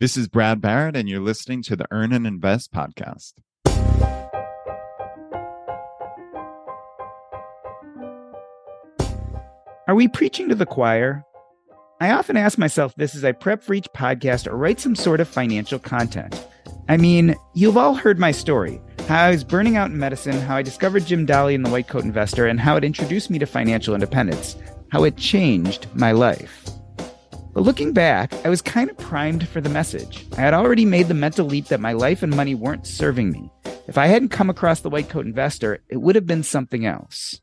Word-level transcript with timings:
This 0.00 0.16
is 0.16 0.28
Brad 0.28 0.62
Barrett, 0.62 0.96
and 0.96 1.10
you're 1.10 1.20
listening 1.20 1.62
to 1.64 1.76
the 1.76 1.86
Earn 1.90 2.14
and 2.14 2.26
Invest 2.26 2.72
podcast. 2.72 3.34
Are 9.86 9.94
we 9.94 10.08
preaching 10.08 10.48
to 10.48 10.54
the 10.54 10.64
choir? 10.64 11.22
I 12.00 12.12
often 12.12 12.38
ask 12.38 12.56
myself 12.56 12.94
this 12.94 13.14
as 13.14 13.26
I 13.26 13.32
prep 13.32 13.62
for 13.62 13.74
each 13.74 13.88
podcast 13.94 14.46
or 14.46 14.56
write 14.56 14.80
some 14.80 14.96
sort 14.96 15.20
of 15.20 15.28
financial 15.28 15.78
content. 15.78 16.46
I 16.88 16.96
mean, 16.96 17.34
you've 17.52 17.76
all 17.76 17.92
heard 17.94 18.18
my 18.18 18.30
story 18.30 18.80
how 19.06 19.24
I 19.24 19.30
was 19.30 19.44
burning 19.44 19.76
out 19.76 19.90
in 19.90 19.98
medicine, 19.98 20.40
how 20.40 20.56
I 20.56 20.62
discovered 20.62 21.04
Jim 21.04 21.26
Dahle 21.26 21.54
and 21.54 21.66
the 21.66 21.70
White 21.70 21.88
Coat 21.88 22.04
Investor, 22.04 22.46
and 22.46 22.58
how 22.58 22.74
it 22.76 22.84
introduced 22.84 23.28
me 23.28 23.38
to 23.38 23.44
financial 23.44 23.92
independence, 23.92 24.56
how 24.90 25.04
it 25.04 25.18
changed 25.18 25.88
my 25.92 26.12
life. 26.12 26.70
But 27.52 27.62
looking 27.62 27.92
back, 27.92 28.32
I 28.44 28.48
was 28.48 28.62
kind 28.62 28.88
of 28.90 28.96
primed 28.96 29.48
for 29.48 29.60
the 29.60 29.68
message. 29.68 30.24
I 30.32 30.40
had 30.40 30.54
already 30.54 30.84
made 30.84 31.08
the 31.08 31.14
mental 31.14 31.46
leap 31.46 31.66
that 31.66 31.80
my 31.80 31.92
life 31.92 32.22
and 32.22 32.34
money 32.34 32.54
weren't 32.54 32.86
serving 32.86 33.32
me. 33.32 33.50
If 33.88 33.98
I 33.98 34.06
hadn't 34.06 34.28
come 34.28 34.48
across 34.48 34.80
the 34.80 34.90
white 34.90 35.08
coat 35.08 35.26
investor, 35.26 35.82
it 35.88 35.96
would 35.96 36.14
have 36.14 36.26
been 36.26 36.44
something 36.44 36.86
else. 36.86 37.40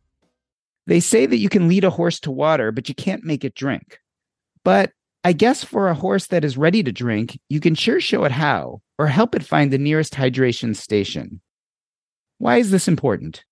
They 0.85 1.01
say 1.01 1.25
that 1.25 1.37
you 1.37 1.49
can 1.49 1.67
lead 1.67 1.83
a 1.83 1.89
horse 1.89 2.21
to 2.21 2.31
water, 2.31 2.71
but 2.71 2.87
you 2.87 2.95
can't 2.95 3.25
make 3.25 3.43
it 3.43 3.53
drink. 3.53 3.99
But 4.63 4.93
I 5.25 5.33
guess 5.33 5.65
for 5.65 5.89
a 5.89 5.93
horse 5.93 6.27
that 6.27 6.45
is 6.45 6.57
ready 6.57 6.83
to 6.83 6.91
drink, 6.93 7.37
you 7.49 7.59
can 7.59 7.75
sure 7.75 7.99
show 7.99 8.23
it 8.23 8.31
how 8.31 8.81
or 8.97 9.07
help 9.07 9.35
it 9.35 9.43
find 9.43 9.71
the 9.71 9.77
nearest 9.77 10.13
hydration 10.13 10.73
station. 10.73 11.41
Why 12.37 12.57
is 12.57 12.71
this 12.71 12.87
important? 12.87 13.43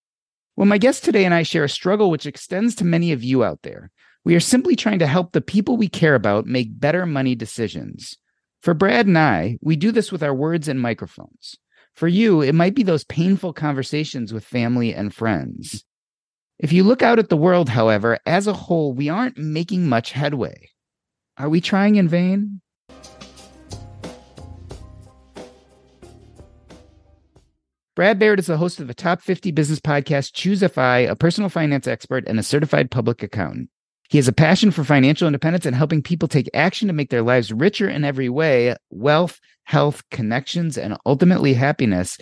Well, 0.55 0.67
my 0.67 0.77
guest 0.77 1.03
today 1.03 1.25
and 1.25 1.33
I 1.33 1.43
share 1.43 1.65
a 1.65 1.69
struggle 1.69 2.09
which 2.09 2.25
extends 2.25 2.75
to 2.75 2.85
many 2.85 3.11
of 3.11 3.25
you 3.25 3.43
out 3.43 3.63
there. 3.63 3.91
We 4.25 4.33
are 4.33 4.39
simply 4.39 4.75
trying 4.75 4.97
to 4.99 5.07
help 5.07 5.31
the 5.33 5.39
people 5.39 5.77
we 5.77 5.87
care 5.87 6.15
about 6.15 6.47
make 6.47 6.79
better 6.79 7.05
money 7.05 7.35
decisions. 7.35 8.17
For 8.59 8.73
Brad 8.73 9.05
and 9.05 9.19
I, 9.19 9.59
we 9.61 9.75
do 9.75 9.91
this 9.91 10.11
with 10.11 10.23
our 10.23 10.33
words 10.33 10.67
and 10.67 10.81
microphones. 10.81 11.57
For 11.93 12.07
you, 12.07 12.41
it 12.41 12.55
might 12.55 12.73
be 12.73 12.81
those 12.81 13.03
painful 13.03 13.53
conversations 13.53 14.33
with 14.33 14.43
family 14.43 14.95
and 14.95 15.13
friends. 15.13 15.85
If 16.57 16.73
you 16.73 16.83
look 16.83 17.03
out 17.03 17.19
at 17.19 17.29
the 17.29 17.37
world, 17.37 17.69
however, 17.69 18.17
as 18.25 18.47
a 18.47 18.53
whole, 18.53 18.93
we 18.93 19.09
aren't 19.09 19.37
making 19.37 19.87
much 19.87 20.13
headway. 20.13 20.69
Are 21.37 21.47
we 21.47 21.61
trying 21.61 21.95
in 21.95 22.07
vain? 22.07 22.61
Brad 27.95 28.17
Barrett 28.17 28.39
is 28.39 28.47
the 28.47 28.57
host 28.57 28.79
of 28.79 28.87
the 28.87 28.95
top 28.95 29.21
50 29.21 29.51
business 29.51 29.79
podcast, 29.79 30.33
Choose 30.33 30.63
FI, 30.63 30.97
a 30.97 31.15
personal 31.15 31.49
finance 31.51 31.85
expert 31.85 32.27
and 32.27 32.39
a 32.39 32.43
certified 32.43 32.89
public 32.89 33.21
accountant. 33.21 33.69
He 34.09 34.17
has 34.17 34.27
a 34.27 34.33
passion 34.33 34.71
for 34.71 34.83
financial 34.83 35.27
independence 35.27 35.65
and 35.65 35.75
helping 35.75 36.01
people 36.01 36.27
take 36.27 36.49
action 36.53 36.87
to 36.87 36.93
make 36.93 37.09
their 37.09 37.23
lives 37.23 37.51
richer 37.51 37.89
in 37.89 38.03
every 38.03 38.29
way 38.29 38.75
wealth, 38.89 39.39
health, 39.63 40.03
connections, 40.11 40.77
and 40.77 40.97
ultimately 41.05 41.53
happiness. 41.53 42.17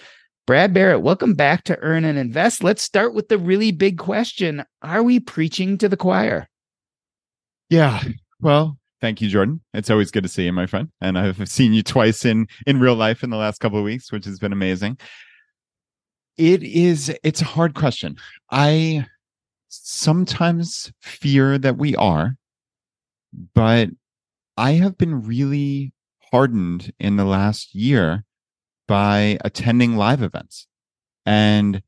Brad 0.46 0.74
Barrett, 0.74 1.02
welcome 1.02 1.36
back 1.36 1.64
to 1.66 1.80
Earn 1.80 2.04
and 2.04 2.18
Invest. 2.18 2.64
Let's 2.64 2.82
start 2.82 3.14
with 3.14 3.30
the 3.30 3.38
really 3.38 3.72
big 3.72 3.98
question 3.98 4.64
Are 4.82 5.04
we 5.04 5.20
preaching 5.20 5.78
to 5.78 5.90
the 5.90 5.98
choir? 5.98 6.48
Yeah. 7.70 8.04
Well, 8.42 8.78
thank 9.00 9.22
you, 9.22 9.30
Jordan. 9.30 9.62
It's 9.74 9.90
always 9.90 10.12
good 10.12 10.24
to 10.24 10.30
see 10.30 10.46
you, 10.46 10.54
my 10.54 10.66
friend. 10.66 10.90
And 11.02 11.18
I've 11.18 11.50
seen 11.50 11.74
you 11.74 11.84
twice 11.84 12.26
in 12.26 12.48
in 12.68 12.80
real 12.80 12.96
life 12.96 13.24
in 13.24 13.30
the 13.30 13.38
last 13.38 13.60
couple 13.60 13.78
of 13.78 13.86
weeks, 13.86 14.12
which 14.12 14.26
has 14.26 14.40
been 14.40 14.54
amazing. 14.54 14.98
It 16.38 16.64
is 16.64 17.16
it's 17.24 17.42
a 17.42 17.46
hard 17.46 17.74
question. 17.76 18.18
I 18.52 19.06
sometimes 19.82 20.92
fear 21.02 21.58
that 21.58 21.78
we 21.78 21.96
are, 21.96 22.38
but 23.54 23.90
I 24.58 24.74
have 24.74 24.98
been 24.98 25.24
really 25.24 25.94
hardened 26.32 26.94
in 27.00 27.16
the 27.16 27.26
last 27.26 27.74
year 27.74 28.24
by 28.88 29.38
attending 29.42 29.96
live 29.96 30.22
events 30.22 30.68
and 31.26 31.82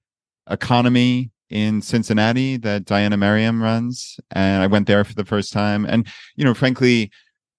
EconoMe 0.49 1.29
in 1.49 1.81
Cincinnati 1.81 2.57
that 2.57 2.85
Diania 2.85 3.19
Merriam 3.19 3.61
runs. 3.61 4.19
And 4.31 4.63
I 4.63 4.67
went 4.67 4.87
there 4.87 5.03
for 5.03 5.13
the 5.13 5.25
first 5.25 5.53
time. 5.53 5.85
And, 5.85 6.07
you 6.35 6.43
know, 6.43 6.53
frankly, 6.53 7.11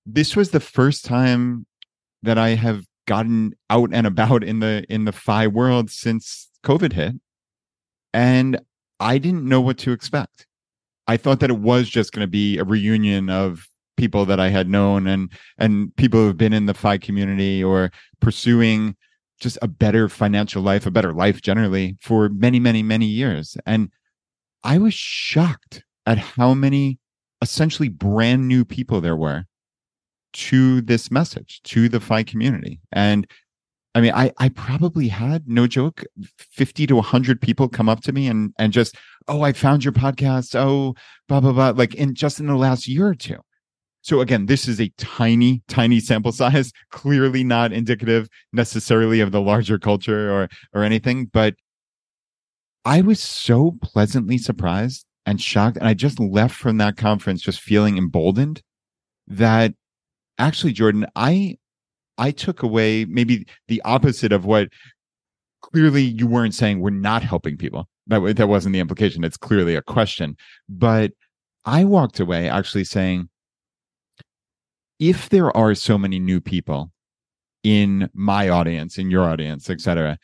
this 0.05 0.37
was 0.37 0.51
the 0.51 0.61
first 0.61 1.05
time 1.05 1.67
that 2.23 2.39
I 2.39 2.51
have 2.51 2.85
gotten 3.07 3.53
out 3.71 3.91
and 3.93 4.07
about 4.07 4.43
in 4.43 4.61
the 4.61 4.85
in 4.89 5.05
the 5.05 5.13
FI 5.13 5.47
world 5.47 5.91
since 5.91 6.49
COVID 6.65 6.93
hit. 6.93 7.15
And 8.13 8.61
I 9.01 9.19
didn't 9.19 9.45
know 9.45 9.61
what 9.61 9.79
to 9.79 9.93
expect. 9.93 10.47
I 11.07 11.17
thought 11.17 11.41
that 11.41 11.51
it 11.51 11.59
was 11.59 11.89
just 11.89 12.13
going 12.13 12.25
to 12.25 12.31
be 12.31 12.59
a 12.59 12.65
reunion 12.65 13.31
of 13.31 13.67
people 13.97 14.27
that 14.27 14.41
I 14.41 14.49
had 14.49 14.69
known 14.69 15.07
and 15.07 15.31
and 15.59 15.95
people 15.97 16.21
who've 16.21 16.37
been 16.37 16.53
in 16.53 16.67
the 16.67 16.75
FI 16.75 16.99
community 16.99 17.63
or 17.63 17.91
pursuing 18.21 18.97
just 19.41 19.59
a 19.63 19.69
better 19.69 20.09
financial 20.09 20.63
life, 20.63 20.87
a 20.87 20.91
better 20.91 21.13
life 21.13 21.43
generally 21.43 21.97
for 22.01 22.29
many, 22.31 22.59
many, 22.59 22.83
many 22.83 23.07
years. 23.07 23.57
And 23.67 23.91
I 24.65 24.79
was 24.79 24.95
shocked 24.95 25.85
at 26.07 26.19
how 26.19 26.55
many 26.55 26.99
essentially 27.43 27.89
brand 27.89 28.49
new 28.49 28.65
people 28.65 29.01
there 29.01 29.17
were 29.17 29.45
to 30.33 30.81
this 30.83 31.11
message, 31.11 31.61
to 31.65 31.89
the 31.89 32.01
FI 32.01 32.23
community. 32.23 32.81
And 32.93 33.27
I 33.97 34.03
mean, 34.03 34.13
I, 34.15 34.31
I 34.37 34.51
probably 34.51 35.09
had 35.09 35.49
no 35.49 35.67
joke, 35.67 36.05
50 36.39 36.87
to 36.89 36.97
100 36.97 37.41
people 37.41 37.67
come 37.67 37.89
up 37.89 38.03
to 38.03 38.13
me 38.13 38.27
and, 38.27 38.53
and 38.59 38.71
just, 38.71 38.95
oh, 39.27 39.41
I 39.41 39.55
found 39.55 39.85
your 39.85 39.95
podcast. 39.95 40.55
Oh, 40.55 40.95
blah, 41.29 41.41
blah, 41.41 41.53
blah. 41.53 41.71
Like 41.71 41.95
in 41.95 42.15
just 42.15 42.39
in 42.39 42.47
the 42.47 42.57
last 42.57 42.87
year 42.87 43.07
or 43.07 43.15
two. 43.15 43.39
So 44.03 44.21
again, 44.21 44.45
this 44.47 44.69
is 44.69 44.83
a 44.83 44.93
tiny, 44.99 45.63
tiny 45.67 46.01
sample 46.01 46.33
size, 46.33 46.73
clearly 46.91 47.43
not 47.43 47.73
indicative 47.73 48.29
necessarily 48.53 49.21
of 49.21 49.33
the 49.33 49.41
larger 49.41 49.79
culture 49.79 50.31
or, 50.31 50.49
or 50.75 50.85
anything. 50.85 51.31
But 51.33 51.55
I 52.85 53.01
was 53.01 53.19
so 53.19 53.79
pleasantly 53.81 54.37
surprised 54.37 55.07
and 55.25 55.41
shocked. 55.41 55.79
And 55.79 55.89
I 55.89 55.95
just 55.95 56.21
left 56.21 56.55
from 56.55 56.77
that 56.77 56.99
conference 56.99 57.41
just 57.41 57.63
feeling 57.63 57.97
emboldened 57.97 58.61
that 59.27 59.73
actually, 60.39 60.75
Jordan, 60.75 61.07
I 61.17 61.57
I 62.19 62.31
took 62.31 62.63
away 62.63 63.05
maybe 63.05 63.47
the 63.69 63.83
opposite 63.85 64.33
of 64.33 64.45
what 64.45 64.69
clearly 65.63 66.03
you 66.03 66.27
weren't 66.27 66.55
saying 66.55 66.81
we're 66.81 66.91
not 66.91 67.23
helping 67.23 67.57
people. 67.57 67.89
That 68.07 68.37
that 68.37 68.49
wasn't 68.49 68.73
the 68.73 68.81
implication. 68.81 69.25
It's 69.25 69.37
clearly 69.37 69.75
a 69.75 69.83
question. 69.83 70.37
But 70.69 71.13
I 71.65 71.85
walked 71.85 72.21
away 72.21 72.49
actually 72.49 72.85
saying 72.85 73.29
if 74.99 75.29
there 75.29 75.55
are 75.57 75.75
so 75.75 75.99
many 75.99 76.19
new 76.19 76.41
people 76.41 76.93
in 77.63 78.09
my 78.15 78.49
audience, 78.49 78.97
in 78.97 79.11
your 79.11 79.25
audience, 79.25 79.69
etc., 79.69 80.19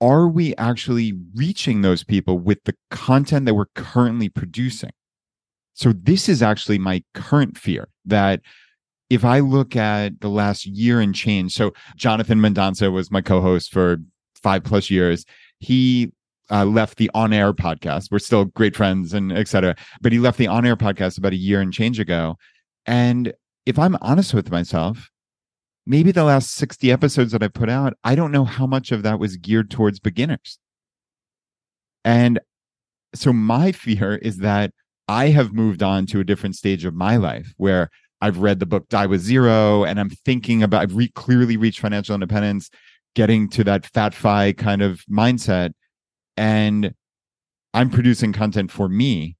are 0.00 0.28
we 0.28 0.56
actually 0.56 1.12
reaching 1.34 1.82
those 1.82 2.02
people 2.02 2.38
with 2.38 2.58
the 2.64 2.74
content 2.90 3.46
that 3.46 3.54
we're 3.54 3.66
currently 3.74 4.28
producing? 4.28 4.90
So 5.74 5.92
this 5.92 6.28
is 6.28 6.42
actually 6.42 6.78
my 6.78 7.02
current 7.14 7.56
fear 7.56 7.88
that 8.04 8.40
if 9.10 9.24
I 9.24 9.40
look 9.40 9.74
at 9.74 10.20
the 10.20 10.28
last 10.28 10.64
year 10.64 11.00
and 11.00 11.14
change, 11.14 11.52
so 11.52 11.72
Jonathan 11.96 12.38
Mendonsa 12.38 12.90
was 12.92 13.10
my 13.10 13.20
co-host 13.20 13.72
for 13.72 13.98
five 14.36 14.62
plus 14.62 14.88
years. 14.88 15.26
He 15.58 16.12
uh, 16.50 16.64
left 16.64 16.96
the 16.96 17.10
on 17.12 17.32
air 17.32 17.52
podcast. 17.52 18.08
We're 18.10 18.20
still 18.20 18.46
great 18.46 18.76
friends 18.76 19.12
and 19.12 19.32
etc. 19.32 19.76
But 20.00 20.12
he 20.12 20.18
left 20.18 20.38
the 20.38 20.46
on 20.46 20.64
air 20.64 20.76
podcast 20.76 21.18
about 21.18 21.32
a 21.32 21.36
year 21.36 21.60
and 21.60 21.72
change 21.72 21.98
ago. 21.98 22.36
And 22.86 23.32
if 23.66 23.78
I'm 23.78 23.96
honest 24.00 24.32
with 24.32 24.50
myself, 24.50 25.10
maybe 25.86 26.12
the 26.12 26.24
last 26.24 26.52
60 26.52 26.90
episodes 26.92 27.32
that 27.32 27.42
I 27.42 27.48
put 27.48 27.68
out, 27.68 27.94
I 28.04 28.14
don't 28.14 28.32
know 28.32 28.44
how 28.44 28.66
much 28.66 28.92
of 28.92 29.02
that 29.02 29.18
was 29.18 29.36
geared 29.36 29.70
towards 29.70 29.98
beginners. 29.98 30.58
And 32.04 32.40
so 33.14 33.32
my 33.32 33.72
fear 33.72 34.16
is 34.16 34.38
that 34.38 34.72
I 35.08 35.28
have 35.28 35.52
moved 35.52 35.82
on 35.82 36.06
to 36.06 36.20
a 36.20 36.24
different 36.24 36.54
stage 36.54 36.84
of 36.84 36.94
my 36.94 37.16
life 37.16 37.52
where 37.56 37.90
I've 38.20 38.38
read 38.38 38.60
the 38.60 38.66
book 38.66 38.88
Die 38.88 39.06
with 39.06 39.20
Zero 39.20 39.84
and 39.84 39.98
I'm 39.98 40.10
thinking 40.10 40.62
about, 40.62 40.82
I've 40.82 40.96
re- 40.96 41.12
clearly 41.14 41.56
reached 41.56 41.80
financial 41.80 42.14
independence, 42.14 42.70
getting 43.14 43.48
to 43.50 43.64
that 43.64 43.86
fat 43.86 44.14
fi 44.14 44.52
kind 44.52 44.82
of 44.82 45.02
mindset. 45.10 45.72
And 46.36 46.94
I'm 47.72 47.90
producing 47.90 48.32
content 48.32 48.70
for 48.70 48.88
me, 48.88 49.36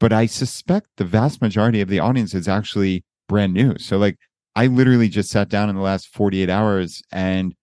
but 0.00 0.12
I 0.12 0.26
suspect 0.26 0.88
the 0.96 1.04
vast 1.04 1.40
majority 1.40 1.80
of 1.80 1.88
the 1.88 1.98
audience 1.98 2.34
is 2.34 2.48
actually 2.48 3.04
brand 3.28 3.52
new. 3.52 3.78
So, 3.78 3.98
like, 3.98 4.16
I 4.54 4.66
literally 4.66 5.08
just 5.08 5.30
sat 5.30 5.48
down 5.48 5.68
in 5.68 5.76
the 5.76 5.82
last 5.82 6.08
48 6.08 6.50
hours 6.50 7.02
and 7.12 7.54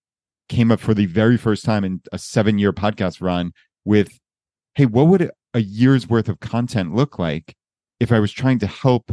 came 0.48 0.70
up 0.70 0.80
for 0.80 0.94
the 0.94 1.06
very 1.06 1.36
first 1.36 1.64
time 1.64 1.84
in 1.84 2.00
a 2.12 2.18
seven 2.18 2.58
year 2.58 2.72
podcast 2.72 3.20
run 3.20 3.52
with, 3.84 4.18
hey, 4.74 4.86
what 4.86 5.06
would 5.08 5.30
a 5.54 5.60
year's 5.60 6.08
worth 6.08 6.28
of 6.28 6.40
content 6.40 6.94
look 6.94 7.18
like 7.18 7.54
if 8.00 8.12
I 8.12 8.20
was 8.20 8.32
trying 8.32 8.58
to 8.60 8.66
help 8.66 9.10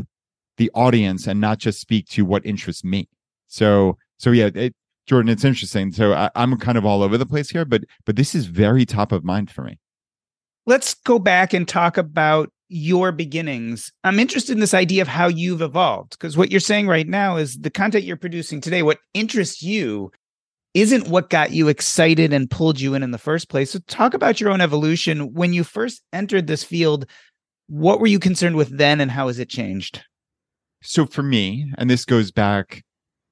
the 0.58 0.72
audience 0.74 1.28
and 1.28 1.40
not 1.40 1.58
just 1.58 1.80
speak 1.80 2.08
to 2.10 2.26
what 2.26 2.46
interests 2.46 2.84
me? 2.84 3.10
So, 3.48 3.98
so 4.18 4.32
yeah, 4.32 4.50
it, 4.54 4.76
Jordan, 5.06 5.30
it's 5.30 5.44
interesting. 5.44 5.92
So 5.92 6.14
I, 6.14 6.30
I'm 6.36 6.58
kind 6.58 6.78
of 6.78 6.86
all 6.86 7.04
over 7.04 7.18
the 7.18 7.26
place 7.26 7.50
here, 7.50 7.66
but 7.66 7.84
but 8.06 8.16
this 8.16 8.34
is 8.34 8.46
very 8.46 8.86
top 8.86 9.12
of 9.12 9.24
mind 9.24 9.52
for 9.52 9.64
me. 9.64 9.80
Let's 10.66 10.94
go 10.94 11.20
back 11.20 11.54
and 11.54 11.68
talk 11.68 11.98
about 11.98 12.50
your 12.70 13.12
beginnings. 13.12 13.92
I'm 14.04 14.20
interested 14.20 14.54
in 14.54 14.60
this 14.60 14.74
idea 14.74 15.02
of 15.02 15.08
how 15.08 15.28
you've 15.28 15.62
evolved 15.62 16.12
because 16.12 16.38
what 16.38 16.52
you're 16.52 16.60
saying 16.60 16.88
right 16.88 17.08
now 17.08 17.36
is 17.36 17.58
the 17.60 17.70
content 17.70 18.06
you're 18.06 18.18
producing 18.18 18.62
today, 18.62 18.82
what 18.82 19.00
interests 19.14 19.62
you 19.62 20.12
isn't 20.74 21.08
what 21.08 21.30
got 21.30 21.52
you 21.52 21.68
excited 21.68 22.34
and 22.34 22.50
pulled 22.50 22.80
you 22.80 22.96
in 22.96 23.04
in 23.04 23.12
the 23.12 23.18
first 23.18 23.50
place. 23.50 23.72
So 23.72 23.80
talk 23.88 24.14
about 24.14 24.42
your 24.42 24.50
own 24.50 24.62
evolution. 24.62 25.34
When 25.34 25.54
you 25.54 25.64
first 25.64 26.02
entered 26.12 26.48
this 26.48 26.64
field, 26.64 27.06
what 27.68 28.00
were 28.00 28.08
you 28.08 28.20
concerned 28.20 28.56
with 28.56 28.76
then 28.76 29.00
and 29.00 29.12
how 29.12 29.28
has 29.28 29.38
it 29.38 29.50
changed? 29.50 30.04
So 30.84 31.06
for 31.06 31.24
me, 31.24 31.72
and 31.78 31.90
this 31.90 32.06
goes 32.06 32.32
back 32.32 32.84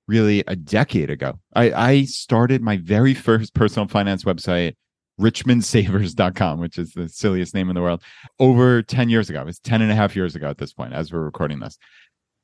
really 0.07 0.43
a 0.47 0.55
decade 0.55 1.09
ago, 1.09 1.39
I, 1.53 1.71
I 1.71 2.03
started 2.03 2.61
my 2.61 2.77
very 2.77 3.13
first 3.13 3.53
personal 3.55 3.87
finance 3.87 4.23
website 4.23 4.73
richmondsavers.com, 5.19 6.59
which 6.59 6.77
is 6.77 6.93
the 6.93 7.07
silliest 7.07 7.53
name 7.53 7.69
in 7.69 7.75
the 7.75 7.81
world, 7.81 8.01
over 8.39 8.81
10 8.81 9.09
years 9.09 9.29
ago. 9.29 9.41
It 9.41 9.45
was 9.45 9.59
10 9.59 9.81
and 9.81 9.91
a 9.91 9.95
half 9.95 10.15
years 10.15 10.35
ago 10.35 10.49
at 10.49 10.57
this 10.57 10.73
point, 10.73 10.93
as 10.93 11.11
we're 11.11 11.19
recording 11.19 11.59
this. 11.59 11.77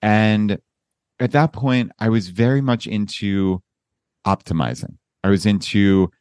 And 0.01 0.59
at 1.19 1.31
that 1.31 1.53
point, 1.53 1.91
I 1.97 2.09
was 2.09 2.29
very 2.29 2.61
much 2.61 2.85
into 2.85 3.63
optimizing. 4.25 4.97
I 5.23 5.29
was 5.29 5.45
into 5.45 6.11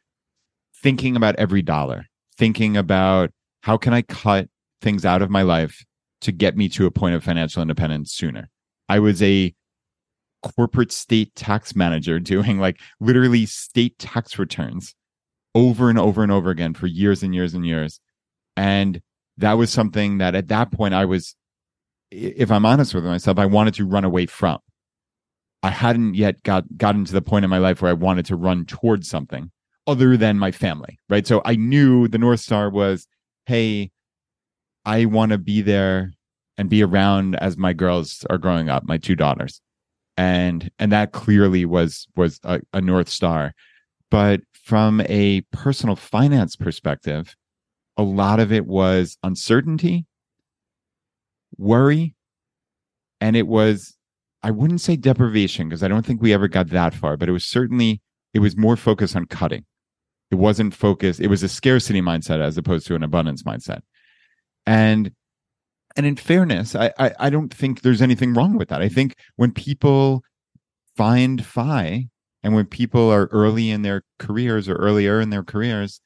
thinking 0.81 1.15
about 1.15 1.35
every 1.35 1.61
dollar, 1.61 2.05
thinking 2.37 2.75
about 2.75 3.31
how 3.61 3.77
can 3.77 3.93
I 3.93 4.01
cut 4.01 4.47
things 4.81 5.05
out 5.05 5.21
of 5.21 5.29
my 5.29 5.43
life 5.43 5.85
to 6.21 6.31
get 6.31 6.57
me 6.57 6.69
to 6.69 6.85
a 6.87 6.91
point 6.91 7.15
of 7.15 7.23
financial 7.23 7.61
independence 7.61 8.13
sooner. 8.13 8.49
I 8.89 8.99
was 8.99 9.21
a 9.21 9.53
corporate 10.55 10.91
state 10.91 11.35
tax 11.35 11.75
manager 11.75 12.19
doing 12.19 12.59
like 12.59 12.79
literally 12.99 13.45
state 13.45 13.97
tax 13.99 14.37
returns 14.39 14.95
over 15.55 15.89
and 15.89 15.97
over 15.97 16.23
and 16.23 16.31
over 16.31 16.49
again 16.49 16.73
for 16.73 16.87
years 16.87 17.23
and 17.23 17.33
years 17.33 17.53
and 17.53 17.65
years. 17.65 17.99
And 18.55 19.01
that 19.37 19.53
was 19.53 19.71
something 19.71 20.17
that 20.19 20.35
at 20.35 20.47
that 20.47 20.71
point 20.71 20.93
I 20.93 21.05
was, 21.05 21.35
if 22.11 22.51
I'm 22.51 22.65
honest 22.65 22.93
with 22.93 23.05
myself, 23.05 23.37
I 23.39 23.45
wanted 23.45 23.73
to 23.75 23.85
run 23.85 24.03
away 24.03 24.25
from. 24.25 24.59
I 25.63 25.69
hadn't 25.69 26.13
yet 26.13 26.43
got 26.43 26.65
gotten 26.77 27.05
to 27.05 27.13
the 27.13 27.21
point 27.21 27.43
in 27.43 27.49
my 27.49 27.57
life 27.57 27.81
where 27.81 27.89
I 27.89 27.95
wanted 27.95 28.25
to 28.27 28.35
run 28.35 28.65
towards 28.65 29.09
something 29.09 29.51
other 29.87 30.15
than 30.17 30.37
my 30.37 30.51
family, 30.51 30.99
right? 31.09 31.25
So 31.25 31.41
I 31.45 31.55
knew 31.55 32.07
the 32.07 32.17
North 32.17 32.39
Star 32.39 32.69
was, 32.69 33.07
hey, 33.45 33.91
I 34.85 35.05
want 35.05 35.31
to 35.31 35.37
be 35.37 35.61
there 35.61 36.13
and 36.57 36.69
be 36.69 36.83
around 36.83 37.35
as 37.35 37.57
my 37.57 37.73
girls 37.73 38.25
are 38.29 38.37
growing 38.37 38.69
up, 38.69 38.83
my 38.85 38.97
two 38.97 39.15
daughters. 39.15 39.61
And 40.17 40.71
and 40.79 40.91
that 40.91 41.11
clearly 41.11 41.65
was 41.65 42.07
was 42.15 42.39
a, 42.43 42.59
a 42.73 42.81
North 42.81 43.09
Star. 43.09 43.53
But 44.09 44.41
from 44.53 45.01
a 45.01 45.41
personal 45.51 45.95
finance 45.95 46.55
perspective, 46.55 47.35
a 47.97 48.03
lot 48.03 48.39
of 48.39 48.51
it 48.51 48.65
was 48.65 49.17
uncertainty, 49.23 50.05
worry, 51.57 52.15
and 53.19 53.35
it 53.35 53.47
was, 53.47 53.95
I 54.43 54.51
wouldn't 54.51 54.81
say 54.81 54.95
deprivation 54.95 55.67
because 55.67 55.83
I 55.83 55.87
don't 55.87 56.05
think 56.05 56.21
we 56.21 56.33
ever 56.33 56.47
got 56.47 56.69
that 56.69 56.93
far, 56.93 57.17
but 57.17 57.27
it 57.27 57.31
was 57.31 57.45
certainly, 57.45 58.01
it 58.33 58.39
was 58.39 58.55
more 58.55 58.75
focused 58.75 59.15
on 59.15 59.25
cutting. 59.25 59.65
It 60.29 60.35
wasn't 60.35 60.73
focused, 60.73 61.19
it 61.19 61.27
was 61.27 61.43
a 61.43 61.49
scarcity 61.49 62.01
mindset 62.01 62.39
as 62.39 62.57
opposed 62.57 62.85
to 62.87 62.95
an 62.95 63.03
abundance 63.03 63.43
mindset. 63.43 63.81
And 64.65 65.11
and 65.97 66.05
in 66.05 66.15
fairness, 66.15 66.75
I, 66.75 66.93
I, 66.99 67.11
I 67.19 67.29
don't 67.29 67.53
think 67.53 67.81
there's 67.81 68.01
anything 68.01 68.33
wrong 68.33 68.55
with 68.55 68.69
that. 68.69 68.81
I 68.81 68.87
think 68.87 69.15
when 69.35 69.51
people 69.51 70.23
find 70.95 71.43
FI 71.43 72.07
and 72.43 72.53
when 72.53 72.65
people 72.65 73.09
are 73.09 73.25
early 73.31 73.71
in 73.71 73.81
their 73.81 74.03
careers 74.19 74.69
or 74.69 74.75
earlier 74.75 75.19
in 75.19 75.31
their 75.31 75.43
careers 75.43 75.99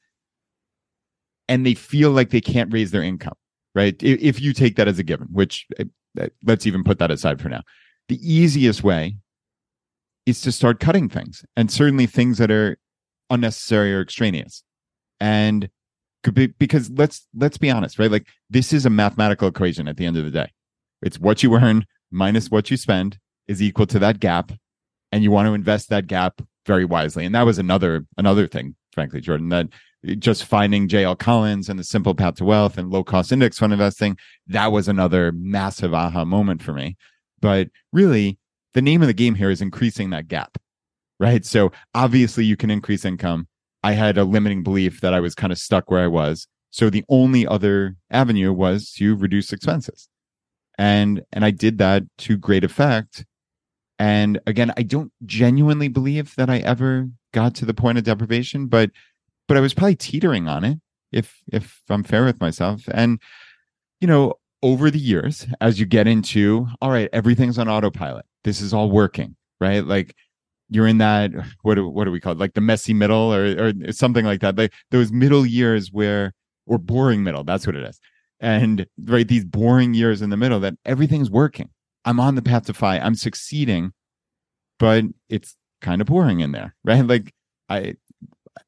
and 1.46 1.66
they 1.66 1.74
feel 1.74 2.10
like 2.10 2.30
they 2.30 2.40
can't 2.40 2.72
raise 2.72 2.90
their 2.90 3.02
income, 3.02 3.36
right? 3.74 3.94
If 4.02 4.40
you 4.40 4.54
take 4.54 4.76
that 4.76 4.88
as 4.88 4.98
a 4.98 5.02
given, 5.02 5.28
which 5.30 5.66
eh, 5.78 5.84
eh, 6.18 6.28
let's 6.44 6.66
even 6.66 6.84
put 6.84 6.98
that 6.98 7.10
aside 7.10 7.40
for 7.40 7.50
now, 7.50 7.62
the 8.08 8.18
easiest 8.22 8.82
way 8.82 9.16
is 10.24 10.40
to 10.40 10.52
start 10.52 10.80
cutting 10.80 11.08
things 11.08 11.44
and 11.54 11.70
certainly 11.70 12.06
things 12.06 12.38
that 12.38 12.50
are 12.50 12.78
unnecessary 13.28 13.94
or 13.94 14.00
extraneous. 14.00 14.62
And 15.20 15.68
because 16.22 16.90
let's 16.90 17.26
let's 17.34 17.58
be 17.58 17.70
honest, 17.70 17.98
right? 17.98 18.10
Like 18.10 18.28
this 18.48 18.72
is 18.72 18.86
a 18.86 18.90
mathematical 18.90 19.48
equation 19.48 19.88
at 19.88 19.96
the 19.96 20.06
end 20.06 20.16
of 20.16 20.24
the 20.24 20.30
day. 20.30 20.50
It's 21.02 21.18
what 21.18 21.42
you 21.42 21.54
earn 21.56 21.86
minus 22.10 22.50
what 22.50 22.70
you 22.70 22.76
spend 22.76 23.18
is 23.48 23.60
equal 23.60 23.86
to 23.86 23.98
that 23.98 24.20
gap 24.20 24.52
and 25.10 25.22
you 25.22 25.30
want 25.30 25.46
to 25.46 25.54
invest 25.54 25.88
that 25.90 26.06
gap 26.06 26.40
very 26.66 26.84
wisely. 26.84 27.24
And 27.24 27.34
that 27.34 27.46
was 27.46 27.58
another 27.58 28.06
another 28.16 28.46
thing, 28.46 28.76
frankly, 28.92 29.20
Jordan, 29.20 29.48
that 29.48 29.68
just 30.18 30.44
finding 30.44 30.88
JL 30.88 31.18
Collins 31.18 31.68
and 31.68 31.78
the 31.78 31.84
simple 31.84 32.14
path 32.14 32.36
to 32.36 32.44
wealth 32.44 32.76
and 32.76 32.90
low 32.90 33.04
cost 33.04 33.30
index 33.30 33.58
fund 33.58 33.72
investing, 33.72 34.16
that 34.48 34.72
was 34.72 34.88
another 34.88 35.32
massive 35.32 35.94
aha 35.94 36.24
moment 36.24 36.62
for 36.62 36.72
me. 36.72 36.96
But 37.40 37.68
really, 37.92 38.38
the 38.74 38.82
name 38.82 39.02
of 39.02 39.08
the 39.08 39.14
game 39.14 39.34
here 39.34 39.50
is 39.50 39.60
increasing 39.60 40.10
that 40.10 40.28
gap, 40.28 40.58
right? 41.20 41.44
So 41.44 41.72
obviously 41.94 42.44
you 42.44 42.56
can 42.56 42.70
increase 42.70 43.04
income. 43.04 43.46
I 43.82 43.92
had 43.92 44.18
a 44.18 44.24
limiting 44.24 44.62
belief 44.62 45.00
that 45.00 45.14
I 45.14 45.20
was 45.20 45.34
kind 45.34 45.52
of 45.52 45.58
stuck 45.58 45.90
where 45.90 46.02
I 46.02 46.08
was. 46.08 46.46
So 46.70 46.88
the 46.88 47.04
only 47.08 47.46
other 47.46 47.96
avenue 48.10 48.52
was 48.52 48.92
to 48.92 49.16
reduce 49.16 49.52
expenses. 49.52 50.08
And 50.78 51.22
and 51.32 51.44
I 51.44 51.50
did 51.50 51.78
that 51.78 52.04
to 52.18 52.36
great 52.36 52.64
effect 52.64 53.24
and 54.02 54.40
again, 54.48 54.72
I 54.76 54.82
don't 54.82 55.12
genuinely 55.26 55.86
believe 55.86 56.34
that 56.34 56.50
I 56.50 56.58
ever 56.58 57.08
got 57.32 57.54
to 57.54 57.64
the 57.64 57.72
point 57.72 57.98
of 57.98 58.04
deprivation, 58.04 58.66
but 58.66 58.90
but 59.46 59.56
I 59.56 59.60
was 59.60 59.74
probably 59.74 59.94
teetering 59.94 60.48
on 60.48 60.64
it 60.64 60.78
if 61.12 61.40
if 61.52 61.82
I'm 61.88 62.02
fair 62.02 62.24
with 62.24 62.40
myself. 62.40 62.82
And 62.92 63.20
you 64.00 64.08
know, 64.08 64.34
over 64.60 64.90
the 64.90 64.98
years, 64.98 65.46
as 65.60 65.78
you 65.78 65.86
get 65.86 66.08
into, 66.08 66.66
all 66.80 66.90
right, 66.90 67.08
everything's 67.12 67.58
on 67.58 67.68
autopilot. 67.68 68.26
This 68.42 68.60
is 68.60 68.74
all 68.74 68.90
working, 68.90 69.36
right? 69.60 69.86
Like 69.86 70.16
you're 70.74 70.86
in 70.86 70.98
that 70.98 71.30
what 71.62 71.74
do, 71.74 71.88
what 71.88 72.04
do 72.04 72.10
we 72.10 72.20
call 72.20 72.32
it? 72.32 72.38
Like 72.38 72.54
the 72.54 72.60
messy 72.60 72.94
middle 72.94 73.32
or 73.32 73.68
or 73.68 73.92
something 73.92 74.24
like 74.24 74.40
that. 74.40 74.56
Like 74.56 74.72
those 74.90 75.12
middle 75.12 75.46
years 75.46 75.90
where 75.92 76.32
or 76.66 76.78
boring 76.78 77.22
middle, 77.22 77.44
that's 77.44 77.66
what 77.66 77.76
it 77.76 77.84
is. 77.84 77.98
And 78.40 78.86
right, 79.04 79.26
these 79.26 79.44
boring 79.44 79.94
years 79.94 80.22
in 80.22 80.30
the 80.30 80.36
middle 80.36 80.60
that 80.60 80.74
everything's 80.84 81.30
working 81.30 81.70
I'm 82.04 82.20
on 82.20 82.34
the 82.34 82.42
path 82.42 82.66
to 82.66 82.74
FI. 82.74 82.98
I'm 82.98 83.14
succeeding, 83.14 83.92
but 84.78 85.04
it's 85.28 85.56
kind 85.80 86.00
of 86.00 86.06
boring 86.06 86.40
in 86.40 86.52
there, 86.52 86.74
right? 86.84 87.06
Like 87.06 87.32
I 87.68 87.94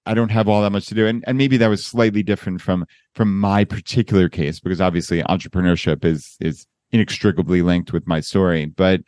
I 0.06 0.14
don't 0.14 0.30
have 0.30 0.48
all 0.48 0.62
that 0.62 0.70
much 0.70 0.86
to 0.86 0.94
do. 0.94 1.06
And 1.06 1.24
and 1.26 1.38
maybe 1.38 1.56
that 1.58 1.68
was 1.68 1.84
slightly 1.84 2.22
different 2.22 2.60
from 2.60 2.86
from 3.14 3.38
my 3.38 3.64
particular 3.64 4.28
case, 4.28 4.60
because 4.60 4.80
obviously 4.80 5.22
entrepreneurship 5.22 6.04
is 6.04 6.36
is 6.40 6.66
inextricably 6.92 7.62
linked 7.62 7.92
with 7.92 8.06
my 8.06 8.20
story. 8.20 8.66
But 8.66 9.00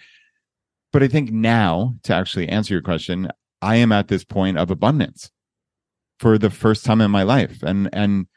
but 0.96 1.02
I 1.02 1.08
think 1.08 1.30
now 1.30 1.94
to 2.04 2.14
actually 2.14 2.48
answer 2.48 2.72
your 2.72 2.80
question, 2.80 3.28
I 3.60 3.76
am 3.76 3.92
at 3.92 4.08
this 4.08 4.24
point 4.24 4.56
of 4.56 4.70
abundance 4.70 5.30
for 6.18 6.38
the 6.38 6.48
first 6.48 6.86
time 6.86 7.02
in 7.02 7.10
my 7.10 7.22
life. 7.22 7.62
And 7.62 7.90
and 7.92 8.28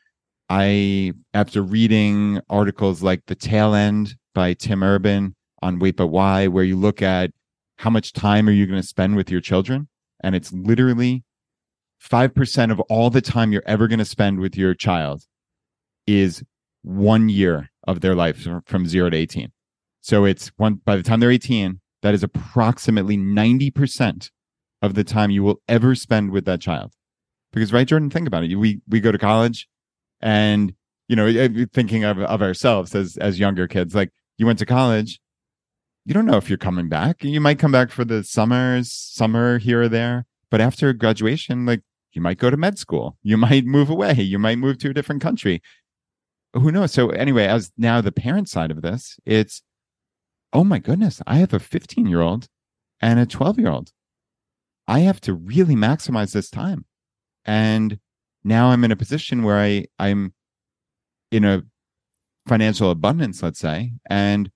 I 0.50 1.14
after 1.34 1.62
reading 1.62 2.42
articles 2.50 3.02
like 3.02 3.28
The 3.28 3.36
Tail 3.36 3.74
End 3.74 4.16
by 4.36 4.56
Tim 4.56 4.84
Urban 4.84 5.38
on 5.62 5.80
Wait 5.80 5.96
But 5.96 6.08
Why, 6.08 6.48
where 6.48 6.66
you 6.66 6.76
look 6.76 7.02
at 7.02 7.32
how 7.78 7.90
much 7.90 8.12
time 8.12 8.50
are 8.50 8.52
you 8.52 8.68
going 8.68 8.82
to 8.82 8.86
spend 8.86 9.16
with 9.16 9.32
your 9.32 9.40
children? 9.40 9.88
And 10.22 10.36
it's 10.36 10.52
literally 10.52 11.24
5% 12.04 12.72
of 12.74 12.82
all 12.90 13.10
the 13.10 13.22
time 13.22 13.54
you're 13.54 13.64
ever 13.68 13.88
going 13.88 14.00
to 14.00 14.04
spend 14.04 14.42
with 14.42 14.58
your 14.58 14.74
child 14.74 15.24
is 16.06 16.44
one 16.82 17.30
year 17.30 17.70
of 17.88 18.02
their 18.02 18.16
life 18.16 18.46
from 18.66 18.86
zero 18.86 19.10
to 19.12 19.16
18. 19.16 19.54
So 20.02 20.26
it's 20.26 20.50
one, 20.58 20.82
by 20.84 20.98
the 20.98 21.04
time 21.04 21.22
they're 21.22 21.32
18, 21.32 21.80
that 22.02 22.14
is 22.14 22.24
approximately 22.24 23.18
90% 23.18 24.30
of 24.82 24.94
the 24.94 25.04
time 25.04 25.32
you 25.32 25.44
will 25.44 25.62
ever 25.68 25.96
spend 25.96 26.32
with 26.32 26.46
that 26.46 26.62
child. 26.62 26.94
Because 27.52 27.74
right, 27.74 27.88
Jordan, 27.88 28.10
think 28.10 28.28
about 28.28 28.44
it. 28.44 28.56
We 28.56 28.82
we 28.88 29.00
go 29.00 29.12
to 29.12 29.18
college 29.18 29.68
and 30.22 30.74
you 31.08 31.16
know, 31.16 31.26
eh, 31.26 31.66
thinking 31.74 32.04
of, 32.04 32.20
of 32.20 32.42
ourselves 32.42 32.94
as 32.94 33.18
as 33.18 33.40
younger 33.40 33.68
kids, 33.68 33.96
like 33.96 34.12
you 34.38 34.46
went 34.46 34.60
to 34.60 34.66
college, 34.66 35.20
you 36.06 36.14
don't 36.14 36.26
know 36.26 36.38
if 36.38 36.50
you're 36.50 36.58
coming 36.58 36.88
back. 36.88 37.24
You 37.24 37.42
might 37.42 37.60
come 37.60 37.72
back 37.72 37.92
for 37.92 38.06
the 38.06 38.24
summers, 38.24 38.92
summer 38.92 39.58
here 39.58 39.82
or 39.82 39.90
there. 39.90 40.26
But 40.52 40.62
after 40.62 40.94
graduation, 40.94 41.66
like 41.66 41.82
you 42.14 42.22
might 42.22 42.38
go 42.38 42.50
to 42.50 42.58
med 42.58 42.78
school. 42.78 43.18
You 43.24 43.38
might 43.38 43.66
move 43.66 43.90
away. 43.90 44.14
You 44.14 44.40
might 44.40 44.58
move 44.58 44.78
to 44.80 44.90
a 44.90 44.94
different 44.94 45.22
country. 45.22 45.62
Who 46.54 46.72
knows? 46.72 46.92
So 46.94 47.10
anyway, 47.10 47.46
as 47.46 47.72
now 47.78 48.02
the 48.02 48.12
parent 48.12 48.50
side 48.50 48.72
of 48.72 48.82
this, 48.82 49.20
it's 49.26 49.62
oh 50.54 50.64
my 50.64 50.80
goodness, 50.80 51.22
I 51.28 51.38
have 51.38 51.54
a 51.54 51.60
15 51.60 52.06
year 52.06 52.22
old 52.22 52.48
and 53.02 53.20
a 53.20 53.26
12 53.26 53.60
year 53.60 53.70
old. 53.70 53.92
I 54.88 55.00
have 55.00 55.22
to 55.22 55.34
really 55.34 55.76
maximize 55.76 56.34
this 56.34 56.50
time. 56.50 56.86
And 57.46 58.00
now 58.44 58.70
I'm 58.70 58.84
in 58.84 58.92
a 58.92 58.96
position 58.96 59.44
where 59.44 59.58
I, 59.58 59.86
I'm 60.00 60.34
in 61.32 61.46
a 61.46 61.64
financial 62.48 62.90
abundance, 62.90 63.44
let's 63.44 63.60
say, 63.60 63.94
and 64.10 64.50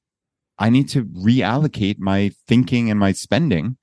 I 0.58 0.70
need 0.70 0.90
to 0.90 1.06
reallocate 1.06 2.00
my 2.00 2.32
thinking 2.48 2.90
and 2.90 3.00
my 3.00 3.12
spending 3.12 3.78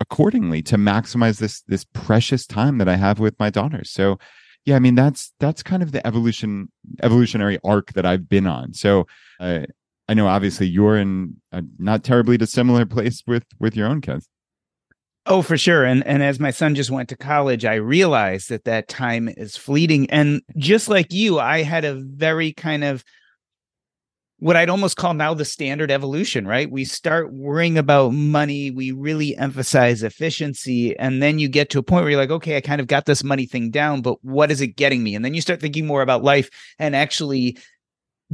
accordingly 0.00 0.62
to 0.62 0.76
maximize 0.76 1.38
this 1.38 1.62
this 1.62 1.84
precious 1.92 2.46
time 2.46 2.78
that 2.78 2.88
I 2.88 2.96
have 2.96 3.18
with 3.18 3.38
my 3.38 3.50
daughters. 3.50 3.90
So 3.90 4.18
yeah, 4.64 4.76
I 4.76 4.78
mean 4.78 4.94
that's 4.94 5.32
that's 5.40 5.62
kind 5.62 5.82
of 5.82 5.92
the 5.92 6.04
evolution 6.06 6.68
evolutionary 7.02 7.58
arc 7.64 7.92
that 7.92 8.06
I've 8.06 8.28
been 8.28 8.46
on. 8.46 8.74
So 8.74 9.06
uh, 9.40 9.60
I 10.08 10.14
know 10.14 10.26
obviously 10.26 10.66
you're 10.66 10.98
in 10.98 11.36
a 11.52 11.62
not 11.78 12.04
terribly 12.04 12.36
dissimilar 12.36 12.86
place 12.96 13.22
with 13.26 13.44
with 13.58 13.76
your 13.76 13.88
own 13.88 14.00
kids. 14.00 14.28
Oh, 15.26 15.40
for 15.40 15.56
sure. 15.56 15.84
And 15.84 16.06
and 16.06 16.22
as 16.22 16.38
my 16.38 16.50
son 16.50 16.74
just 16.74 16.90
went 16.90 17.08
to 17.08 17.16
college, 17.16 17.64
I 17.64 17.74
realized 17.74 18.50
that 18.50 18.64
that 18.64 18.88
time 18.88 19.28
is 19.28 19.56
fleeting. 19.56 20.10
And 20.10 20.42
just 20.56 20.88
like 20.88 21.12
you, 21.12 21.38
I 21.38 21.62
had 21.62 21.84
a 21.84 21.94
very 21.94 22.52
kind 22.52 22.84
of 22.84 23.04
what 24.38 24.56
I'd 24.56 24.68
almost 24.68 24.98
call 24.98 25.14
now 25.14 25.32
the 25.32 25.44
standard 25.46 25.90
evolution, 25.90 26.46
right? 26.46 26.70
We 26.70 26.84
start 26.84 27.32
worrying 27.32 27.78
about 27.78 28.10
money, 28.10 28.70
we 28.70 28.90
really 28.90 29.34
emphasize 29.38 30.02
efficiency, 30.02 30.94
and 30.98 31.22
then 31.22 31.38
you 31.38 31.48
get 31.48 31.70
to 31.70 31.78
a 31.78 31.82
point 31.82 32.02
where 32.02 32.10
you're 32.10 32.20
like, 32.20 32.30
okay, 32.30 32.58
I 32.58 32.60
kind 32.60 32.80
of 32.80 32.86
got 32.86 33.06
this 33.06 33.24
money 33.24 33.46
thing 33.46 33.70
down, 33.70 34.02
but 34.02 34.22
what 34.22 34.50
is 34.50 34.60
it 34.60 34.76
getting 34.76 35.02
me? 35.02 35.14
And 35.14 35.24
then 35.24 35.32
you 35.32 35.40
start 35.40 35.60
thinking 35.60 35.86
more 35.86 36.02
about 36.02 36.24
life 36.24 36.50
and 36.78 36.94
actually 36.94 37.56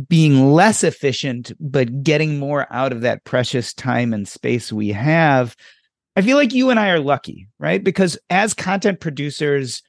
being 0.08 0.52
less 0.52 0.84
efficient, 0.84 1.52
but 1.58 2.02
getting 2.02 2.38
more 2.38 2.66
out 2.70 2.92
of 2.92 3.00
that 3.02 3.24
precious 3.24 3.74
time 3.74 4.12
and 4.12 4.28
space 4.28 4.72
we 4.72 4.88
have. 4.90 5.56
I 6.16 6.22
feel 6.22 6.36
like 6.36 6.52
you 6.52 6.70
and 6.70 6.78
I 6.78 6.90
are 6.90 7.00
lucky, 7.00 7.48
right? 7.58 7.82
Because 7.82 8.18
as 8.30 8.54
content 8.54 9.00
producers, 9.00 9.82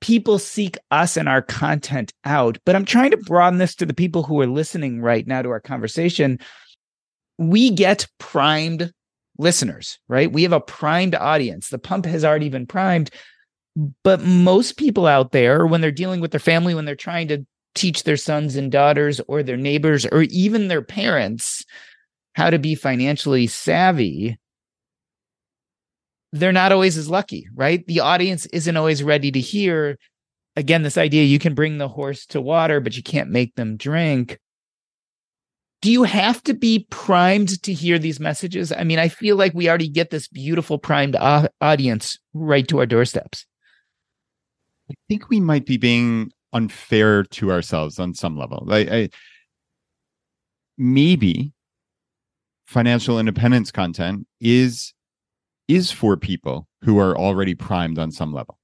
people 0.00 0.38
seek 0.38 0.78
us 0.90 1.16
and 1.16 1.28
our 1.28 1.42
content 1.42 2.12
out. 2.24 2.58
But 2.64 2.76
I'm 2.76 2.84
trying 2.84 3.10
to 3.12 3.16
broaden 3.16 3.58
this 3.58 3.74
to 3.76 3.86
the 3.86 3.94
people 3.94 4.22
who 4.22 4.40
are 4.40 4.46
listening 4.46 5.00
right 5.00 5.26
now 5.26 5.42
to 5.42 5.50
our 5.50 5.60
conversation. 5.60 6.38
We 7.38 7.70
get 7.70 8.06
primed 8.18 8.92
listeners, 9.38 9.98
right? 10.08 10.32
We 10.32 10.42
have 10.42 10.52
a 10.52 10.60
primed 10.60 11.14
audience. 11.14 11.68
The 11.68 11.78
pump 11.78 12.06
has 12.06 12.24
already 12.24 12.48
been 12.48 12.66
primed. 12.66 13.10
But 14.02 14.22
most 14.22 14.78
people 14.78 15.06
out 15.06 15.32
there, 15.32 15.66
when 15.66 15.82
they're 15.82 15.90
dealing 15.90 16.20
with 16.20 16.30
their 16.30 16.40
family, 16.40 16.74
when 16.74 16.86
they're 16.86 16.94
trying 16.94 17.28
to 17.28 17.46
teach 17.76 18.02
their 18.02 18.16
sons 18.16 18.56
and 18.56 18.72
daughters 18.72 19.20
or 19.28 19.42
their 19.42 19.56
neighbors 19.56 20.04
or 20.06 20.22
even 20.22 20.68
their 20.68 20.82
parents 20.82 21.64
how 22.34 22.50
to 22.50 22.58
be 22.58 22.74
financially 22.74 23.46
savvy, 23.46 24.38
they're 26.32 26.52
not 26.52 26.72
always 26.72 26.98
as 26.98 27.08
lucky, 27.08 27.48
right? 27.54 27.86
The 27.86 28.00
audience 28.00 28.46
isn't 28.46 28.76
always 28.76 29.02
ready 29.02 29.30
to 29.30 29.40
hear. 29.40 29.98
Again, 30.54 30.82
this 30.82 30.98
idea 30.98 31.24
you 31.24 31.38
can 31.38 31.54
bring 31.54 31.78
the 31.78 31.88
horse 31.88 32.26
to 32.26 32.40
water, 32.40 32.80
but 32.80 32.96
you 32.96 33.02
can't 33.02 33.30
make 33.30 33.54
them 33.54 33.76
drink. 33.76 34.38
Do 35.82 35.90
you 35.92 36.02
have 36.02 36.42
to 36.44 36.54
be 36.54 36.86
primed 36.90 37.62
to 37.62 37.72
hear 37.72 37.98
these 37.98 38.18
messages? 38.18 38.72
I 38.72 38.82
mean, 38.82 38.98
I 38.98 39.08
feel 39.08 39.36
like 39.36 39.54
we 39.54 39.68
already 39.68 39.88
get 39.88 40.10
this 40.10 40.26
beautiful 40.28 40.78
primed 40.78 41.16
audience 41.16 42.18
right 42.34 42.66
to 42.68 42.78
our 42.78 42.86
doorsteps. 42.86 43.46
I 44.90 44.94
think 45.08 45.28
we 45.28 45.40
might 45.40 45.66
be 45.66 45.76
being 45.76 46.32
unfair 46.52 47.24
to 47.24 47.52
ourselves 47.52 47.98
on 47.98 48.14
some 48.14 48.36
level. 48.36 48.62
Like, 48.66 48.88
I, 48.90 49.08
maybe 50.78 51.52
financial 52.66 53.18
independence 53.18 53.70
content 53.70 54.26
is 54.40 54.92
is 55.68 55.90
for 55.90 56.16
people 56.16 56.68
who 56.82 56.98
are 56.98 57.16
already 57.16 57.54
primed 57.54 57.98
on 57.98 58.12
some 58.12 58.32
level. 58.32 58.58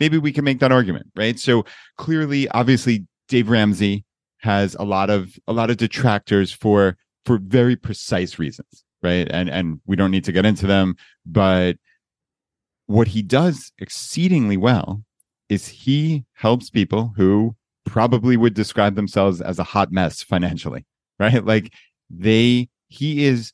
Maybe 0.00 0.18
we 0.18 0.32
can 0.32 0.44
make 0.44 0.60
that 0.60 0.72
argument, 0.72 1.06
right? 1.14 1.38
So 1.38 1.64
clearly, 1.96 2.48
obviously, 2.50 3.06
Dave 3.28 3.48
Ramsey 3.48 4.04
has 4.38 4.74
a 4.78 4.84
lot 4.84 5.10
of 5.10 5.38
a 5.46 5.52
lot 5.52 5.70
of 5.70 5.76
detractors 5.76 6.52
for 6.52 6.96
for 7.24 7.38
very 7.38 7.76
precise 7.76 8.38
reasons, 8.38 8.84
right? 9.02 9.26
And 9.30 9.48
and 9.48 9.80
we 9.86 9.96
don't 9.96 10.10
need 10.10 10.24
to 10.24 10.32
get 10.32 10.46
into 10.46 10.66
them, 10.66 10.96
but 11.24 11.76
what 12.86 13.08
he 13.08 13.22
does 13.22 13.72
exceedingly 13.78 14.56
well 14.56 15.02
is 15.48 15.68
he 15.68 16.24
helps 16.34 16.70
people 16.70 17.12
who 17.16 17.54
probably 17.84 18.36
would 18.36 18.54
describe 18.54 18.94
themselves 18.94 19.40
as 19.40 19.58
a 19.58 19.64
hot 19.64 19.92
mess 19.92 20.22
financially, 20.22 20.84
right? 21.18 21.44
Like 21.44 21.72
they 22.10 22.68
he 22.88 23.24
is 23.24 23.52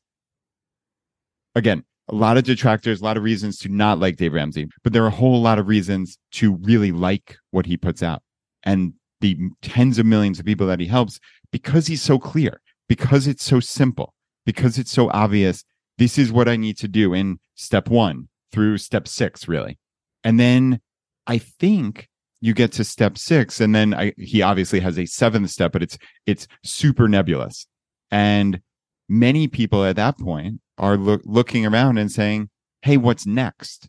again 1.55 1.85
a 2.09 2.15
lot 2.15 2.37
of 2.37 2.45
detractors, 2.45 3.01
a 3.01 3.05
lot 3.05 3.17
of 3.17 3.23
reasons 3.23 3.59
to 3.59 3.69
not 3.69 3.99
like 3.99 4.17
Dave 4.17 4.33
Ramsey, 4.33 4.69
but 4.83 4.93
there 4.93 5.05
are 5.05 5.09
a 5.09 5.11
whole 5.11 5.41
lot 5.41 5.59
of 5.59 5.69
reasons 5.69 6.19
to 6.33 6.55
really 6.57 6.93
like 6.93 7.37
what 7.53 7.67
he 7.67 7.77
puts 7.77 8.03
out 8.03 8.23
and 8.65 8.93
the 9.21 9.39
tens 9.63 9.99
of 9.99 10.07
millions 10.07 10.39
of 10.39 10.45
people 10.45 10.67
that 10.67 10.81
he 10.81 10.87
helps 10.87 11.21
because 11.53 11.87
he's 11.87 12.03
so 12.03 12.19
clear, 12.19 12.61
because 12.89 13.27
it's 13.27 13.45
so 13.45 13.61
simple, 13.61 14.15
because 14.45 14.79
it's 14.79 14.91
so 14.91 15.11
obvious. 15.11 15.65
This 15.99 16.19
is 16.19 16.33
what 16.33 16.49
I 16.49 16.57
need 16.57 16.77
to 16.79 16.89
do 16.89 17.15
in 17.15 17.39
step 17.55 17.89
one 17.89 18.29
through 18.51 18.79
step 18.79 19.07
six, 19.07 19.47
really. 19.47 19.79
And 20.25 20.41
then 20.41 20.81
I 21.27 21.39
think 21.39 22.09
you 22.41 22.55
get 22.55 22.73
to 22.73 22.85
step 22.85 23.17
six, 23.17 23.61
and 23.61 23.75
then 23.75 23.95
I, 23.95 24.13
he 24.19 24.43
obviously 24.43 24.81
has 24.81 24.99
a 24.99 25.07
seventh 25.07 25.51
step, 25.51 25.73
but 25.73 25.83
it's 25.83 25.99
it's 26.27 26.49
super 26.65 27.09
nebulous. 27.09 27.67
And 28.11 28.61
many 29.09 29.47
people 29.49 29.85
at 29.85 29.97
that 29.97 30.19
point 30.19 30.61
are 30.79 30.97
lo- 30.97 31.21
looking 31.25 31.67
around 31.67 31.99
and 31.99 32.11
saying, 32.11 32.51
Hey, 32.83 32.97
what's 32.97 33.27
next? 33.27 33.89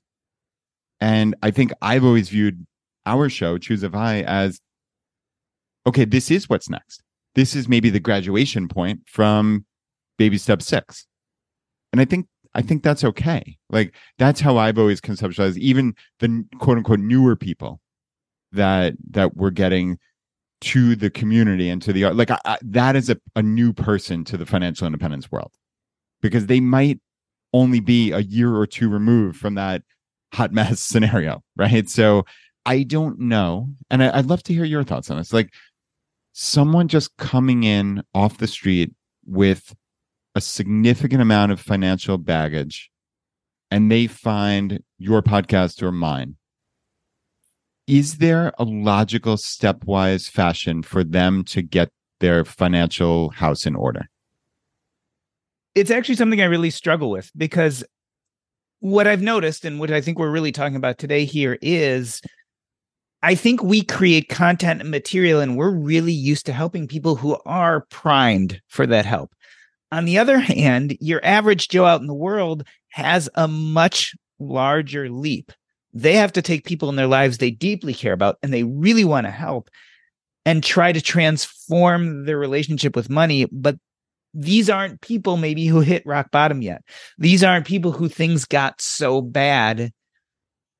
And 1.01 1.35
I 1.41 1.51
think 1.51 1.73
I've 1.81 2.05
always 2.05 2.29
viewed 2.29 2.65
our 3.05 3.27
show, 3.29 3.57
Choose 3.57 3.83
Choosify, 3.83 4.23
as 4.23 4.59
okay, 5.85 6.05
this 6.05 6.31
is 6.31 6.47
what's 6.47 6.69
next. 6.69 7.01
This 7.35 7.55
is 7.55 7.67
maybe 7.67 7.89
the 7.89 7.99
graduation 7.99 8.67
point 8.67 9.01
from 9.07 9.65
baby 10.17 10.37
step 10.37 10.61
six. 10.61 11.05
And 11.91 11.99
I 11.99 12.05
think 12.05 12.27
I 12.55 12.61
think 12.61 12.83
that's 12.83 13.03
okay. 13.03 13.57
Like 13.69 13.95
that's 14.17 14.39
how 14.39 14.57
I've 14.57 14.77
always 14.77 15.01
conceptualized 15.01 15.57
even 15.57 15.95
the 16.19 16.45
quote 16.59 16.77
unquote 16.77 16.99
newer 16.99 17.35
people 17.35 17.79
that 18.51 18.95
that 19.11 19.35
we're 19.35 19.49
getting 19.49 19.97
to 20.61 20.95
the 20.95 21.09
community 21.09 21.69
and 21.69 21.81
to 21.81 21.91
the 21.91 22.05
art. 22.05 22.15
Like 22.15 22.31
I, 22.31 22.39
I, 22.45 22.57
that 22.61 22.95
is 22.95 23.09
a, 23.09 23.17
a 23.35 23.43
new 23.43 23.73
person 23.73 24.23
to 24.25 24.37
the 24.37 24.45
financial 24.45 24.87
independence 24.87 25.31
world 25.31 25.51
because 26.21 26.45
they 26.45 26.59
might 26.59 26.99
only 27.53 27.79
be 27.79 28.11
a 28.11 28.19
year 28.19 28.55
or 28.55 28.65
two 28.65 28.89
removed 28.89 29.37
from 29.37 29.55
that 29.55 29.81
hot 30.33 30.51
mess 30.51 30.79
scenario, 30.83 31.43
right? 31.55 31.89
So 31.89 32.25
I 32.65 32.83
don't 32.83 33.19
know. 33.19 33.69
And 33.89 34.03
I, 34.03 34.15
would 34.15 34.29
love 34.29 34.43
to 34.43 34.53
hear 34.53 34.63
your 34.63 34.83
thoughts 34.83 35.11
on 35.11 35.17
this. 35.17 35.33
Like 35.33 35.53
someone 36.31 36.87
just 36.87 37.15
coming 37.17 37.63
in 37.63 38.03
off 38.13 38.37
the 38.37 38.47
street 38.47 38.93
with 39.25 39.75
a 40.35 40.41
significant 40.41 41.21
amount 41.21 41.51
of 41.51 41.59
financial 41.59 42.17
baggage 42.17 42.89
and 43.71 43.91
they 43.91 44.07
find 44.07 44.81
your 44.97 45.21
podcast 45.21 45.81
or 45.81 45.91
mine. 45.91 46.35
Is 47.87 48.17
there 48.17 48.53
a 48.57 48.63
logical 48.63 49.35
stepwise 49.35 50.29
fashion 50.29 50.83
for 50.83 51.03
them 51.03 51.43
to 51.45 51.61
get 51.61 51.89
their 52.19 52.45
financial 52.45 53.31
house 53.31 53.65
in 53.65 53.75
order? 53.75 54.07
it's 55.75 55.91
actually 55.91 56.15
something 56.15 56.41
I 56.41 56.45
really 56.45 56.69
struggle 56.69 57.09
with 57.09 57.31
because 57.35 57.83
what 58.79 59.07
I've 59.07 59.21
noticed 59.21 59.65
and 59.65 59.79
what 59.79 59.91
I 59.91 60.01
think 60.01 60.19
we're 60.19 60.29
really 60.29 60.51
talking 60.51 60.75
about 60.75 60.97
today 60.97 61.25
here 61.25 61.57
is 61.61 62.21
I 63.21 63.35
think 63.35 63.63
we 63.63 63.83
create 63.83 64.27
content 64.29 64.81
and 64.81 64.91
material 64.91 65.39
and 65.39 65.57
we're 65.57 65.71
really 65.71 66.13
used 66.13 66.45
to 66.47 66.53
helping 66.53 66.87
people 66.87 67.15
who 67.15 67.37
are 67.45 67.85
primed 67.89 68.61
for 68.67 68.85
that 68.87 69.05
help. 69.05 69.33
On 69.93 70.05
the 70.05 70.17
other 70.17 70.39
hand, 70.39 70.97
your 70.99 71.23
average 71.23 71.67
Joe 71.67 71.85
out 71.85 72.01
in 72.01 72.07
the 72.07 72.15
world 72.15 72.63
has 72.89 73.29
a 73.35 73.47
much 73.47 74.15
larger 74.39 75.07
leap. 75.07 75.51
They 75.93 76.15
have 76.15 76.33
to 76.33 76.41
take 76.41 76.65
people 76.65 76.89
in 76.89 76.95
their 76.95 77.05
lives 77.05 77.37
they 77.37 77.51
deeply 77.51 77.93
care 77.93 78.13
about 78.13 78.39
and 78.41 78.51
they 78.51 78.63
really 78.63 79.03
want 79.05 79.27
to 79.27 79.31
help 79.31 79.69
and 80.47 80.63
try 80.63 80.91
to 80.91 80.99
transform 80.99 82.25
their 82.25 82.39
relationship 82.39 82.95
with 82.95 83.11
money, 83.11 83.45
but 83.51 83.77
these 84.33 84.67
aren't 84.67 84.99
people 85.01 85.37
maybe 85.37 85.67
who 85.67 85.81
hit 85.81 86.07
rock 86.07 86.31
bottom 86.31 86.63
yet. 86.63 86.81
These 87.19 87.43
aren't 87.43 87.67
people 87.67 87.91
who 87.91 88.09
things 88.09 88.45
got 88.45 88.81
so 88.81 89.21
bad 89.21 89.91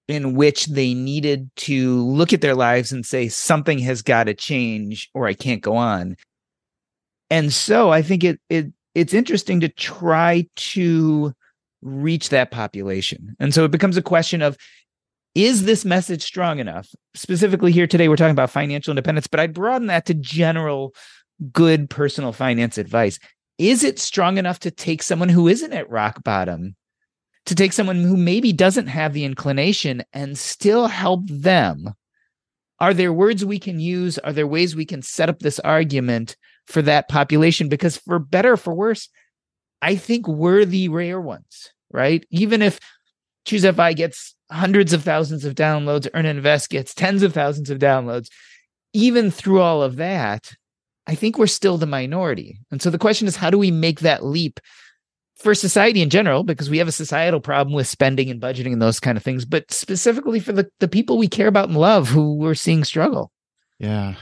in 0.07 0.33
which 0.33 0.65
they 0.65 0.95
needed 0.95 1.51
to 1.57 2.01
look 2.01 2.33
at 2.33 2.41
their 2.41 2.55
lives 2.55 2.91
and 2.91 3.05
say 3.05 3.27
something 3.27 3.77
has 3.77 4.01
got 4.01 4.23
to 4.23 4.33
change 4.33 5.11
or 5.13 5.27
I 5.27 5.35
can't 5.35 5.61
go 5.61 5.75
on. 5.75 6.15
And 7.29 7.53
so 7.53 7.91
I 7.91 8.01
think 8.01 8.23
it 8.23 8.39
it 8.49 8.73
it's 8.95 9.13
interesting 9.13 9.59
to 9.61 9.69
try 9.69 10.47
to 10.55 11.33
reach 11.81 12.29
that 12.29 12.51
population. 12.51 13.35
And 13.39 13.53
so 13.53 13.65
it 13.65 13.71
becomes 13.71 13.97
a 13.97 14.01
question 14.01 14.41
of 14.41 14.57
is 15.35 15.63
this 15.63 15.83
message 15.83 16.23
strong 16.23 16.59
enough? 16.59 16.89
Specifically 17.15 17.71
here 17.71 17.87
today 17.87 18.07
we're 18.07 18.15
talking 18.15 18.31
about 18.31 18.51
financial 18.51 18.91
independence, 18.91 19.27
but 19.27 19.39
I'd 19.39 19.53
broaden 19.53 19.87
that 19.87 20.05
to 20.05 20.13
general 20.13 20.93
good 21.51 21.89
personal 21.89 22.31
finance 22.31 22.77
advice. 22.77 23.19
Is 23.57 23.83
it 23.83 23.99
strong 23.99 24.37
enough 24.37 24.59
to 24.59 24.71
take 24.71 25.03
someone 25.03 25.29
who 25.29 25.47
isn't 25.47 25.73
at 25.73 25.89
rock 25.89 26.23
bottom 26.23 26.75
to 27.45 27.55
take 27.55 27.73
someone 27.73 28.01
who 28.01 28.15
maybe 28.15 28.53
doesn't 28.53 28.87
have 28.87 29.13
the 29.13 29.25
inclination 29.25 30.03
and 30.13 30.37
still 30.37 30.87
help 30.87 31.21
them? 31.27 31.93
Are 32.79 32.93
there 32.93 33.13
words 33.13 33.43
we 33.43 33.59
can 33.59 33.79
use? 33.79 34.17
Are 34.19 34.33
there 34.33 34.47
ways 34.47 34.75
we 34.75 34.85
can 34.85 35.01
set 35.01 35.29
up 35.29 35.39
this 35.39 35.59
argument 35.59 36.35
for 36.67 36.81
that 36.81 37.09
population? 37.09 37.69
Because 37.69 37.97
for 37.97 38.19
better 38.19 38.53
or 38.53 38.57
for 38.57 38.73
worse, 38.73 39.09
I 39.81 39.95
think 39.95 40.27
we're 40.27 40.65
the 40.65 40.89
rare 40.89 41.19
ones, 41.19 41.71
right? 41.91 42.25
Even 42.29 42.61
if 42.61 42.79
Choose 43.45 43.65
FI 43.65 43.93
gets 43.93 44.35
hundreds 44.49 44.93
of 44.93 45.03
thousands 45.03 45.43
of 45.43 45.55
downloads, 45.55 46.07
Earn 46.13 46.25
Invest 46.25 46.69
gets 46.69 46.93
tens 46.93 47.23
of 47.23 47.33
thousands 47.33 47.69
of 47.69 47.79
downloads, 47.79 48.29
even 48.93 49.31
through 49.31 49.61
all 49.61 49.81
of 49.81 49.97
that, 49.97 50.53
I 51.07 51.15
think 51.15 51.37
we're 51.37 51.47
still 51.47 51.77
the 51.77 51.85
minority. 51.85 52.59
And 52.71 52.81
so 52.81 52.89
the 52.89 52.97
question 52.97 53.27
is, 53.27 53.35
how 53.35 53.49
do 53.49 53.57
we 53.57 53.71
make 53.71 53.99
that 53.99 54.23
leap 54.23 54.59
for 55.35 55.53
society 55.53 56.01
in 56.01 56.09
general, 56.09 56.43
because 56.43 56.69
we 56.69 56.77
have 56.77 56.87
a 56.87 56.91
societal 56.91 57.41
problem 57.41 57.75
with 57.75 57.87
spending 57.87 58.29
and 58.29 58.41
budgeting 58.41 58.71
and 58.71 58.81
those 58.81 58.99
kind 58.99 59.17
of 59.17 59.23
things, 59.23 59.43
but 59.43 59.69
specifically 59.71 60.39
for 60.39 60.53
the, 60.53 60.69
the 60.79 60.87
people 60.87 61.17
we 61.17 61.27
care 61.27 61.47
about 61.47 61.67
and 61.67 61.77
love 61.77 62.07
who 62.07 62.35
we're 62.35 62.55
seeing 62.55 62.83
struggle. 62.83 63.31
Yeah. 63.77 64.15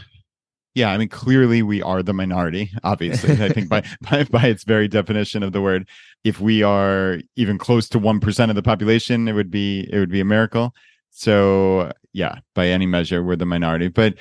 Yeah. 0.74 0.92
I 0.92 0.98
mean, 0.98 1.10
clearly 1.10 1.62
we 1.63 1.82
are 1.82 2.01
the 2.01 2.13
minority, 2.13 2.72
obviously. 2.84 3.44
I 3.44 3.50
think 3.50 3.70
by, 3.70 3.84
by, 4.10 4.24
by 4.24 4.46
its 4.48 4.63
very 4.63 4.88
definition 4.88 5.44
of 5.44 5.51
the 5.51 5.62
word, 5.62 5.88
if 6.24 6.40
we 6.40 6.63
are 6.63 7.20
even 7.36 7.58
close 7.58 7.90
to 7.90 8.00
1% 8.00 8.50
of 8.50 8.56
the 8.56 8.63
population, 8.63 9.28
it 9.28 9.34
would 9.34 9.51
be, 9.51 9.88
it 9.92 10.00
would 10.00 10.12
be 10.12 10.22
a 10.22 10.25
miracle. 10.25 10.74
So 11.10 11.92
yeah, 12.13 12.40
by 12.56 12.68
any 12.68 12.86
measure, 12.86 13.24
we're 13.24 13.36
the 13.36 13.46
minority. 13.46 13.90
But 13.90 14.16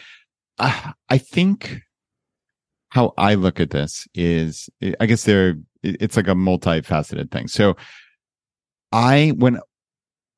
uh, 0.58 0.92
I 1.08 1.18
think 1.18 1.82
how 2.88 3.14
I 3.16 3.34
look 3.34 3.60
at 3.60 3.70
this 3.70 4.08
is, 4.14 4.68
I 4.98 5.06
guess 5.06 5.24
there 5.24 5.54
it's 5.82 6.16
like 6.16 6.28
a 6.28 6.34
multifaceted 6.34 7.30
thing. 7.30 7.48
So 7.48 7.76
I 8.92 9.32
when 9.36 9.60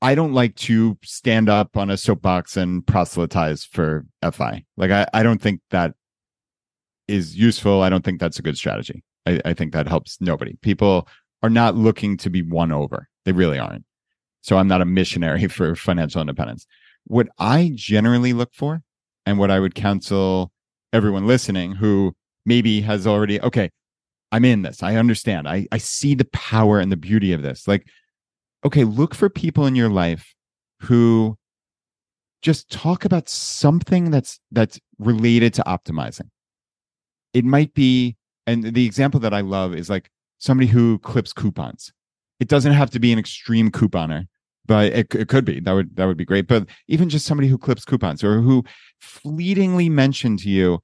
I 0.00 0.14
don't 0.14 0.34
like 0.34 0.56
to 0.56 0.98
stand 1.02 1.48
up 1.48 1.76
on 1.76 1.90
a 1.90 1.96
soapbox 1.96 2.56
and 2.56 2.86
proselytize 2.86 3.64
for 3.64 4.04
FI. 4.32 4.64
Like 4.76 4.90
I, 4.90 5.06
I 5.14 5.22
don't 5.22 5.40
think 5.40 5.60
that 5.70 5.94
is 7.12 7.36
useful. 7.36 7.82
I 7.82 7.88
don't 7.88 8.04
think 8.04 8.20
that's 8.20 8.38
a 8.38 8.42
good 8.42 8.56
strategy. 8.56 9.04
I, 9.26 9.40
I 9.44 9.54
think 9.54 9.72
that 9.72 9.86
helps 9.86 10.20
nobody. 10.20 10.56
People 10.62 11.06
are 11.42 11.50
not 11.50 11.76
looking 11.76 12.16
to 12.18 12.30
be 12.30 12.42
won 12.42 12.72
over. 12.72 13.08
They 13.24 13.32
really 13.32 13.58
aren't. 13.58 13.84
So 14.40 14.56
I'm 14.56 14.68
not 14.68 14.80
a 14.80 14.86
missionary 14.86 15.46
for 15.48 15.76
financial 15.76 16.20
independence. 16.20 16.66
What 17.04 17.28
I 17.38 17.72
generally 17.74 18.32
look 18.32 18.54
for 18.54 18.82
and 19.26 19.38
what 19.38 19.50
I 19.50 19.60
would 19.60 19.74
counsel 19.74 20.52
everyone 20.92 21.26
listening 21.26 21.72
who 21.72 22.14
maybe 22.46 22.80
has 22.80 23.06
already, 23.06 23.40
okay, 23.40 23.70
I'm 24.30 24.44
in 24.44 24.62
this. 24.62 24.82
I 24.82 24.96
understand. 24.96 25.46
I, 25.46 25.66
I 25.70 25.78
see 25.78 26.14
the 26.14 26.24
power 26.32 26.80
and 26.80 26.90
the 26.90 26.96
beauty 26.96 27.32
of 27.32 27.42
this. 27.42 27.68
Like, 27.68 27.86
okay, 28.64 28.84
look 28.84 29.14
for 29.14 29.28
people 29.28 29.66
in 29.66 29.76
your 29.76 29.90
life 29.90 30.34
who 30.80 31.36
just 32.40 32.70
talk 32.70 33.04
about 33.04 33.28
something 33.28 34.10
that's 34.10 34.40
that's 34.50 34.80
related 34.98 35.54
to 35.54 35.62
optimizing. 35.62 36.28
It 37.34 37.44
might 37.44 37.74
be, 37.74 38.16
and 38.46 38.62
the 38.62 38.86
example 38.86 39.20
that 39.20 39.34
I 39.34 39.40
love 39.40 39.74
is 39.74 39.88
like 39.88 40.10
somebody 40.38 40.68
who 40.68 40.98
clips 40.98 41.32
coupons. 41.32 41.92
It 42.40 42.48
doesn't 42.48 42.72
have 42.72 42.90
to 42.90 42.98
be 42.98 43.12
an 43.12 43.18
extreme 43.18 43.70
couponer, 43.70 44.26
but 44.66 44.92
it, 44.92 45.14
it 45.14 45.28
could 45.28 45.44
be. 45.44 45.60
That 45.60 45.72
would 45.72 45.96
that 45.96 46.06
would 46.06 46.16
be 46.16 46.24
great. 46.24 46.48
But 46.48 46.66
even 46.88 47.08
just 47.08 47.26
somebody 47.26 47.48
who 47.48 47.58
clips 47.58 47.84
coupons 47.84 48.24
or 48.24 48.40
who 48.40 48.64
fleetingly 49.00 49.88
mentioned 49.88 50.40
to 50.40 50.48
you, 50.48 50.80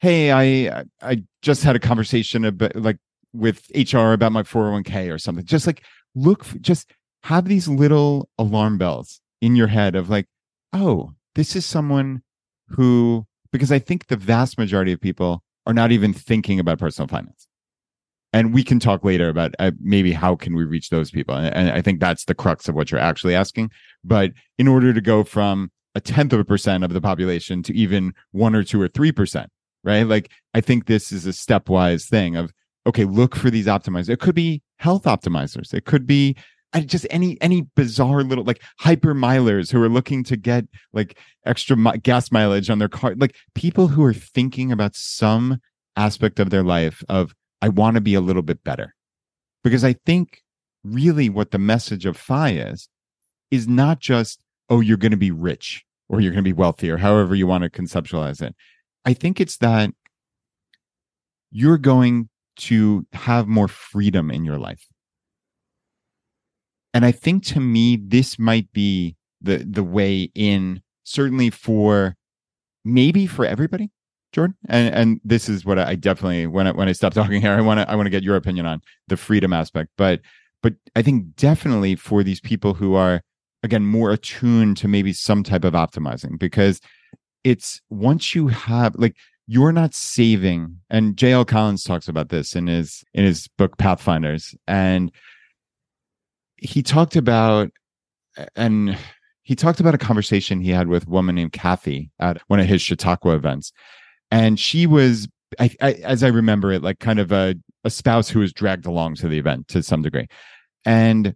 hey, 0.00 0.32
I 0.32 0.84
I 1.02 1.24
just 1.42 1.64
had 1.64 1.76
a 1.76 1.80
conversation 1.80 2.44
about 2.44 2.76
like 2.76 2.98
with 3.32 3.64
HR 3.74 4.12
about 4.12 4.32
my 4.32 4.42
401k 4.42 5.12
or 5.12 5.18
something. 5.18 5.44
Just 5.44 5.66
like 5.66 5.82
look, 6.14 6.44
just 6.60 6.90
have 7.24 7.46
these 7.46 7.68
little 7.68 8.28
alarm 8.38 8.78
bells 8.78 9.20
in 9.40 9.56
your 9.56 9.68
head 9.68 9.94
of 9.94 10.10
like, 10.10 10.26
oh, 10.72 11.12
this 11.34 11.54
is 11.56 11.66
someone 11.66 12.22
who, 12.68 13.26
because 13.52 13.72
I 13.72 13.78
think 13.78 14.06
the 14.06 14.16
vast 14.16 14.58
majority 14.58 14.92
of 14.92 15.00
people 15.00 15.42
are 15.66 15.74
not 15.74 15.92
even 15.92 16.12
thinking 16.12 16.58
about 16.58 16.78
personal 16.78 17.08
finance. 17.08 17.46
And 18.32 18.54
we 18.54 18.62
can 18.62 18.78
talk 18.78 19.04
later 19.04 19.28
about 19.28 19.54
uh, 19.58 19.72
maybe 19.80 20.12
how 20.12 20.36
can 20.36 20.54
we 20.54 20.64
reach 20.64 20.90
those 20.90 21.10
people. 21.10 21.34
And, 21.34 21.54
and 21.54 21.70
I 21.70 21.82
think 21.82 21.98
that's 21.98 22.24
the 22.24 22.34
crux 22.34 22.68
of 22.68 22.76
what 22.76 22.90
you're 22.90 23.00
actually 23.00 23.34
asking. 23.34 23.70
But 24.04 24.32
in 24.56 24.68
order 24.68 24.92
to 24.92 25.00
go 25.00 25.24
from 25.24 25.70
a 25.94 26.00
tenth 26.00 26.32
of 26.32 26.40
a 26.40 26.44
percent 26.44 26.84
of 26.84 26.92
the 26.92 27.00
population 27.00 27.62
to 27.64 27.74
even 27.74 28.14
one 28.30 28.54
or 28.54 28.62
two 28.62 28.80
or 28.80 28.88
three 28.88 29.10
percent, 29.10 29.50
right? 29.82 30.04
Like 30.04 30.30
I 30.54 30.60
think 30.60 30.86
this 30.86 31.10
is 31.10 31.26
a 31.26 31.30
stepwise 31.30 32.08
thing 32.08 32.36
of 32.36 32.52
okay, 32.86 33.04
look 33.04 33.34
for 33.34 33.50
these 33.50 33.66
optimizers. 33.66 34.08
It 34.08 34.20
could 34.20 34.34
be 34.34 34.62
health 34.78 35.04
optimizers. 35.04 35.74
It 35.74 35.84
could 35.84 36.06
be 36.06 36.36
just 36.78 37.06
any 37.10 37.40
any 37.40 37.62
bizarre 37.74 38.22
little 38.22 38.44
like 38.44 38.62
hyper 38.78 39.14
milers 39.14 39.72
who 39.72 39.82
are 39.82 39.88
looking 39.88 40.22
to 40.24 40.36
get 40.36 40.66
like 40.92 41.18
extra 41.44 41.76
mi- 41.76 41.98
gas 41.98 42.30
mileage 42.30 42.70
on 42.70 42.78
their 42.78 42.88
car. 42.88 43.14
Like 43.16 43.34
people 43.54 43.88
who 43.88 44.04
are 44.04 44.14
thinking 44.14 44.70
about 44.70 44.94
some 44.94 45.60
aspect 45.96 46.38
of 46.38 46.50
their 46.50 46.62
life 46.62 47.02
of 47.08 47.34
I 47.60 47.68
want 47.68 47.96
to 47.96 48.00
be 48.00 48.14
a 48.14 48.20
little 48.20 48.42
bit 48.42 48.62
better. 48.62 48.94
Because 49.64 49.84
I 49.84 49.94
think 50.06 50.42
really 50.84 51.28
what 51.28 51.50
the 51.50 51.58
message 51.58 52.06
of 52.06 52.16
FI 52.16 52.50
is 52.50 52.88
is 53.50 53.68
not 53.68 54.00
just 54.00 54.42
oh 54.68 54.80
you're 54.80 54.96
going 54.96 55.10
to 55.10 55.18
be 55.18 55.30
rich 55.30 55.84
or 56.08 56.20
you're 56.20 56.32
going 56.32 56.44
to 56.44 56.48
be 56.48 56.54
wealthy 56.54 56.90
or 56.90 56.96
however 56.96 57.34
you 57.34 57.46
want 57.46 57.64
to 57.64 57.70
conceptualize 57.70 58.40
it 58.40 58.54
I 59.04 59.12
think 59.14 59.40
it's 59.40 59.58
that 59.58 59.90
you're 61.50 61.78
going 61.78 62.28
to 62.56 63.06
have 63.12 63.46
more 63.46 63.68
freedom 63.68 64.30
in 64.30 64.44
your 64.44 64.58
life. 64.58 64.86
And 66.92 67.04
I 67.04 67.12
think 67.12 67.44
to 67.46 67.60
me, 67.60 67.96
this 67.96 68.38
might 68.38 68.72
be 68.72 69.16
the 69.40 69.58
the 69.58 69.84
way 69.84 70.30
in, 70.34 70.82
certainly 71.04 71.50
for 71.50 72.16
maybe 72.84 73.26
for 73.26 73.44
everybody, 73.44 73.90
Jordan. 74.32 74.56
And 74.68 74.94
and 74.94 75.20
this 75.24 75.48
is 75.48 75.64
what 75.64 75.78
I 75.78 75.94
definitely 75.94 76.46
when 76.46 76.66
I 76.66 76.72
when 76.72 76.88
I 76.88 76.92
stop 76.92 77.14
talking 77.14 77.40
here, 77.40 77.52
I 77.52 77.60
want 77.60 77.80
to 77.80 77.90
I 77.90 77.94
want 77.94 78.06
to 78.06 78.10
get 78.10 78.22
your 78.22 78.36
opinion 78.36 78.66
on 78.66 78.80
the 79.08 79.16
freedom 79.16 79.52
aspect. 79.52 79.90
But 79.96 80.20
but 80.62 80.74
I 80.96 81.02
think 81.02 81.36
definitely 81.36 81.96
for 81.96 82.22
these 82.22 82.40
people 82.40 82.74
who 82.74 82.94
are 82.94 83.22
again 83.62 83.84
more 83.84 84.10
attuned 84.10 84.76
to 84.78 84.88
maybe 84.88 85.12
some 85.12 85.42
type 85.42 85.64
of 85.64 85.74
optimizing 85.74 86.38
because 86.38 86.80
it's 87.44 87.80
once 87.90 88.34
you 88.34 88.48
have 88.48 88.94
like 88.96 89.16
you're 89.46 89.72
not 89.72 89.94
saving 89.94 90.76
and 90.90 91.16
JL 91.16 91.46
Collins 91.46 91.82
talks 91.82 92.08
about 92.08 92.28
this 92.28 92.54
in 92.54 92.66
his 92.66 93.02
in 93.14 93.24
his 93.24 93.48
book 93.58 93.78
Pathfinders 93.78 94.54
and 94.66 95.10
he 96.60 96.82
talked 96.82 97.16
about 97.16 97.70
and 98.54 98.96
he 99.42 99.56
talked 99.56 99.80
about 99.80 99.94
a 99.94 99.98
conversation 99.98 100.60
he 100.60 100.70
had 100.70 100.88
with 100.88 101.06
a 101.06 101.10
woman 101.10 101.34
named 101.34 101.52
Kathy 101.52 102.10
at 102.20 102.40
one 102.46 102.60
of 102.60 102.66
his 102.66 102.82
Chautauqua 102.82 103.34
events. 103.34 103.72
And 104.30 104.60
she 104.60 104.86
was 104.86 105.28
I, 105.58 105.70
I, 105.80 105.92
as 106.04 106.22
I 106.22 106.28
remember 106.28 106.70
it 106.70 106.82
like 106.82 107.00
kind 107.00 107.18
of 107.18 107.32
a 107.32 107.56
a 107.82 107.90
spouse 107.90 108.28
who 108.28 108.40
was 108.40 108.52
dragged 108.52 108.86
along 108.86 109.16
to 109.16 109.28
the 109.28 109.38
event 109.38 109.68
to 109.68 109.82
some 109.82 110.02
degree. 110.02 110.28
And 110.84 111.34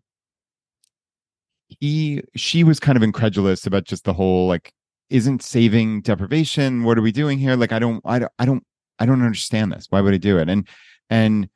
he 1.80 2.22
she 2.36 2.62
was 2.62 2.78
kind 2.78 2.96
of 2.96 3.02
incredulous 3.02 3.66
about 3.66 3.84
just 3.84 4.04
the 4.04 4.12
whole 4.12 4.46
like 4.46 4.72
isn't 5.10 5.42
saving 5.42 6.00
deprivation 6.02 6.84
what 6.84 6.98
are 6.98 7.02
we 7.02 7.12
doing 7.12 7.38
here? 7.38 7.56
Like 7.56 7.72
i 7.72 7.78
don't 7.78 8.00
i 8.04 8.18
don't 8.18 8.32
i 8.38 8.44
don't 8.44 8.64
i 8.98 9.06
don't 9.06 9.22
understand 9.22 9.72
this. 9.72 9.86
Why 9.90 10.00
would 10.00 10.14
i 10.14 10.18
do 10.18 10.38
it? 10.38 10.48
And 10.48 10.68
and 11.10 11.48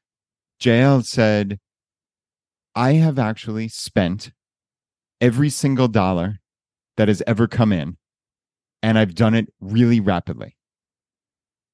jl 0.61 1.04
said 1.04 1.61
i 2.74 2.94
have 2.94 3.18
actually 3.18 3.68
spent 3.68 4.33
every 5.20 5.50
single 5.50 5.88
dollar 5.88 6.38
that 6.96 7.09
has 7.09 7.22
ever 7.26 7.46
come 7.46 7.72
in 7.72 7.96
and 8.83 8.98
i've 8.98 9.14
done 9.14 9.35
it 9.35 9.48
really 9.61 10.00
rapidly 10.00 10.57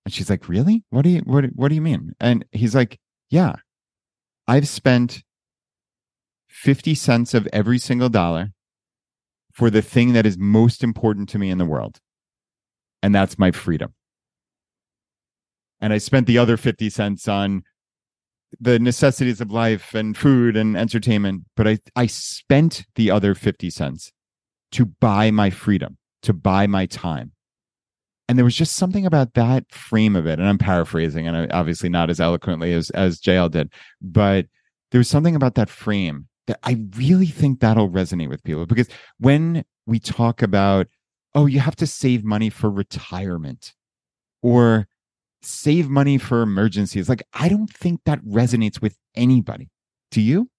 and 0.04 0.12
she's 0.12 0.30
like 0.30 0.48
really 0.48 0.85
what 0.90 1.02
do 1.02 1.11
you 1.11 1.20
what, 1.20 1.44
what 1.54 1.68
do 1.68 1.74
you 1.74 1.80
mean 1.80 2.12
and 2.20 2.44
he's 2.52 2.74
like 2.74 2.98
yeah 3.30 3.54
i've 4.46 4.68
spent 4.68 5.22
50 6.54 6.94
cents 6.94 7.35
of 7.35 7.48
every 7.52 7.78
single 7.78 8.09
dollar 8.09 8.52
for 9.52 9.70
the 9.70 9.83
thing 9.83 10.12
that 10.12 10.24
is 10.24 10.38
most 10.38 10.83
important 10.83 11.28
to 11.30 11.38
me 11.38 11.50
in 11.50 11.59
the 11.59 11.64
world. 11.64 11.98
And 13.02 13.14
that's 13.14 13.38
my 13.38 13.50
freedom. 13.50 13.92
And 15.80 15.92
I 15.92 15.98
spent 15.98 16.26
the 16.26 16.38
other 16.38 16.57
50 16.57 16.88
cents 16.90 17.28
on 17.28 17.64
the 18.61 18.79
necessities 18.79 19.40
of 19.40 19.51
life 19.51 19.95
and 19.95 20.17
food 20.17 20.57
and 20.57 20.77
entertainment, 20.77 21.45
but 21.57 21.69
I 21.69 21.79
I 21.97 22.07
spent 22.07 22.85
the 22.95 23.11
other 23.11 23.35
50 23.35 23.71
cents 23.71 24.12
to 24.73 24.87
buy 24.87 25.31
my 25.31 25.51
freedom, 25.51 25.99
to 26.23 26.33
buy 26.33 26.67
my 26.67 26.87
time. 26.87 27.33
And 28.29 28.38
there 28.38 28.45
was 28.45 28.57
just 28.57 28.77
something 28.77 29.05
about 29.05 29.35
that 29.35 29.71
frame 29.71 30.17
of 30.17 30.27
it. 30.27 30.38
And 30.38 30.49
I'm 30.49 30.59
paraphrasing 30.59 31.29
and 31.29 31.53
obviously 31.53 31.88
not 31.88 32.11
as 32.11 32.21
eloquently 32.21 32.73
as 32.73 32.90
as 32.90 33.21
JL 33.21 33.51
did, 33.51 33.73
but 34.01 34.47
there 34.90 34.99
was 34.99 35.09
something 35.09 35.37
about 35.37 35.55
that 35.57 35.69
frame 35.69 36.29
that 36.47 36.59
I 36.62 36.85
really 36.97 37.27
think 37.27 37.61
that'll 37.61 37.90
resonate 37.90 38.29
with 38.29 38.45
people 38.45 38.67
because 38.67 38.88
when 39.19 39.64
we 39.87 39.99
talk 39.99 40.43
about, 40.43 40.87
oh, 41.35 41.47
you 41.47 41.61
have 41.61 41.77
to 41.77 41.87
save 41.87 42.25
money 42.25 42.51
for 42.51 42.71
retirement 42.71 43.75
or 44.43 44.87
save 45.44 45.88
money 45.88 46.18
for 46.18 46.42
emergencies, 46.42 47.09
like 47.09 47.22
I 47.33 47.48
don't 47.48 47.72
think 47.72 48.00
that 48.04 48.24
resonates 48.24 48.80
with 48.80 48.96
anybody. 49.14 49.70
Do 50.11 50.20
you? 50.20 50.50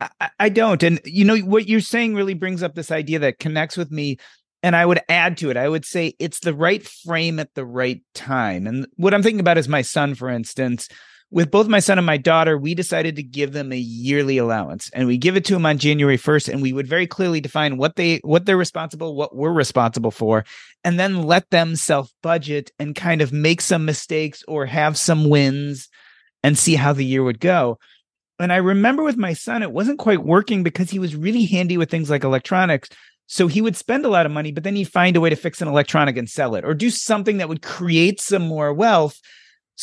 I, 0.00 0.30
I 0.38 0.48
don't. 0.48 0.82
And 0.82 1.00
you 1.04 1.24
know, 1.24 1.36
what 1.38 1.68
you're 1.68 1.80
saying 1.80 2.14
really 2.14 2.34
brings 2.34 2.62
up 2.62 2.74
this 2.74 2.90
idea 2.90 3.18
that 3.20 3.38
connects 3.38 3.76
with 3.76 3.90
me. 3.90 4.18
And 4.62 4.76
I 4.76 4.84
would 4.84 5.00
add 5.08 5.38
to 5.38 5.50
it, 5.50 5.56
I 5.56 5.68
would 5.68 5.86
say 5.86 6.14
it's 6.18 6.40
the 6.40 6.52
right 6.52 6.86
frame 6.86 7.38
at 7.38 7.54
the 7.54 7.64
right 7.64 8.02
time. 8.14 8.66
And 8.66 8.86
what 8.96 9.14
I'm 9.14 9.22
thinking 9.22 9.40
about 9.40 9.56
is 9.56 9.68
my 9.68 9.80
son, 9.80 10.14
for 10.14 10.28
instance 10.28 10.88
with 11.32 11.50
both 11.50 11.68
my 11.68 11.78
son 11.78 11.96
and 11.96 12.06
my 12.06 12.16
daughter, 12.16 12.58
we 12.58 12.74
decided 12.74 13.14
to 13.16 13.22
give 13.22 13.52
them 13.52 13.72
a 13.72 13.76
yearly 13.76 14.36
allowance 14.38 14.90
and 14.92 15.06
we 15.06 15.16
give 15.16 15.36
it 15.36 15.44
to 15.44 15.54
them 15.54 15.64
on 15.64 15.78
January 15.78 16.18
1st. 16.18 16.48
And 16.48 16.60
we 16.60 16.72
would 16.72 16.88
very 16.88 17.06
clearly 17.06 17.40
define 17.40 17.76
what 17.76 17.96
they, 17.96 18.18
what 18.24 18.46
they're 18.46 18.56
responsible, 18.56 19.14
what 19.14 19.34
we're 19.34 19.52
responsible 19.52 20.10
for, 20.10 20.44
and 20.82 20.98
then 20.98 21.22
let 21.22 21.48
them 21.50 21.76
self 21.76 22.12
budget 22.22 22.72
and 22.78 22.96
kind 22.96 23.22
of 23.22 23.32
make 23.32 23.60
some 23.60 23.84
mistakes 23.84 24.42
or 24.48 24.66
have 24.66 24.98
some 24.98 25.28
wins 25.28 25.88
and 26.42 26.58
see 26.58 26.74
how 26.74 26.92
the 26.92 27.04
year 27.04 27.22
would 27.22 27.38
go. 27.40 27.78
And 28.40 28.52
I 28.52 28.56
remember 28.56 29.02
with 29.02 29.18
my 29.18 29.34
son, 29.34 29.62
it 29.62 29.72
wasn't 29.72 29.98
quite 29.98 30.24
working 30.24 30.62
because 30.62 30.90
he 30.90 30.98
was 30.98 31.14
really 31.14 31.44
handy 31.44 31.76
with 31.76 31.90
things 31.90 32.10
like 32.10 32.24
electronics. 32.24 32.88
So 33.26 33.46
he 33.46 33.60
would 33.60 33.76
spend 33.76 34.04
a 34.04 34.08
lot 34.08 34.26
of 34.26 34.32
money, 34.32 34.50
but 34.50 34.64
then 34.64 34.74
he'd 34.74 34.90
find 34.90 35.14
a 35.14 35.20
way 35.20 35.30
to 35.30 35.36
fix 35.36 35.62
an 35.62 35.68
electronic 35.68 36.16
and 36.16 36.28
sell 36.28 36.56
it 36.56 36.64
or 36.64 36.74
do 36.74 36.90
something 36.90 37.36
that 37.36 37.48
would 37.48 37.62
create 37.62 38.20
some 38.20 38.42
more 38.42 38.72
wealth 38.72 39.20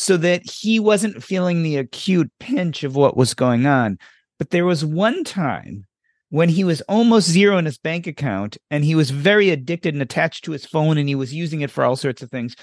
so 0.00 0.16
that 0.16 0.48
he 0.48 0.78
wasn't 0.78 1.24
feeling 1.24 1.64
the 1.64 1.76
acute 1.76 2.30
pinch 2.38 2.84
of 2.84 2.94
what 2.94 3.16
was 3.16 3.34
going 3.34 3.66
on. 3.66 3.98
But 4.38 4.50
there 4.50 4.64
was 4.64 4.84
one 4.84 5.24
time 5.24 5.86
when 6.30 6.48
he 6.48 6.62
was 6.62 6.80
almost 6.82 7.28
zero 7.28 7.58
in 7.58 7.64
his 7.64 7.78
bank 7.78 8.06
account 8.06 8.56
and 8.70 8.84
he 8.84 8.94
was 8.94 9.10
very 9.10 9.50
addicted 9.50 9.94
and 9.94 10.02
attached 10.02 10.44
to 10.44 10.52
his 10.52 10.64
phone 10.64 10.98
and 10.98 11.08
he 11.08 11.16
was 11.16 11.34
using 11.34 11.62
it 11.62 11.70
for 11.72 11.82
all 11.82 11.96
sorts 11.96 12.22
of 12.22 12.30
things. 12.30 12.54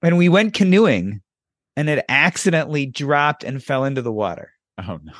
And 0.00 0.16
we 0.16 0.30
went 0.30 0.54
canoeing 0.54 1.20
and 1.76 1.90
it 1.90 2.02
accidentally 2.08 2.86
dropped 2.86 3.44
and 3.44 3.62
fell 3.62 3.84
into 3.84 4.00
the 4.00 4.10
water. 4.10 4.50
Oh 4.78 4.98
no. 5.02 5.12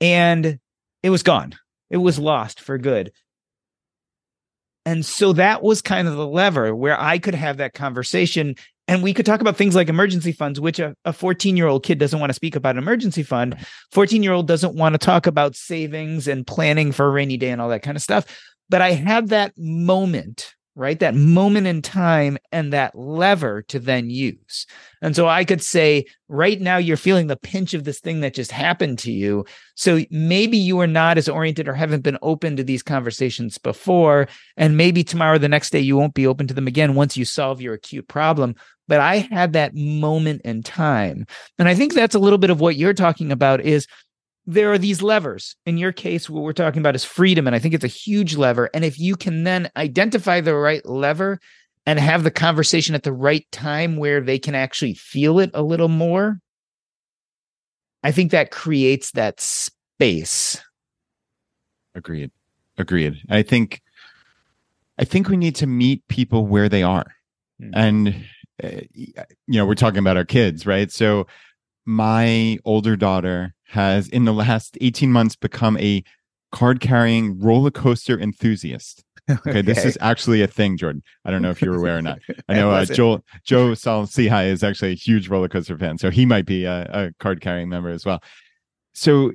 And 0.00 0.60
it 1.02 1.10
was 1.10 1.24
gone. 1.24 1.56
It 1.90 1.96
was 1.96 2.16
lost 2.16 2.60
for 2.60 2.78
good. 2.78 3.10
And 4.86 5.04
so 5.04 5.32
that 5.32 5.64
was 5.64 5.82
kind 5.82 6.06
of 6.06 6.14
the 6.14 6.28
lever 6.28 6.76
where 6.76 6.98
I 6.98 7.18
could 7.18 7.34
have 7.34 7.56
that 7.56 7.74
conversation 7.74 8.54
and 8.90 9.04
we 9.04 9.14
could 9.14 9.24
talk 9.24 9.40
about 9.40 9.56
things 9.56 9.76
like 9.76 9.88
emergency 9.88 10.32
funds, 10.32 10.58
which 10.58 10.80
a 10.80 11.12
14 11.12 11.56
year 11.56 11.68
old 11.68 11.84
kid 11.84 12.00
doesn't 12.00 12.18
want 12.18 12.30
to 12.30 12.34
speak 12.34 12.56
about 12.56 12.74
an 12.74 12.82
emergency 12.82 13.22
fund. 13.22 13.56
14 13.92 14.20
year 14.24 14.32
old 14.32 14.48
doesn't 14.48 14.74
want 14.74 14.94
to 14.94 14.98
talk 14.98 15.28
about 15.28 15.54
savings 15.54 16.26
and 16.26 16.44
planning 16.44 16.90
for 16.90 17.06
a 17.06 17.10
rainy 17.10 17.36
day 17.36 17.50
and 17.50 17.62
all 17.62 17.68
that 17.68 17.84
kind 17.84 17.96
of 17.96 18.02
stuff. 18.02 18.26
But 18.68 18.82
I 18.82 18.90
had 18.90 19.28
that 19.28 19.52
moment 19.56 20.54
right? 20.80 20.98
That 20.98 21.14
moment 21.14 21.66
in 21.66 21.82
time 21.82 22.38
and 22.52 22.72
that 22.72 22.94
lever 22.94 23.60
to 23.68 23.78
then 23.78 24.08
use. 24.08 24.66
And 25.02 25.14
so 25.14 25.28
I 25.28 25.44
could 25.44 25.62
say, 25.62 26.06
right 26.26 26.58
now, 26.58 26.78
you're 26.78 26.96
feeling 26.96 27.26
the 27.26 27.36
pinch 27.36 27.74
of 27.74 27.84
this 27.84 28.00
thing 28.00 28.20
that 28.20 28.32
just 28.32 28.50
happened 28.50 28.98
to 29.00 29.12
you. 29.12 29.44
So 29.74 30.00
maybe 30.10 30.56
you 30.56 30.80
are 30.80 30.86
not 30.86 31.18
as 31.18 31.28
oriented 31.28 31.68
or 31.68 31.74
haven't 31.74 32.02
been 32.02 32.16
open 32.22 32.56
to 32.56 32.64
these 32.64 32.82
conversations 32.82 33.58
before. 33.58 34.26
And 34.56 34.78
maybe 34.78 35.04
tomorrow, 35.04 35.36
the 35.36 35.50
next 35.50 35.68
day, 35.68 35.80
you 35.80 35.98
won't 35.98 36.14
be 36.14 36.26
open 36.26 36.46
to 36.46 36.54
them 36.54 36.66
again 36.66 36.94
once 36.94 37.14
you 37.14 37.26
solve 37.26 37.60
your 37.60 37.74
acute 37.74 38.08
problem. 38.08 38.54
But 38.88 39.00
I 39.00 39.18
had 39.18 39.52
that 39.52 39.74
moment 39.74 40.40
in 40.46 40.62
time. 40.62 41.26
And 41.58 41.68
I 41.68 41.74
think 41.74 41.92
that's 41.92 42.14
a 42.14 42.18
little 42.18 42.38
bit 42.38 42.50
of 42.50 42.60
what 42.60 42.76
you're 42.76 42.94
talking 42.94 43.32
about 43.32 43.60
is 43.60 43.86
there 44.50 44.72
are 44.72 44.78
these 44.78 45.00
levers. 45.00 45.54
In 45.64 45.78
your 45.78 45.92
case, 45.92 46.28
what 46.28 46.42
we're 46.42 46.52
talking 46.52 46.80
about 46.80 46.96
is 46.96 47.04
freedom. 47.04 47.46
And 47.46 47.54
I 47.54 47.60
think 47.60 47.72
it's 47.72 47.84
a 47.84 47.88
huge 47.88 48.34
lever. 48.36 48.68
And 48.74 48.84
if 48.84 48.98
you 48.98 49.14
can 49.14 49.44
then 49.44 49.70
identify 49.76 50.40
the 50.40 50.56
right 50.56 50.84
lever 50.84 51.38
and 51.86 52.00
have 52.00 52.24
the 52.24 52.32
conversation 52.32 52.96
at 52.96 53.04
the 53.04 53.12
right 53.12 53.46
time 53.52 53.96
where 53.96 54.20
they 54.20 54.40
can 54.40 54.56
actually 54.56 54.94
feel 54.94 55.38
it 55.38 55.50
a 55.54 55.62
little 55.62 55.88
more, 55.88 56.40
I 58.02 58.10
think 58.10 58.32
that 58.32 58.50
creates 58.50 59.12
that 59.12 59.40
space. 59.40 60.60
Agreed. 61.94 62.32
Agreed. 62.76 63.22
I 63.28 63.42
think 63.42 63.80
I 64.98 65.04
think 65.04 65.28
we 65.28 65.36
need 65.36 65.54
to 65.56 65.66
meet 65.66 66.06
people 66.08 66.46
where 66.46 66.68
they 66.68 66.82
are. 66.82 67.06
Mm-hmm. 67.60 67.70
And 67.74 68.24
uh, 68.62 68.80
you 68.92 69.14
know, 69.48 69.64
we're 69.64 69.74
talking 69.74 69.98
about 69.98 70.16
our 70.16 70.24
kids, 70.24 70.66
right? 70.66 70.90
So 70.90 71.26
my 71.86 72.58
older 72.64 72.96
daughter 72.96 73.54
has 73.70 74.08
in 74.08 74.24
the 74.24 74.32
last 74.32 74.76
18 74.80 75.10
months 75.12 75.36
become 75.36 75.78
a 75.78 76.02
card 76.52 76.80
carrying 76.80 77.38
roller 77.40 77.70
coaster 77.70 78.18
enthusiast. 78.18 79.04
Okay, 79.30 79.40
okay, 79.50 79.62
this 79.62 79.84
is 79.84 79.96
actually 80.00 80.42
a 80.42 80.46
thing, 80.46 80.76
Jordan. 80.76 81.02
I 81.24 81.30
don't 81.30 81.42
know 81.42 81.50
if 81.50 81.62
you're 81.62 81.76
aware 81.76 81.98
or 81.98 82.02
not. 82.02 82.18
I 82.48 82.54
know 82.56 82.70
uh, 82.70 82.84
Joel 82.84 83.24
Joe 83.44 83.74
Saul-Sehy 83.74 84.48
is 84.48 84.64
actually 84.64 84.92
a 84.92 84.96
huge 84.96 85.28
roller 85.28 85.48
coaster 85.48 85.78
fan, 85.78 85.98
so 85.98 86.10
he 86.10 86.26
might 86.26 86.46
be 86.46 86.64
a, 86.64 86.82
a 86.92 87.12
card 87.20 87.40
carrying 87.40 87.68
member 87.68 87.90
as 87.90 88.04
well. 88.04 88.22
So 88.92 89.32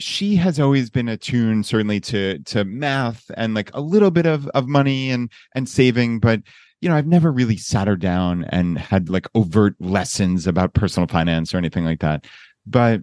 she 0.00 0.36
has 0.36 0.58
always 0.58 0.88
been 0.88 1.08
attuned, 1.08 1.66
certainly 1.66 2.00
to 2.00 2.38
to 2.38 2.64
math 2.64 3.30
and 3.36 3.54
like 3.54 3.70
a 3.74 3.80
little 3.80 4.10
bit 4.10 4.26
of 4.26 4.46
of 4.48 4.66
money 4.66 5.10
and 5.10 5.30
and 5.54 5.68
saving, 5.68 6.20
but 6.20 6.40
you 6.80 6.88
know, 6.88 6.96
I've 6.96 7.06
never 7.06 7.32
really 7.32 7.56
sat 7.56 7.88
her 7.88 7.96
down 7.96 8.44
and 8.50 8.76
had 8.76 9.08
like 9.08 9.26
overt 9.34 9.74
lessons 9.80 10.46
about 10.46 10.74
personal 10.74 11.06
finance 11.06 11.54
or 11.54 11.58
anything 11.58 11.84
like 11.84 12.00
that 12.00 12.26
but 12.66 13.00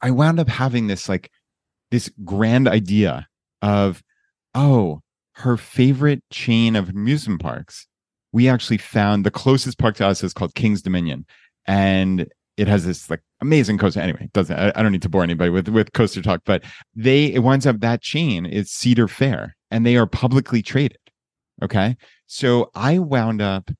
I 0.00 0.10
wound 0.10 0.40
up 0.40 0.48
having 0.48 0.86
this 0.86 1.08
like 1.08 1.30
this 1.90 2.10
grand 2.24 2.68
idea 2.68 3.26
of, 3.62 4.02
oh, 4.54 5.00
her 5.32 5.56
favorite 5.56 6.22
chain 6.30 6.76
of 6.76 6.88
amusement 6.88 7.40
parks. 7.40 7.86
We 8.32 8.48
actually 8.48 8.78
found 8.78 9.24
the 9.24 9.30
closest 9.30 9.78
park 9.78 9.96
to 9.96 10.06
us 10.06 10.22
is 10.22 10.34
called 10.34 10.54
King's 10.54 10.82
Dominion, 10.82 11.26
and 11.66 12.26
it 12.56 12.68
has 12.68 12.84
this 12.84 13.08
like 13.10 13.22
amazing 13.40 13.78
coaster. 13.78 14.00
Anyway, 14.00 14.28
doesn't 14.32 14.58
I, 14.58 14.72
I 14.74 14.82
don't 14.82 14.92
need 14.92 15.02
to 15.02 15.08
bore 15.08 15.22
anybody 15.22 15.50
with 15.50 15.68
with 15.68 15.92
coaster 15.92 16.22
talk, 16.22 16.42
but 16.44 16.62
they 16.94 17.26
it 17.32 17.40
winds 17.40 17.66
up 17.66 17.80
that 17.80 18.02
chain 18.02 18.46
is 18.46 18.70
Cedar 18.70 19.08
Fair, 19.08 19.56
and 19.70 19.86
they 19.86 19.96
are 19.96 20.06
publicly 20.06 20.62
traded. 20.62 20.98
Okay, 21.62 21.96
so 22.26 22.70
I 22.74 22.98
wound 22.98 23.40
up 23.40 23.70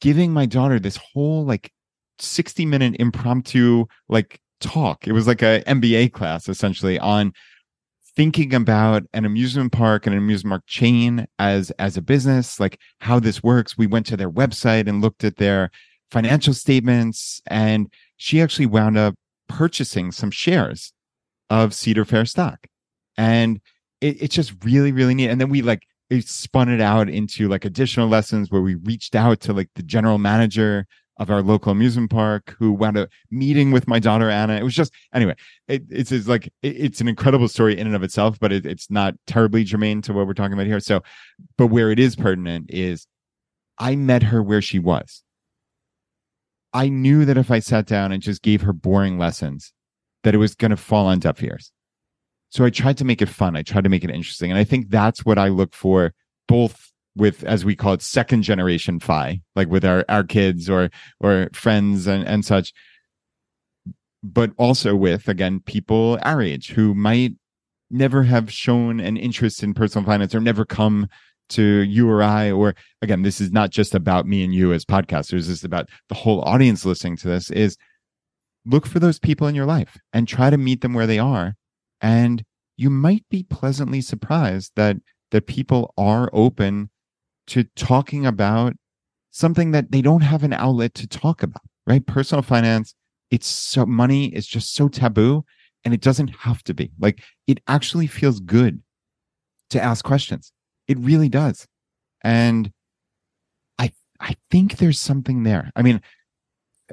giving 0.00 0.32
my 0.32 0.46
daughter 0.46 0.78
this 0.78 0.98
whole 1.12 1.44
like 1.44 1.72
60 2.18 2.66
minute 2.66 2.96
impromptu 2.98 3.86
like 4.08 4.40
talk. 4.60 5.06
It 5.06 5.12
was 5.12 5.26
like 5.26 5.42
a 5.42 5.62
MBA 5.66 6.12
class 6.12 6.48
essentially 6.48 6.98
on 6.98 7.32
thinking 8.14 8.54
about 8.54 9.04
an 9.14 9.24
amusement 9.24 9.72
park 9.72 10.06
and 10.06 10.14
an 10.14 10.22
amusement 10.22 10.52
park 10.52 10.64
chain 10.66 11.26
as 11.38 11.70
as 11.72 11.96
a 11.96 12.02
business, 12.02 12.60
like 12.60 12.78
how 13.00 13.18
this 13.18 13.42
works. 13.42 13.76
We 13.76 13.86
went 13.86 14.06
to 14.06 14.16
their 14.16 14.30
website 14.30 14.88
and 14.88 15.00
looked 15.00 15.24
at 15.24 15.36
their 15.36 15.70
financial 16.10 16.54
statements 16.54 17.40
and 17.46 17.90
she 18.16 18.40
actually 18.40 18.66
wound 18.66 18.98
up 18.98 19.14
purchasing 19.48 20.12
some 20.12 20.30
shares 20.30 20.92
of 21.50 21.74
Cedar 21.74 22.04
Fair 22.04 22.24
stock. 22.24 22.66
And 23.16 23.60
it, 24.00 24.22
it's 24.22 24.34
just 24.34 24.52
really, 24.64 24.92
really 24.92 25.14
neat. 25.14 25.28
And 25.28 25.40
then 25.40 25.48
we 25.48 25.62
like 25.62 25.82
it 26.10 26.28
spun 26.28 26.68
it 26.68 26.80
out 26.80 27.08
into 27.08 27.48
like 27.48 27.64
additional 27.64 28.08
lessons 28.08 28.50
where 28.50 28.60
we 28.60 28.74
reached 28.74 29.14
out 29.14 29.40
to 29.40 29.52
like 29.52 29.70
the 29.74 29.82
general 29.82 30.18
manager 30.18 30.86
of 31.18 31.30
our 31.30 31.42
local 31.42 31.72
amusement 31.72 32.10
park 32.10 32.56
who 32.58 32.72
wound 32.72 32.96
up 32.96 33.08
meeting 33.30 33.70
with 33.70 33.86
my 33.86 33.98
daughter 33.98 34.30
Anna. 34.30 34.54
It 34.54 34.62
was 34.62 34.74
just 34.74 34.92
anyway. 35.12 35.34
It, 35.68 35.84
it's, 35.90 36.10
it's 36.10 36.28
like 36.28 36.46
it, 36.62 36.76
it's 36.76 37.00
an 37.00 37.08
incredible 37.08 37.48
story 37.48 37.78
in 37.78 37.86
and 37.86 37.96
of 37.96 38.02
itself, 38.02 38.38
but 38.40 38.52
it, 38.52 38.66
it's 38.66 38.90
not 38.90 39.14
terribly 39.26 39.64
germane 39.64 40.02
to 40.02 40.12
what 40.12 40.26
we're 40.26 40.34
talking 40.34 40.54
about 40.54 40.66
here. 40.66 40.80
So, 40.80 41.02
but 41.56 41.68
where 41.68 41.90
it 41.90 41.98
is 41.98 42.16
pertinent 42.16 42.66
is, 42.70 43.06
I 43.78 43.96
met 43.96 44.22
her 44.24 44.42
where 44.42 44.62
she 44.62 44.78
was. 44.78 45.22
I 46.72 46.88
knew 46.88 47.24
that 47.26 47.36
if 47.36 47.50
I 47.50 47.58
sat 47.58 47.86
down 47.86 48.12
and 48.12 48.22
just 48.22 48.42
gave 48.42 48.62
her 48.62 48.72
boring 48.72 49.18
lessons, 49.18 49.72
that 50.24 50.34
it 50.34 50.38
was 50.38 50.54
going 50.54 50.70
to 50.70 50.76
fall 50.76 51.06
on 51.06 51.18
deaf 51.18 51.42
ears. 51.42 51.70
So 52.48 52.64
I 52.64 52.70
tried 52.70 52.98
to 52.98 53.04
make 53.04 53.20
it 53.20 53.28
fun. 53.28 53.56
I 53.56 53.62
tried 53.62 53.84
to 53.84 53.90
make 53.90 54.04
it 54.04 54.10
interesting, 54.10 54.50
and 54.50 54.58
I 54.58 54.64
think 54.64 54.88
that's 54.88 55.24
what 55.24 55.38
I 55.38 55.48
look 55.48 55.74
for 55.74 56.14
both 56.48 56.91
with 57.16 57.44
as 57.44 57.64
we 57.64 57.76
call 57.76 57.92
it 57.92 58.02
second 58.02 58.42
generation 58.42 58.98
fi 58.98 59.40
like 59.54 59.68
with 59.68 59.84
our 59.84 60.04
our 60.08 60.24
kids 60.24 60.70
or 60.70 60.90
or 61.20 61.48
friends 61.52 62.06
and 62.06 62.26
and 62.26 62.44
such 62.44 62.72
but 64.22 64.50
also 64.56 64.96
with 64.96 65.28
again 65.28 65.60
people 65.60 66.18
our 66.22 66.40
age 66.40 66.70
who 66.70 66.94
might 66.94 67.32
never 67.90 68.22
have 68.22 68.50
shown 68.50 68.98
an 68.98 69.16
interest 69.16 69.62
in 69.62 69.74
personal 69.74 70.06
finance 70.06 70.34
or 70.34 70.40
never 70.40 70.64
come 70.64 71.06
to 71.50 71.62
you 71.62 72.08
or 72.08 72.22
I, 72.22 72.50
or 72.50 72.74
again, 73.02 73.22
this 73.22 73.40
is 73.40 73.52
not 73.52 73.70
just 73.70 73.94
about 73.94 74.26
me 74.26 74.42
and 74.42 74.54
you 74.54 74.72
as 74.72 74.84
podcasters, 74.84 75.30
this 75.30 75.48
is 75.48 75.64
about 75.64 75.88
the 76.08 76.14
whole 76.14 76.40
audience 76.42 76.84
listening 76.84 77.16
to 77.18 77.28
this, 77.28 77.50
is 77.50 77.76
look 78.64 78.86
for 78.86 78.98
those 78.98 79.18
people 79.18 79.46
in 79.46 79.54
your 79.54 79.66
life 79.66 79.98
and 80.12 80.26
try 80.26 80.50
to 80.50 80.56
meet 80.56 80.80
them 80.80 80.94
where 80.94 81.06
they 81.06 81.18
are. 81.18 81.54
And 82.00 82.42
you 82.76 82.90
might 82.90 83.24
be 83.30 83.42
pleasantly 83.44 84.00
surprised 84.00 84.72
that 84.76 84.96
that 85.30 85.46
people 85.46 85.94
are 85.96 86.28
open 86.32 86.90
to 87.48 87.64
talking 87.76 88.26
about 88.26 88.74
something 89.30 89.70
that 89.72 89.90
they 89.90 90.02
don't 90.02 90.22
have 90.22 90.42
an 90.42 90.52
outlet 90.52 90.94
to 90.94 91.06
talk 91.06 91.42
about, 91.42 91.62
right? 91.86 92.06
Personal 92.06 92.42
finance, 92.42 92.94
it's 93.30 93.46
so 93.46 93.86
money 93.86 94.26
is 94.26 94.46
just 94.46 94.74
so 94.74 94.88
taboo 94.88 95.44
and 95.84 95.92
it 95.94 96.00
doesn't 96.00 96.28
have 96.40 96.62
to 96.64 96.74
be. 96.74 96.92
Like 96.98 97.22
it 97.46 97.60
actually 97.66 98.06
feels 98.06 98.40
good 98.40 98.82
to 99.70 99.82
ask 99.82 100.04
questions. 100.04 100.52
It 100.86 100.98
really 100.98 101.28
does. 101.28 101.66
And 102.22 102.70
I 103.78 103.92
I 104.20 104.36
think 104.50 104.76
there's 104.76 105.00
something 105.00 105.42
there. 105.42 105.72
I 105.74 105.82
mean, 105.82 106.00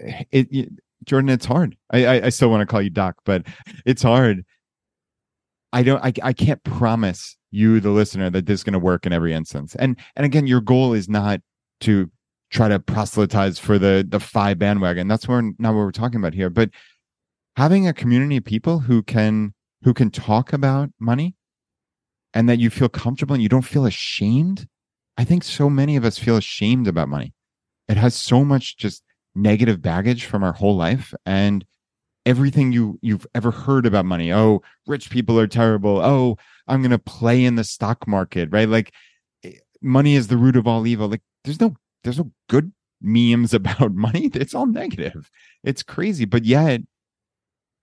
eh, 0.01 0.23
it, 0.31 0.47
it 0.51 0.69
Jordan, 1.05 1.29
it's 1.29 1.45
hard. 1.45 1.77
I, 1.91 2.05
I, 2.05 2.25
I 2.25 2.29
still 2.29 2.49
want 2.49 2.61
to 2.61 2.65
call 2.65 2.81
you 2.81 2.89
Doc, 2.89 3.17
but 3.25 3.45
it's 3.85 4.01
hard. 4.01 4.45
I 5.71 5.83
don't. 5.83 6.03
I, 6.03 6.11
I 6.23 6.33
can't 6.33 6.63
promise 6.63 7.37
you, 7.51 7.79
the 7.79 7.91
listener, 7.91 8.29
that 8.29 8.45
this 8.45 8.59
is 8.59 8.63
going 8.63 8.73
to 8.73 8.79
work 8.79 9.05
in 9.05 9.13
every 9.13 9.33
instance. 9.33 9.75
And 9.75 9.97
and 10.15 10.25
again, 10.25 10.47
your 10.47 10.61
goal 10.61 10.93
is 10.93 11.07
not 11.07 11.41
to 11.81 12.09
try 12.51 12.67
to 12.67 12.79
proselytize 12.79 13.59
for 13.59 13.77
the 13.77 14.05
the 14.07 14.19
FI 14.19 14.55
bandwagon. 14.55 15.07
That's 15.07 15.27
where 15.27 15.41
not 15.41 15.75
what 15.75 15.81
we're 15.81 15.91
talking 15.91 16.19
about 16.19 16.33
here. 16.33 16.49
But 16.49 16.71
having 17.55 17.87
a 17.87 17.93
community 17.93 18.37
of 18.37 18.45
people 18.45 18.79
who 18.79 19.03
can 19.03 19.53
who 19.83 19.93
can 19.93 20.11
talk 20.11 20.53
about 20.53 20.89
money 20.99 21.35
and 22.33 22.49
that 22.49 22.59
you 22.59 22.69
feel 22.69 22.89
comfortable 22.89 23.33
and 23.33 23.43
you 23.43 23.49
don't 23.49 23.63
feel 23.63 23.85
ashamed. 23.85 24.67
I 25.17 25.23
think 25.23 25.43
so 25.43 25.69
many 25.69 25.95
of 25.95 26.05
us 26.05 26.17
feel 26.17 26.37
ashamed 26.37 26.87
about 26.87 27.09
money. 27.09 27.33
It 27.87 27.97
has 27.97 28.15
so 28.15 28.45
much 28.45 28.77
just 28.77 29.03
negative 29.35 29.81
baggage 29.81 30.25
from 30.25 30.43
our 30.43 30.53
whole 30.53 30.75
life 30.75 31.13
and 31.25 31.65
everything 32.25 32.71
you 32.71 32.99
you've 33.01 33.27
ever 33.33 33.51
heard 33.51 33.85
about 33.85 34.05
money. 34.05 34.31
Oh, 34.31 34.61
rich 34.87 35.09
people 35.09 35.39
are 35.39 35.47
terrible. 35.47 35.99
Oh, 35.99 36.37
I'm 36.67 36.81
going 36.81 36.91
to 36.91 36.99
play 36.99 37.43
in 37.43 37.55
the 37.55 37.63
stock 37.63 38.07
market, 38.07 38.49
right? 38.51 38.69
Like 38.69 38.93
eh, 39.43 39.53
money 39.81 40.15
is 40.15 40.27
the 40.27 40.37
root 40.37 40.55
of 40.55 40.67
all 40.67 40.85
evil. 40.85 41.07
Like 41.09 41.21
there's 41.43 41.59
no 41.59 41.75
there's 42.03 42.19
no 42.19 42.31
good 42.49 42.71
memes 43.01 43.53
about 43.53 43.93
money. 43.93 44.29
It's 44.33 44.53
all 44.53 44.67
negative. 44.67 45.29
It's 45.63 45.83
crazy, 45.83 46.25
but 46.25 46.45
yet 46.45 46.81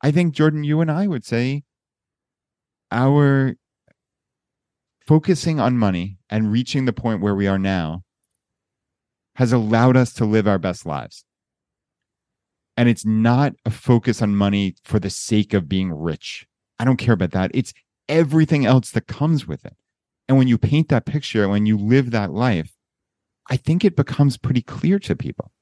I 0.03 0.11
think 0.11 0.35
Jordan 0.35 0.64
you 0.64 0.81
and 0.81 0.90
I 0.90 1.07
would 1.07 1.25
say 1.25 1.64
our 2.90 3.57
focusing 5.07 5.61
on 5.61 5.79
money 5.79 6.18
and 6.29 6.53
reaching 6.53 6.85
the 6.85 6.92
point 6.92 7.20
where 7.20 7.35
we 7.35 7.46
are 7.46 7.59
now 7.59 8.03
has 9.37 9.53
allowed 9.53 9.96
us 9.96 10.12
to 10.14 10.25
live 10.25 10.49
our 10.49 10.59
best 10.59 10.87
lives 10.87 11.25
and 12.77 12.89
it's 12.89 13.05
not 13.05 13.55
a 13.65 13.71
focus 13.71 14.21
on 14.21 14.37
money 14.37 14.75
for 14.85 14.99
the 14.99 15.11
sake 15.11 15.55
of 15.55 15.69
being 15.69 15.93
rich. 15.93 16.47
I 16.79 16.85
don't 16.85 16.99
care 16.99 17.15
about 17.15 17.31
that. 17.31 17.51
It's 17.55 17.73
everything 18.09 18.67
else 18.67 18.91
that 18.91 19.07
comes 19.07 19.47
with 19.47 19.65
it. 19.65 19.77
And 20.29 20.37
when 20.37 20.49
you 20.49 20.59
paint 20.59 20.89
that 20.89 21.07
picture, 21.07 21.49
when 21.49 21.67
you 21.67 21.79
live 21.79 22.11
that 22.11 22.33
life, 22.33 22.75
I 23.49 23.57
think 23.57 23.85
it 23.85 23.97
becomes 23.97 24.37
pretty 24.37 24.62
clear 24.62 24.99
to 25.01 25.15
people. 25.15 25.53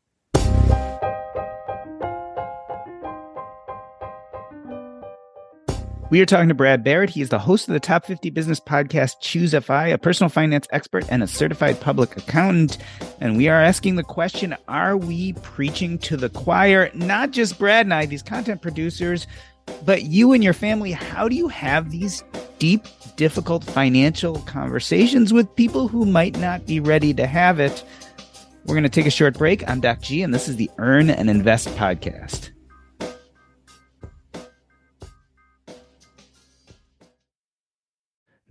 We 6.14 6.20
are 6.20 6.26
talking 6.26 6.46
to 6.46 6.54
Brad 6.54 6.84
Barrett. 6.84 7.10
He 7.10 7.22
is 7.22 7.30
the 7.30 7.40
host 7.40 7.66
of 7.66 7.72
the 7.72 7.80
Top 7.80 8.06
50 8.06 8.30
Business 8.30 8.60
Podcast, 8.60 9.16
Choose 9.18 9.52
FI, 9.52 9.88
a 9.88 9.98
personal 9.98 10.28
finance 10.28 10.68
expert 10.70 11.04
and 11.08 11.24
a 11.24 11.26
certified 11.26 11.80
public 11.80 12.16
accountant. 12.16 12.78
And 13.20 13.36
we 13.36 13.48
are 13.48 13.60
asking 13.60 13.96
the 13.96 14.04
question 14.04 14.56
Are 14.68 14.96
we 14.96 15.32
preaching 15.42 15.98
to 15.98 16.16
the 16.16 16.28
choir? 16.28 16.88
Not 16.94 17.32
just 17.32 17.58
Brad 17.58 17.86
and 17.86 17.92
I, 17.92 18.06
these 18.06 18.22
content 18.22 18.62
producers, 18.62 19.26
but 19.84 20.04
you 20.04 20.32
and 20.32 20.44
your 20.44 20.52
family. 20.52 20.92
How 20.92 21.26
do 21.26 21.34
you 21.34 21.48
have 21.48 21.90
these 21.90 22.22
deep, 22.60 22.86
difficult 23.16 23.64
financial 23.64 24.38
conversations 24.42 25.32
with 25.32 25.52
people 25.56 25.88
who 25.88 26.06
might 26.06 26.38
not 26.38 26.64
be 26.64 26.78
ready 26.78 27.12
to 27.14 27.26
have 27.26 27.58
it? 27.58 27.82
We're 28.66 28.76
going 28.76 28.84
to 28.84 28.88
take 28.88 29.06
a 29.06 29.10
short 29.10 29.36
break. 29.36 29.68
I'm 29.68 29.80
Doc 29.80 30.00
G, 30.02 30.22
and 30.22 30.32
this 30.32 30.46
is 30.46 30.54
the 30.54 30.70
Earn 30.78 31.10
and 31.10 31.28
Invest 31.28 31.66
podcast. 31.70 32.53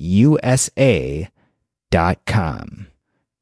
USA.com. 0.00 1.28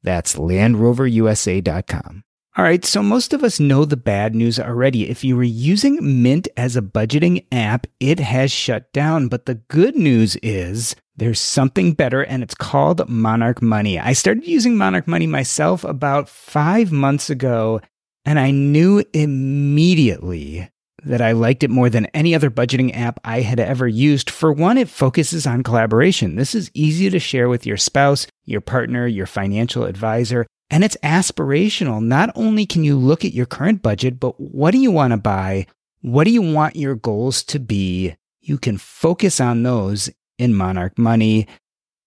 That's 0.03 0.35
LandRoverUSA.com. 0.35 2.23
All 2.57 2.65
right, 2.65 2.83
so 2.83 3.01
most 3.01 3.31
of 3.31 3.43
us 3.43 3.59
know 3.59 3.85
the 3.85 3.95
bad 3.95 4.35
news 4.35 4.59
already. 4.59 5.09
If 5.09 5.23
you 5.23 5.37
were 5.37 5.43
using 5.43 6.21
Mint 6.21 6.49
as 6.57 6.75
a 6.75 6.81
budgeting 6.81 7.45
app, 7.53 7.87
it 7.99 8.19
has 8.19 8.51
shut 8.51 8.91
down. 8.91 9.29
But 9.29 9.45
the 9.45 9.55
good 9.55 9.95
news 9.95 10.35
is 10.37 10.95
there's 11.15 11.39
something 11.39 11.93
better, 11.93 12.21
and 12.21 12.43
it's 12.43 12.55
called 12.55 13.07
Monarch 13.07 13.61
Money. 13.61 13.97
I 13.99 14.13
started 14.13 14.45
using 14.45 14.75
Monarch 14.75 15.07
Money 15.07 15.27
myself 15.27 15.83
about 15.85 16.27
five 16.27 16.91
months 16.91 17.29
ago, 17.29 17.79
and 18.25 18.39
I 18.39 18.51
knew 18.51 19.05
immediately 19.13 20.69
that 21.03 21.21
I 21.21 21.31
liked 21.31 21.63
it 21.63 21.69
more 21.69 21.89
than 21.89 22.05
any 22.07 22.33
other 22.35 22.49
budgeting 22.49 22.95
app 22.95 23.19
I 23.23 23.41
had 23.41 23.59
ever 23.59 23.87
used. 23.87 24.29
For 24.29 24.51
one, 24.51 24.77
it 24.77 24.89
focuses 24.89 25.47
on 25.47 25.63
collaboration. 25.63 26.35
This 26.35 26.55
is 26.55 26.71
easy 26.73 27.09
to 27.09 27.19
share 27.19 27.49
with 27.49 27.65
your 27.65 27.77
spouse, 27.77 28.27
your 28.45 28.61
partner, 28.61 29.07
your 29.07 29.25
financial 29.25 29.85
advisor, 29.85 30.45
and 30.69 30.83
it's 30.83 30.97
aspirational. 31.03 32.03
Not 32.03 32.31
only 32.35 32.65
can 32.65 32.83
you 32.83 32.97
look 32.97 33.25
at 33.25 33.33
your 33.33 33.45
current 33.45 33.81
budget, 33.81 34.19
but 34.19 34.39
what 34.39 34.71
do 34.71 34.77
you 34.77 34.91
want 34.91 35.11
to 35.11 35.17
buy? 35.17 35.67
What 36.01 36.23
do 36.23 36.31
you 36.31 36.41
want 36.41 36.75
your 36.75 36.95
goals 36.95 37.43
to 37.43 37.59
be? 37.59 38.15
You 38.41 38.57
can 38.57 38.77
focus 38.77 39.39
on 39.39 39.63
those 39.63 40.09
in 40.37 40.53
Monarch 40.53 40.97
Money. 40.97 41.47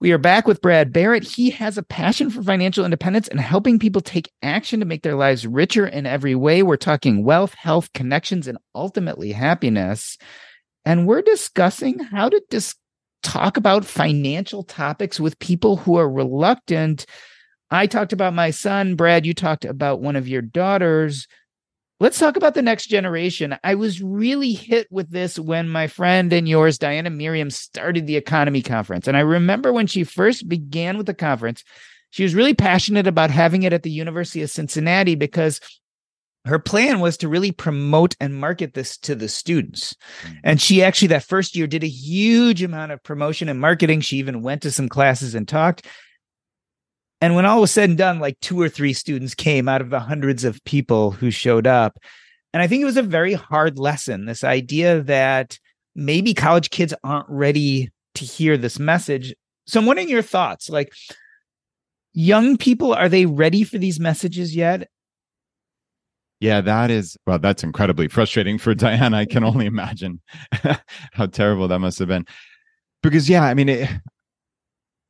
We 0.00 0.12
are 0.12 0.18
back 0.18 0.46
with 0.46 0.60
Brad 0.60 0.92
Barrett. 0.92 1.24
He 1.24 1.50
has 1.50 1.76
a 1.76 1.82
passion 1.82 2.30
for 2.30 2.40
financial 2.40 2.84
independence 2.84 3.26
and 3.26 3.40
helping 3.40 3.80
people 3.80 4.00
take 4.00 4.30
action 4.42 4.78
to 4.78 4.86
make 4.86 5.02
their 5.02 5.16
lives 5.16 5.44
richer 5.44 5.88
in 5.88 6.06
every 6.06 6.36
way. 6.36 6.62
We're 6.62 6.76
talking 6.76 7.24
wealth, 7.24 7.54
health, 7.54 7.92
connections, 7.94 8.46
and 8.46 8.58
ultimately 8.76 9.32
happiness. 9.32 10.16
And 10.84 11.08
we're 11.08 11.22
discussing 11.22 11.98
how 11.98 12.28
to 12.28 12.40
dis- 12.48 12.76
talk 13.24 13.56
about 13.56 13.84
financial 13.84 14.62
topics 14.62 15.18
with 15.18 15.36
people 15.40 15.78
who 15.78 15.96
are 15.96 16.08
reluctant. 16.08 17.04
I 17.72 17.88
talked 17.88 18.12
about 18.12 18.34
my 18.34 18.52
son, 18.52 18.94
Brad. 18.94 19.26
You 19.26 19.34
talked 19.34 19.64
about 19.64 20.00
one 20.00 20.14
of 20.14 20.28
your 20.28 20.42
daughters 20.42 21.26
Let's 22.00 22.18
talk 22.18 22.36
about 22.36 22.54
the 22.54 22.62
next 22.62 22.86
generation. 22.86 23.56
I 23.64 23.74
was 23.74 24.00
really 24.00 24.52
hit 24.52 24.86
with 24.90 25.10
this 25.10 25.36
when 25.36 25.68
my 25.68 25.88
friend 25.88 26.32
and 26.32 26.48
yours, 26.48 26.78
Diania 26.78 27.12
Merriam, 27.12 27.50
started 27.50 28.06
the 28.06 28.20
EconoMe 28.20 28.64
conference. 28.64 29.08
And 29.08 29.16
I 29.16 29.20
remember 29.20 29.72
when 29.72 29.88
she 29.88 30.04
first 30.04 30.48
began 30.48 30.96
with 30.96 31.06
the 31.06 31.14
conference, 31.14 31.64
she 32.10 32.22
was 32.22 32.36
really 32.36 32.54
passionate 32.54 33.08
about 33.08 33.30
having 33.30 33.64
it 33.64 33.72
at 33.72 33.82
the 33.82 33.90
University 33.90 34.42
of 34.42 34.50
Cincinnati 34.50 35.16
because 35.16 35.60
her 36.44 36.60
plan 36.60 37.00
was 37.00 37.16
to 37.18 37.28
really 37.28 37.50
promote 37.50 38.14
and 38.20 38.34
market 38.34 38.74
this 38.74 38.96
to 38.98 39.16
the 39.16 39.28
students. 39.28 39.94
Mm-hmm. 40.22 40.34
And 40.44 40.60
she 40.60 40.82
actually, 40.82 41.08
that 41.08 41.24
first 41.24 41.56
year, 41.56 41.66
did 41.66 41.82
a 41.82 41.88
huge 41.88 42.62
amount 42.62 42.92
of 42.92 43.02
promotion 43.02 43.48
and 43.48 43.60
marketing. 43.60 44.00
She 44.02 44.18
even 44.18 44.40
went 44.42 44.62
to 44.62 44.70
some 44.70 44.88
classes 44.88 45.34
and 45.34 45.48
talked. 45.48 45.86
And 47.20 47.34
when 47.34 47.44
all 47.44 47.60
was 47.60 47.72
said 47.72 47.88
and 47.88 47.98
done, 47.98 48.20
like 48.20 48.38
two 48.40 48.60
or 48.60 48.68
three 48.68 48.92
students 48.92 49.34
came 49.34 49.68
out 49.68 49.80
of 49.80 49.90
the 49.90 50.00
hundreds 50.00 50.44
of 50.44 50.62
people 50.64 51.10
who 51.10 51.30
showed 51.30 51.66
up. 51.66 51.98
And 52.52 52.62
I 52.62 52.66
think 52.66 52.80
it 52.80 52.86
was 52.86 52.96
a 52.96 53.02
very 53.02 53.34
hard 53.34 53.78
lesson 53.78 54.24
this 54.24 54.44
idea 54.44 55.02
that 55.02 55.58
maybe 55.94 56.32
college 56.32 56.70
kids 56.70 56.94
aren't 57.02 57.28
ready 57.28 57.90
to 58.14 58.24
hear 58.24 58.56
this 58.56 58.78
message. 58.78 59.34
So 59.66 59.80
I'm 59.80 59.86
wondering 59.86 60.08
your 60.08 60.22
thoughts. 60.22 60.70
Like, 60.70 60.92
young 62.14 62.56
people, 62.56 62.94
are 62.94 63.08
they 63.08 63.26
ready 63.26 63.64
for 63.64 63.78
these 63.78 64.00
messages 64.00 64.54
yet? 64.54 64.88
Yeah, 66.40 66.60
that 66.60 66.90
is, 66.90 67.16
well, 67.26 67.40
that's 67.40 67.64
incredibly 67.64 68.06
frustrating 68.06 68.58
for 68.58 68.74
Diania. 68.74 69.14
I 69.14 69.24
can 69.24 69.42
only 69.42 69.66
imagine 69.66 70.20
how 71.12 71.26
terrible 71.26 71.66
that 71.68 71.80
must 71.80 71.98
have 71.98 72.08
been. 72.08 72.26
Because, 73.02 73.28
yeah, 73.28 73.42
I 73.42 73.54
mean, 73.54 73.68
it, 73.68 73.90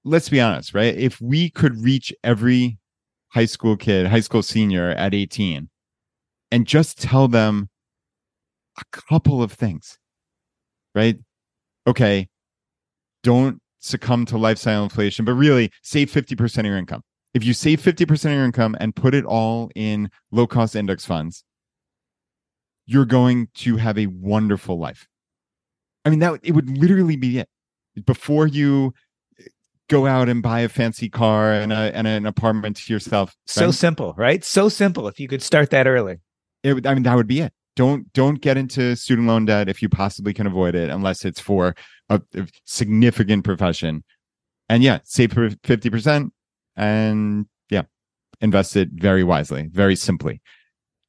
let's 0.08 0.28
be 0.28 0.40
honest, 0.40 0.74
right? 0.74 0.96
If 0.96 1.20
we 1.20 1.50
could 1.50 1.82
reach 1.82 2.12
every 2.24 2.78
high 3.28 3.44
school 3.44 3.76
kid, 3.76 4.06
high 4.06 4.20
school 4.20 4.42
senior 4.42 4.90
at 4.90 5.14
18 5.14 5.68
and 6.50 6.66
just 6.66 7.00
tell 7.00 7.28
them 7.28 7.68
a 8.78 8.84
couple 8.90 9.42
of 9.42 9.52
things, 9.52 9.98
right? 10.94 11.18
Okay, 11.86 12.28
don't 13.22 13.60
succumb 13.78 14.24
to 14.26 14.38
lifestyle 14.38 14.84
inflation, 14.84 15.24
but 15.24 15.34
really 15.34 15.70
save 15.82 16.10
50% 16.10 16.58
of 16.58 16.66
your 16.66 16.78
income. 16.78 17.02
If 17.34 17.44
you 17.44 17.52
save 17.52 17.80
50% 17.80 18.10
of 18.26 18.32
your 18.32 18.44
income 18.44 18.76
and 18.80 18.96
put 18.96 19.14
it 19.14 19.24
all 19.24 19.70
in 19.74 20.10
low 20.30 20.46
cost 20.46 20.74
index 20.74 21.04
funds, 21.04 21.44
you're 22.86 23.04
going 23.04 23.48
to 23.56 23.76
have 23.76 23.98
a 23.98 24.06
wonderful 24.06 24.78
life. 24.78 25.06
I 26.04 26.10
mean, 26.10 26.20
that 26.20 26.40
it 26.42 26.52
would 26.52 26.78
literally 26.78 27.16
be 27.16 27.38
it. 27.38 27.48
Before 28.06 28.46
you 28.46 28.94
go 29.88 30.07
out 30.07 30.29
and 30.29 30.42
buy 30.42 30.61
a 30.61 30.68
fancy 30.68 31.09
car 31.09 31.53
and, 31.53 31.72
a, 31.72 31.94
and 31.96 32.07
an 32.07 32.27
apartment 32.27 32.77
to 32.77 32.92
yourself. 32.92 33.35
So 33.46 33.70
simple, 33.70 34.14
right? 34.16 34.44
So 34.44 34.68
simple. 34.68 35.09
If 35.09 35.18
you 35.18 35.29
could 35.29 35.42
start 35.42 35.70
that 35.70 35.87
early, 35.87 36.18
it, 36.62 36.87
I 36.87 36.94
mean, 36.94 37.03
that 37.05 37.16
would 37.16 37.27
be 37.27 37.40
it. 37.40 37.53
Don't 37.77 38.12
don't 38.12 38.40
get 38.40 38.57
into 38.57 38.96
student 38.96 39.29
loan 39.29 39.44
debt 39.44 39.68
if 39.68 39.83
you 39.83 39.88
possibly 39.88 40.35
can 40.35 40.46
avoid 40.46 40.74
it, 40.74 40.90
unless 40.90 41.24
it's 41.24 41.40
for 41.40 41.77
a, 42.09 42.20
a 42.35 42.46
significant 42.64 43.44
profession. 43.44 44.03
And 44.68 44.83
yeah, 44.83 44.98
save 45.05 45.33
for 45.33 45.48
fifty 45.62 45.88
percent, 45.88 46.33
and 46.77 47.46
yeah, 47.70 47.83
invest 48.40 48.77
it 48.77 48.88
very 48.92 49.22
wisely, 49.22 49.68
very 49.72 49.94
simply. 49.94 50.42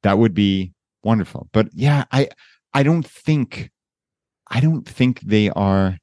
That 0.04 0.18
would 0.18 0.32
be 0.32 0.72
wonderful. 1.02 1.48
But 1.52 1.70
yeah, 1.72 2.04
I 2.12 2.28
I 2.72 2.84
don't 2.84 3.06
think 3.06 3.70
I 4.48 4.60
don't 4.60 4.88
think 4.88 5.20
they 5.22 5.50
are 5.50 5.98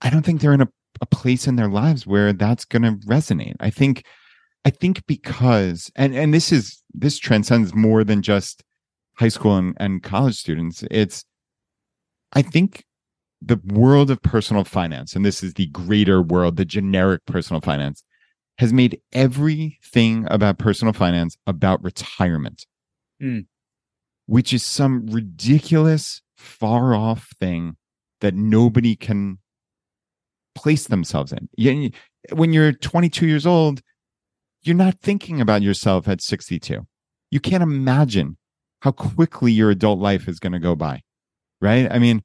I 0.00 0.10
don't 0.10 0.22
think 0.22 0.40
they're 0.40 0.54
in 0.54 0.60
a 0.60 0.68
a 1.00 1.06
place 1.06 1.46
in 1.46 1.56
their 1.56 1.68
lives 1.68 2.06
where 2.06 2.32
that's 2.32 2.64
going 2.64 2.82
to 2.82 3.06
resonate. 3.06 3.54
I 3.60 3.70
think 3.70 4.04
I 4.64 4.70
think 4.70 5.06
because 5.06 5.90
and 5.96 6.14
and 6.14 6.34
this 6.34 6.52
is 6.52 6.82
this 6.92 7.18
transcends 7.18 7.74
more 7.74 8.04
than 8.04 8.22
just 8.22 8.62
high 9.16 9.28
school 9.28 9.56
and, 9.56 9.76
and 9.78 10.02
college 10.02 10.36
students. 10.36 10.84
It's 10.90 11.24
I 12.32 12.42
think 12.42 12.84
the 13.40 13.60
world 13.64 14.10
of 14.10 14.20
personal 14.22 14.64
finance, 14.64 15.14
and 15.14 15.24
this 15.24 15.42
is 15.42 15.54
the 15.54 15.66
greater 15.66 16.20
world, 16.20 16.56
the 16.56 16.64
generic 16.64 17.24
personal 17.26 17.60
finance, 17.60 18.02
has 18.58 18.72
made 18.72 19.00
everything 19.12 20.26
about 20.30 20.58
personal 20.58 20.92
finance 20.92 21.36
about 21.46 21.82
retirement, 21.82 22.66
mm. 23.22 23.46
which 24.26 24.52
is 24.52 24.64
some 24.64 25.06
ridiculous, 25.06 26.20
far 26.36 26.94
off 26.94 27.28
thing 27.38 27.76
that 28.20 28.34
nobody 28.34 28.96
can 28.96 29.38
place 30.58 30.88
themselves 30.88 31.32
in. 31.32 31.92
When 32.32 32.52
you're 32.52 32.72
22 32.72 33.26
years 33.26 33.46
old, 33.46 33.80
you're 34.62 34.74
not 34.74 34.98
thinking 35.00 35.40
about 35.40 35.62
yourself 35.62 36.08
at 36.08 36.20
62. 36.20 36.84
You 37.30 37.40
can't 37.40 37.62
imagine 37.62 38.36
how 38.80 38.90
quickly 38.90 39.52
your 39.52 39.70
adult 39.70 40.00
life 40.00 40.26
is 40.26 40.40
going 40.40 40.52
to 40.52 40.58
go 40.58 40.74
by, 40.74 41.02
right? 41.60 41.90
I 41.90 42.00
mean, 42.00 42.22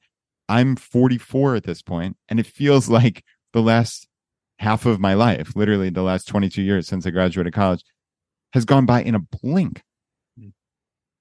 I'm 0.49 0.75
44 0.75 1.55
at 1.55 1.63
this 1.63 1.83
point, 1.83 2.17
and 2.27 2.39
it 2.39 2.47
feels 2.47 2.89
like 2.97 3.23
the 3.53 3.61
last 3.61 4.07
half 4.57 4.87
of 4.87 4.99
my 4.99 5.13
life, 5.13 5.55
literally 5.55 5.91
the 5.91 6.01
last 6.01 6.27
22 6.27 6.63
years 6.63 6.87
since 6.87 7.05
I 7.05 7.11
graduated 7.11 7.53
college, 7.53 7.83
has 8.53 8.65
gone 8.65 8.87
by 8.87 9.03
in 9.03 9.13
a 9.13 9.19
blink. 9.19 9.83
Hmm. 10.39 10.49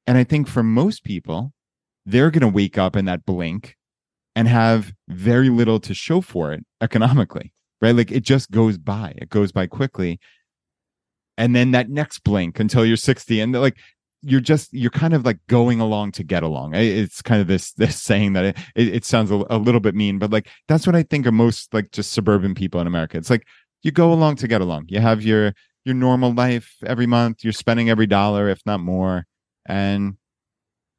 And 0.07 0.17
I 0.17 0.25
think 0.25 0.49
for 0.49 0.63
most 0.63 1.05
people, 1.05 1.53
they're 2.07 2.31
going 2.31 2.41
to 2.41 2.49
wake 2.49 2.79
up 2.79 2.97
in 2.97 3.05
that 3.05 3.27
blink 3.27 3.77
and 4.35 4.49
have 4.49 4.93
very 5.09 5.49
little 5.51 5.81
to 5.81 5.95
show 5.95 6.21
for 6.21 6.53
it 6.53 6.65
economically, 6.81 7.53
right? 7.81 7.95
Like 7.95 8.11
it 8.11 8.23
just 8.23 8.51
goes 8.51 8.79
by, 8.79 9.15
it 9.19 9.29
goes 9.29 9.53
by 9.53 9.67
quickly. 9.67 10.21
And 11.39 11.57
then 11.57 11.71
that 11.73 11.91
next 11.91 12.21
blink 12.21 12.61
until 12.61 12.85
you're 12.85 12.97
60 12.97 13.41
and 13.41 13.53
like 13.53 13.77
you're 14.23 14.41
just 14.41 14.73
you're 14.73 14.91
kind 14.91 15.15
of 15.15 15.25
like 15.25 15.39
going 15.49 15.81
along 15.81 16.13
to 16.13 16.23
get 16.23 16.43
along. 16.43 16.75
It's 16.75 17.23
kind 17.23 17.41
of 17.41 17.49
this 17.49 17.73
this 17.73 18.01
saying 18.01 18.35
that 18.35 18.45
it, 18.45 18.59
it, 18.77 18.89
it 18.97 19.05
sounds 19.05 19.31
a, 19.31 19.45
a, 19.51 19.59
little 19.59 19.81
bit 19.81 19.95
mean 19.95 20.19
but 20.19 20.31
like 20.31 20.49
that's 20.69 20.87
what 20.87 20.95
i 20.95 21.03
think 21.03 21.27
of 21.27 21.35
most 21.35 21.75
like 21.75 21.91
just 21.91 22.13
suburban 22.13 22.55
people 22.55 22.81
in 22.81 22.87
america. 22.87 23.17
It's 23.19 23.31
like 23.31 23.47
you 23.83 23.91
go 23.91 24.13
along 24.13 24.37
to 24.37 24.49
get 24.49 24.61
along. 24.61 24.87
You 24.89 25.01
have 25.01 25.23
your 25.23 25.55
your 25.85 25.95
normal 25.97 26.33
life 26.33 26.77
every 26.87 27.07
month. 27.07 27.43
You're 27.43 27.53
spending 27.53 27.91
every 27.91 28.07
dollar 28.07 28.49
if 28.49 28.61
not 28.65 28.81
more. 28.81 29.27
And 29.67 30.17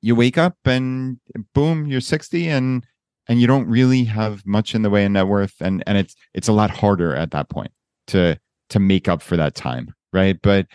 you 0.02 0.15
wake 0.15 0.38
up 0.38 0.58
and 0.65 1.19
boom 1.54 1.88
you're 1.88 2.02
60 2.02 2.50
and 2.50 2.86
and 3.28 3.40
you 3.40 3.48
don't 3.48 3.68
really 3.68 4.04
have 4.04 4.46
much 4.46 4.76
in 4.76 4.82
the 4.82 4.90
way 4.90 5.06
of 5.06 5.12
net 5.12 5.28
worth 5.28 5.56
and 5.60 5.84
and 5.88 5.98
it's 5.98 6.16
it's 6.34 6.48
a 6.48 6.54
lot 6.54 6.70
harder 6.70 7.16
at 7.16 7.32
that 7.32 7.50
point 7.50 7.72
to 8.08 8.38
to 8.70 8.80
make 8.80 9.08
up 9.08 9.22
for 9.22 9.38
that 9.38 9.56
time 9.56 9.94
right? 10.14 10.40
But 10.42 10.68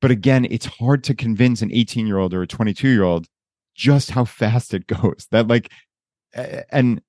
but 0.00 0.10
again 0.10 0.46
it's 0.50 0.66
hard 0.66 1.04
to 1.04 1.14
convince 1.14 1.62
an 1.62 1.70
18 1.72 2.06
year 2.06 2.18
old 2.18 2.34
or 2.34 2.42
a 2.42 2.46
22 2.46 2.88
year 2.88 3.04
old 3.04 3.26
just 3.76 4.10
how 4.10 4.24
fast 4.24 4.74
it 4.74 4.86
goes 5.02 5.28
that 5.30 5.46
like 5.46 5.70
and 6.34 7.00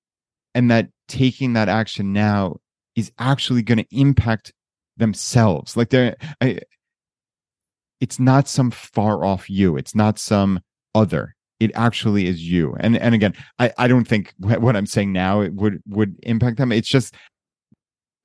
and 0.54 0.70
that 0.70 0.90
taking 1.08 1.54
that 1.54 1.70
action 1.70 2.14
now 2.14 2.58
is 2.96 3.12
actually 3.18 3.64
going 3.64 3.80
to 3.80 3.88
impact 3.98 4.54
themselves. 4.98 5.76
Like 5.76 5.90
they're 5.90 6.16
I, 6.42 6.60
it's 8.00 8.20
not 8.20 8.48
some 8.48 8.70
far 8.70 9.24
off 9.24 9.50
you 9.50 9.78
it's 9.78 9.96
not 9.96 10.20
some 10.20 10.60
other 10.94 11.36
it 11.64 11.72
actually 11.76 12.28
is 12.28 12.42
you. 12.50 12.76
And 12.80 12.98
and 12.98 13.16
again 13.16 13.34
i 13.60 13.72
i 13.78 13.88
don't 13.88 14.08
think 14.08 14.34
what 14.40 14.76
i'm 14.76 14.86
saying 14.86 15.14
now 15.14 15.42
it 15.42 15.54
would 15.54 15.82
would 15.88 16.16
impact 16.24 16.58
them. 16.58 16.72
It's 16.72 16.88
just 16.88 17.16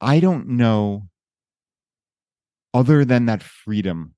i 0.01 0.20
don't 0.20 0.49
know 0.49 1.09
other 2.74 3.05
than 3.05 3.26
that 3.26 3.43
freedom 3.43 4.14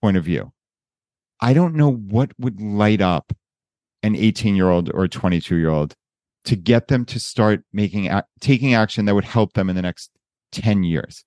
point 0.00 0.16
of 0.16 0.24
view. 0.24 0.52
I 1.40 1.52
don't 1.52 1.74
know 1.74 1.92
what 1.92 2.32
would 2.38 2.60
light 2.60 3.00
up 3.00 3.32
an 4.02 4.16
18 4.16 4.54
year 4.56 4.70
old 4.70 4.90
or 4.92 5.04
a 5.04 5.08
22 5.08 5.56
year 5.56 5.70
old 5.70 5.94
to 6.44 6.56
get 6.56 6.88
them 6.88 7.04
to 7.06 7.18
start 7.18 7.64
making 7.72 8.10
taking 8.40 8.74
action 8.74 9.06
that 9.06 9.14
would 9.14 9.24
help 9.24 9.54
them 9.54 9.70
in 9.70 9.76
the 9.76 9.82
next 9.82 10.10
10 10.52 10.84
years. 10.84 11.24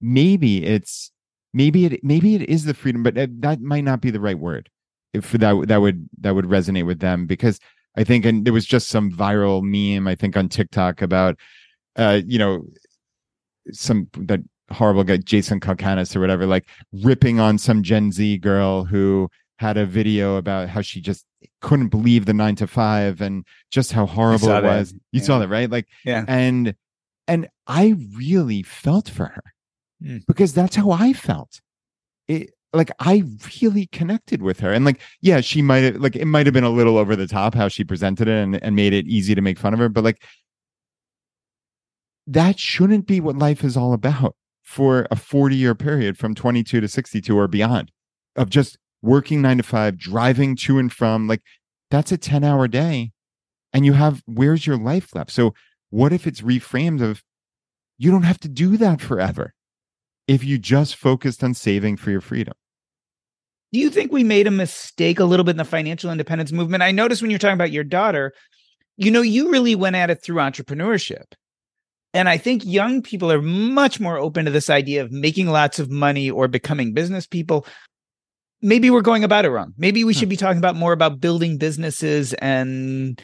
Maybe 0.00 0.64
it's 0.64 1.10
maybe 1.52 1.86
it 1.86 2.04
maybe 2.04 2.34
it 2.34 2.42
is 2.42 2.64
the 2.64 2.74
freedom 2.74 3.02
but 3.02 3.16
uh, 3.16 3.28
that 3.38 3.60
might 3.60 3.84
not 3.84 4.00
be 4.00 4.10
the 4.10 4.20
right 4.20 4.38
word 4.38 4.68
if 5.14 5.32
that 5.32 5.68
that 5.68 5.80
would 5.80 6.08
that 6.20 6.34
would 6.34 6.46
resonate 6.46 6.86
with 6.86 7.00
them 7.00 7.26
because 7.26 7.58
i 7.96 8.04
think 8.04 8.24
and 8.24 8.44
there 8.44 8.52
was 8.52 8.66
just 8.66 8.88
some 8.88 9.10
viral 9.10 9.62
meme 9.62 10.06
i 10.06 10.14
think 10.14 10.36
on 10.36 10.48
tiktok 10.48 11.00
about 11.00 11.38
uh 11.96 12.20
you 12.26 12.38
know 12.38 12.64
some 13.72 14.08
that 14.18 14.40
horrible 14.70 15.04
guy 15.04 15.16
jason 15.16 15.60
calacanis 15.60 16.14
or 16.14 16.20
whatever 16.20 16.46
like 16.46 16.66
ripping 16.92 17.38
on 17.38 17.58
some 17.58 17.82
gen 17.82 18.10
z 18.10 18.36
girl 18.36 18.84
who 18.84 19.28
had 19.58 19.76
a 19.76 19.86
video 19.86 20.36
about 20.36 20.68
how 20.68 20.80
she 20.80 21.00
just 21.00 21.24
couldn't 21.60 21.88
believe 21.88 22.26
the 22.26 22.34
nine 22.34 22.56
to 22.56 22.66
five 22.66 23.20
and 23.20 23.44
just 23.70 23.92
how 23.92 24.06
horrible 24.06 24.50
it 24.50 24.62
was. 24.62 24.92
That. 24.92 25.00
You 25.12 25.20
yeah. 25.20 25.26
saw 25.26 25.38
that, 25.38 25.48
right? 25.48 25.70
Like, 25.70 25.86
yeah. 26.04 26.24
And 26.28 26.74
and 27.26 27.48
I 27.66 27.96
really 28.14 28.62
felt 28.62 29.08
for 29.08 29.26
her 29.26 29.42
mm. 30.02 30.24
because 30.26 30.52
that's 30.52 30.76
how 30.76 30.90
I 30.90 31.12
felt. 31.12 31.60
It 32.28 32.50
like 32.74 32.90
I 32.98 33.24
really 33.62 33.86
connected 33.86 34.42
with 34.42 34.60
her. 34.60 34.72
And 34.72 34.84
like, 34.84 35.00
yeah, 35.20 35.40
she 35.40 35.62
might 35.62 35.84
have 35.84 35.96
like 35.96 36.16
it 36.16 36.26
might 36.26 36.46
have 36.46 36.52
been 36.52 36.64
a 36.64 36.70
little 36.70 36.98
over 36.98 37.16
the 37.16 37.26
top 37.26 37.54
how 37.54 37.68
she 37.68 37.84
presented 37.84 38.28
it 38.28 38.42
and, 38.42 38.62
and 38.62 38.76
made 38.76 38.92
it 38.92 39.06
easy 39.06 39.34
to 39.34 39.40
make 39.40 39.58
fun 39.58 39.72
of 39.72 39.80
her, 39.80 39.88
but 39.88 40.04
like 40.04 40.22
that 42.26 42.58
shouldn't 42.58 43.06
be 43.06 43.20
what 43.20 43.36
life 43.36 43.64
is 43.64 43.76
all 43.76 43.92
about 43.92 44.34
for 44.62 45.06
a 45.10 45.16
40 45.16 45.56
year 45.56 45.74
period 45.74 46.18
from 46.18 46.34
22 46.34 46.80
to 46.80 46.88
62 46.88 47.38
or 47.38 47.48
beyond 47.48 47.90
of 48.36 48.50
just 48.50 48.78
working 49.02 49.42
nine 49.42 49.58
to 49.58 49.62
five, 49.62 49.98
driving 49.98 50.56
to 50.56 50.78
and 50.78 50.92
from, 50.92 51.28
like 51.28 51.42
that's 51.90 52.10
a 52.10 52.16
10 52.16 52.42
hour 52.42 52.66
day. 52.66 53.12
And 53.72 53.84
you 53.84 53.92
have, 53.92 54.22
where's 54.26 54.66
your 54.66 54.78
life 54.78 55.14
left? 55.14 55.30
So, 55.30 55.54
what 55.90 56.12
if 56.12 56.26
it's 56.26 56.40
reframed 56.40 57.02
of 57.02 57.22
you 57.98 58.10
don't 58.10 58.22
have 58.22 58.40
to 58.40 58.48
do 58.48 58.76
that 58.78 59.00
forever 59.00 59.54
if 60.26 60.42
you 60.42 60.58
just 60.58 60.96
focused 60.96 61.44
on 61.44 61.54
saving 61.54 61.96
for 61.96 62.10
your 62.10 62.20
freedom? 62.20 62.54
Do 63.74 63.80
you 63.80 63.90
think 63.90 64.12
we 64.12 64.24
made 64.24 64.46
a 64.46 64.52
mistake 64.52 65.18
a 65.18 65.24
little 65.24 65.44
bit 65.44 65.50
in 65.50 65.56
the 65.58 65.64
financial 65.64 66.10
independence 66.10 66.52
movement? 66.52 66.82
I 66.82 66.92
noticed 66.92 67.20
when 67.20 67.30
you're 67.30 67.38
talking 67.38 67.54
about 67.54 67.72
your 67.72 67.84
daughter, 67.84 68.32
you 68.96 69.10
know, 69.10 69.20
you 69.20 69.50
really 69.50 69.74
went 69.74 69.96
at 69.96 70.10
it 70.10 70.22
through 70.22 70.36
entrepreneurship. 70.36 71.24
And 72.14 72.28
I 72.28 72.38
think 72.38 72.64
young 72.64 73.02
people 73.02 73.30
are 73.30 73.42
much 73.42 73.98
more 73.98 74.16
open 74.16 74.46
to 74.46 74.50
this 74.50 74.70
idea 74.70 75.02
of 75.02 75.10
making 75.10 75.48
lots 75.48 75.78
of 75.78 75.90
money 75.90 76.30
or 76.30 76.48
becoming 76.48 76.94
business 76.94 77.26
people 77.26 77.66
maybe 78.64 78.90
we're 78.90 79.02
going 79.02 79.22
about 79.22 79.44
it 79.44 79.50
wrong. 79.50 79.74
Maybe 79.76 80.02
we 80.02 80.12
hmm. 80.12 80.18
should 80.18 80.28
be 80.28 80.36
talking 80.36 80.58
about 80.58 80.74
more 80.74 80.92
about 80.92 81.20
building 81.20 81.58
businesses 81.58 82.32
and 82.34 83.22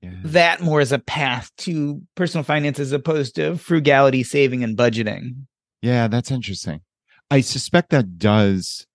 yeah. 0.00 0.12
that 0.22 0.60
more 0.60 0.80
as 0.80 0.92
a 0.92 0.98
path 0.98 1.50
to 1.58 2.00
personal 2.14 2.44
finance 2.44 2.78
as 2.78 2.92
opposed 2.92 3.34
to 3.34 3.56
frugality, 3.56 4.22
saving, 4.22 4.62
and 4.62 4.76
budgeting. 4.76 5.46
Yeah, 5.82 6.08
that's 6.08 6.30
interesting. 6.30 6.80
I 7.30 7.40
suspect 7.40 7.90
that 7.90 8.18
does 8.18 8.86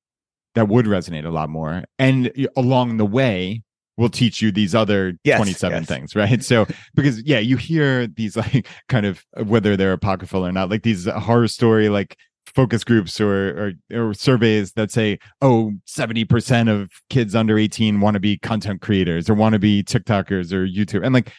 that 0.55 0.67
would 0.67 0.85
resonate 0.85 1.25
a 1.25 1.29
lot 1.29 1.49
more. 1.49 1.83
And 1.99 2.31
along 2.55 2.97
the 2.97 3.05
way, 3.05 3.63
we'll 3.97 4.09
teach 4.09 4.41
you 4.41 4.51
these 4.51 4.73
other 4.73 5.13
yes, 5.23 5.37
27 5.37 5.81
yes. 5.81 5.87
things, 5.87 6.15
right? 6.15 6.43
So, 6.43 6.65
because 6.95 7.21
yeah, 7.23 7.39
you 7.39 7.57
hear 7.57 8.07
these 8.07 8.35
like 8.37 8.67
kind 8.89 9.05
of 9.05 9.23
uh, 9.37 9.43
whether 9.43 9.77
they're 9.77 9.93
apocryphal 9.93 10.45
or 10.45 10.51
not, 10.51 10.69
like 10.69 10.83
these 10.83 11.05
horror 11.05 11.47
story, 11.47 11.89
like 11.89 12.17
focus 12.47 12.83
groups 12.83 13.21
or, 13.21 13.73
or, 13.91 14.09
or 14.09 14.13
surveys 14.13 14.73
that 14.73 14.91
say 14.91 15.17
oh 15.41 15.71
70% 15.87 16.69
of 16.69 16.89
kids 17.09 17.33
under 17.33 17.57
18 17.57 18.01
want 18.01 18.15
to 18.15 18.19
be 18.19 18.37
content 18.37 18.81
creators 18.81 19.29
or 19.29 19.35
want 19.35 19.53
to 19.53 19.59
be 19.59 19.83
tiktokers 19.83 20.51
or 20.51 20.67
youtube 20.67 21.05
and 21.05 21.13
like 21.13 21.31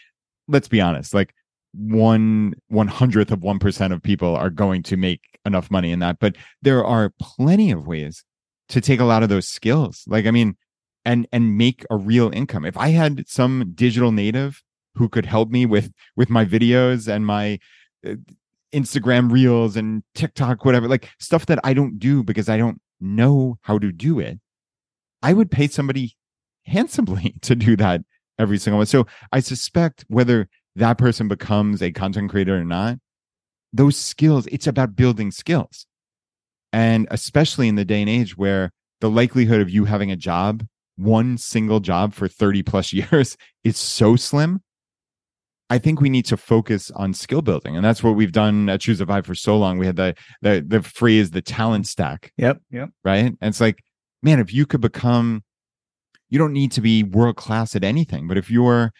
let's 0.48 0.68
be 0.68 0.80
honest 0.80 1.12
like 1.12 1.34
one 1.74 2.54
one 2.68 2.88
hundredth 2.88 3.30
of 3.30 3.42
one 3.42 3.58
percent 3.58 3.92
of 3.92 4.02
people 4.02 4.36
are 4.36 4.48
going 4.48 4.82
to 4.82 4.96
make 4.96 5.20
enough 5.44 5.70
money 5.70 5.90
in 5.90 5.98
that 5.98 6.18
but 6.18 6.36
there 6.62 6.84
are 6.84 7.12
plenty 7.20 7.70
of 7.70 7.86
ways 7.86 8.24
to 8.72 8.80
take 8.80 9.00
a 9.00 9.04
lot 9.04 9.22
of 9.22 9.28
those 9.28 9.46
skills 9.46 10.04
like 10.06 10.26
i 10.26 10.30
mean 10.30 10.56
and 11.04 11.26
and 11.32 11.56
make 11.56 11.84
a 11.90 11.96
real 11.96 12.30
income 12.32 12.64
if 12.64 12.76
i 12.76 12.88
had 12.88 13.22
some 13.28 13.72
digital 13.74 14.12
native 14.12 14.62
who 14.94 15.08
could 15.08 15.26
help 15.26 15.50
me 15.50 15.64
with 15.66 15.92
with 16.16 16.28
my 16.28 16.44
videos 16.44 17.08
and 17.08 17.26
my 17.26 17.58
uh, 18.06 18.14
Instagram 18.72 19.30
reels 19.30 19.76
and 19.76 20.02
TikTok, 20.14 20.64
whatever, 20.64 20.88
like 20.88 21.10
stuff 21.18 21.46
that 21.46 21.58
I 21.62 21.74
don't 21.74 21.98
do 21.98 22.22
because 22.22 22.48
I 22.48 22.56
don't 22.56 22.80
know 23.00 23.58
how 23.62 23.78
to 23.78 23.92
do 23.92 24.18
it. 24.18 24.40
I 25.22 25.34
would 25.34 25.50
pay 25.50 25.68
somebody 25.68 26.16
handsomely 26.64 27.36
to 27.42 27.54
do 27.54 27.76
that 27.76 28.02
every 28.38 28.58
single 28.58 28.78
one. 28.78 28.86
So 28.86 29.06
I 29.30 29.40
suspect 29.40 30.04
whether 30.08 30.48
that 30.76 30.98
person 30.98 31.28
becomes 31.28 31.82
a 31.82 31.92
content 31.92 32.30
creator 32.30 32.56
or 32.56 32.64
not, 32.64 32.98
those 33.72 33.96
skills, 33.96 34.46
it's 34.46 34.66
about 34.66 34.96
building 34.96 35.30
skills. 35.30 35.86
And 36.72 37.06
especially 37.10 37.68
in 37.68 37.74
the 37.76 37.84
day 37.84 38.00
and 38.00 38.10
age 38.10 38.36
where 38.36 38.70
the 39.00 39.10
likelihood 39.10 39.60
of 39.60 39.68
you 39.68 39.84
having 39.84 40.10
a 40.10 40.16
job, 40.16 40.64
one 40.96 41.36
single 41.38 41.80
job 41.80 42.14
for 42.14 42.28
30 42.28 42.62
plus 42.62 42.92
years 42.92 43.36
is 43.64 43.76
so 43.76 44.16
slim 44.16 44.60
I 45.72 45.78
think 45.78 46.02
we 46.02 46.10
need 46.10 46.26
to 46.26 46.36
focus 46.36 46.90
on 46.90 47.14
skill 47.14 47.40
building, 47.40 47.76
and 47.76 47.82
that's 47.82 48.02
what 48.02 48.10
we've 48.14 48.30
done 48.30 48.68
at 48.68 48.82
Choose 48.82 49.00
a 49.00 49.06
FI 49.06 49.22
for 49.22 49.34
so 49.34 49.56
long. 49.56 49.78
We 49.78 49.86
had 49.86 49.96
the 49.96 50.14
the 50.42 50.62
the 50.66 50.82
phrase 50.82 51.30
the 51.30 51.40
talent 51.40 51.86
stack. 51.86 52.30
Yep. 52.36 52.58
Yep. 52.70 52.90
Right. 53.02 53.24
And 53.24 53.38
it's 53.40 53.58
like, 53.58 53.82
man, 54.22 54.38
if 54.38 54.52
you 54.52 54.66
could 54.66 54.82
become, 54.82 55.42
you 56.28 56.38
don't 56.38 56.52
need 56.52 56.72
to 56.72 56.82
be 56.82 57.02
world 57.02 57.36
class 57.36 57.74
at 57.74 57.84
anything, 57.84 58.28
but 58.28 58.36
if 58.36 58.50
you're 58.50 58.92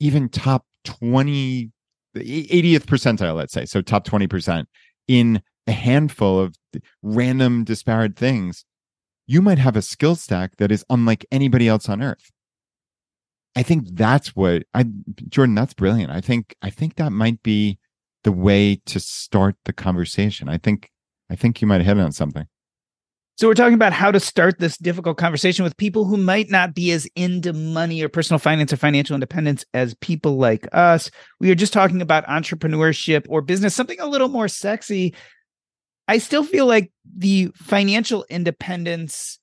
even 0.00 0.28
top 0.28 0.64
20, 0.86 1.70
80th 2.16 2.86
percentile, 2.86 3.36
let's 3.36 3.52
say, 3.52 3.64
so 3.64 3.80
top 3.80 4.04
20% 4.04 4.64
in 5.06 5.40
a 5.68 5.72
handful 5.72 6.40
of 6.40 6.56
random 7.02 7.64
disparate 7.64 8.16
things, 8.16 8.64
you 9.26 9.42
might 9.42 9.58
have 9.58 9.76
a 9.76 9.82
skill 9.82 10.16
stack 10.16 10.56
that 10.56 10.72
is 10.72 10.84
unlike 10.90 11.26
anybody 11.30 11.68
else 11.68 11.88
on 11.88 12.02
earth. 12.02 12.30
I 13.54 13.62
think 13.62 13.88
that's 13.92 14.34
what 14.34 14.64
I 14.74 14.86
Jordan, 15.28 15.54
that's 15.54 15.74
brilliant. 15.74 16.10
I 16.10 16.20
think 16.20 16.56
I 16.62 16.70
think 16.70 16.96
that 16.96 17.10
might 17.10 17.42
be 17.42 17.78
the 18.24 18.32
way 18.32 18.80
to 18.86 19.00
start 19.00 19.56
the 19.64 19.72
conversation. 19.72 20.48
I 20.48 20.58
think 20.58 20.90
I 21.30 21.36
think 21.36 21.60
you 21.60 21.66
might 21.66 21.82
hit 21.82 21.98
on 21.98 22.12
something. 22.12 22.46
So 23.38 23.46
we're 23.46 23.54
talking 23.54 23.74
about 23.74 23.92
how 23.92 24.10
to 24.10 24.18
start 24.18 24.58
this 24.58 24.76
difficult 24.76 25.16
conversation 25.16 25.62
with 25.62 25.76
people 25.76 26.04
who 26.04 26.16
might 26.16 26.50
not 26.50 26.74
be 26.74 26.90
as 26.90 27.06
into 27.14 27.52
money 27.52 28.02
or 28.02 28.08
personal 28.08 28.40
finance 28.40 28.72
or 28.72 28.76
financial 28.76 29.14
independence 29.14 29.64
as 29.72 29.94
people 29.94 30.38
like 30.38 30.66
us. 30.72 31.08
We 31.38 31.48
are 31.52 31.54
just 31.54 31.72
talking 31.72 32.02
about 32.02 32.26
entrepreneurship 32.26 33.26
or 33.28 33.40
business, 33.40 33.76
something 33.76 34.00
a 34.00 34.08
little 34.08 34.28
more 34.28 34.48
sexy. 34.48 35.14
I 36.08 36.18
still 36.18 36.42
feel 36.42 36.66
like 36.66 36.90
the 37.16 37.52
financial 37.54 38.24
independence 38.28 39.38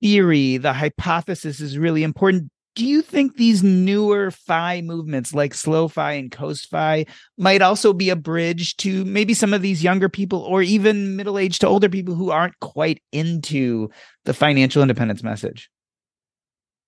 theory, 0.00 0.58
the 0.58 0.72
hypothesis 0.72 1.60
is 1.60 1.78
really 1.78 2.02
important 2.02 2.50
do 2.76 2.84
you 2.84 3.00
think 3.00 3.36
these 3.36 3.64
newer 3.64 4.30
FI 4.30 4.82
movements 4.82 5.34
like 5.34 5.54
slow 5.54 5.88
FI 5.88 6.12
and 6.12 6.30
coast 6.30 6.68
FI 6.68 7.06
might 7.38 7.62
also 7.62 7.94
be 7.94 8.10
a 8.10 8.16
bridge 8.16 8.76
to 8.76 9.02
maybe 9.06 9.32
some 9.32 9.54
of 9.54 9.62
these 9.62 9.82
younger 9.82 10.10
people 10.10 10.40
or 10.40 10.62
even 10.62 11.16
middle 11.16 11.38
aged 11.38 11.62
to 11.62 11.66
older 11.66 11.88
people 11.88 12.14
who 12.14 12.30
aren't 12.30 12.60
quite 12.60 13.02
into 13.12 13.88
the 14.26 14.34
financial 14.34 14.82
independence 14.82 15.22
message? 15.22 15.70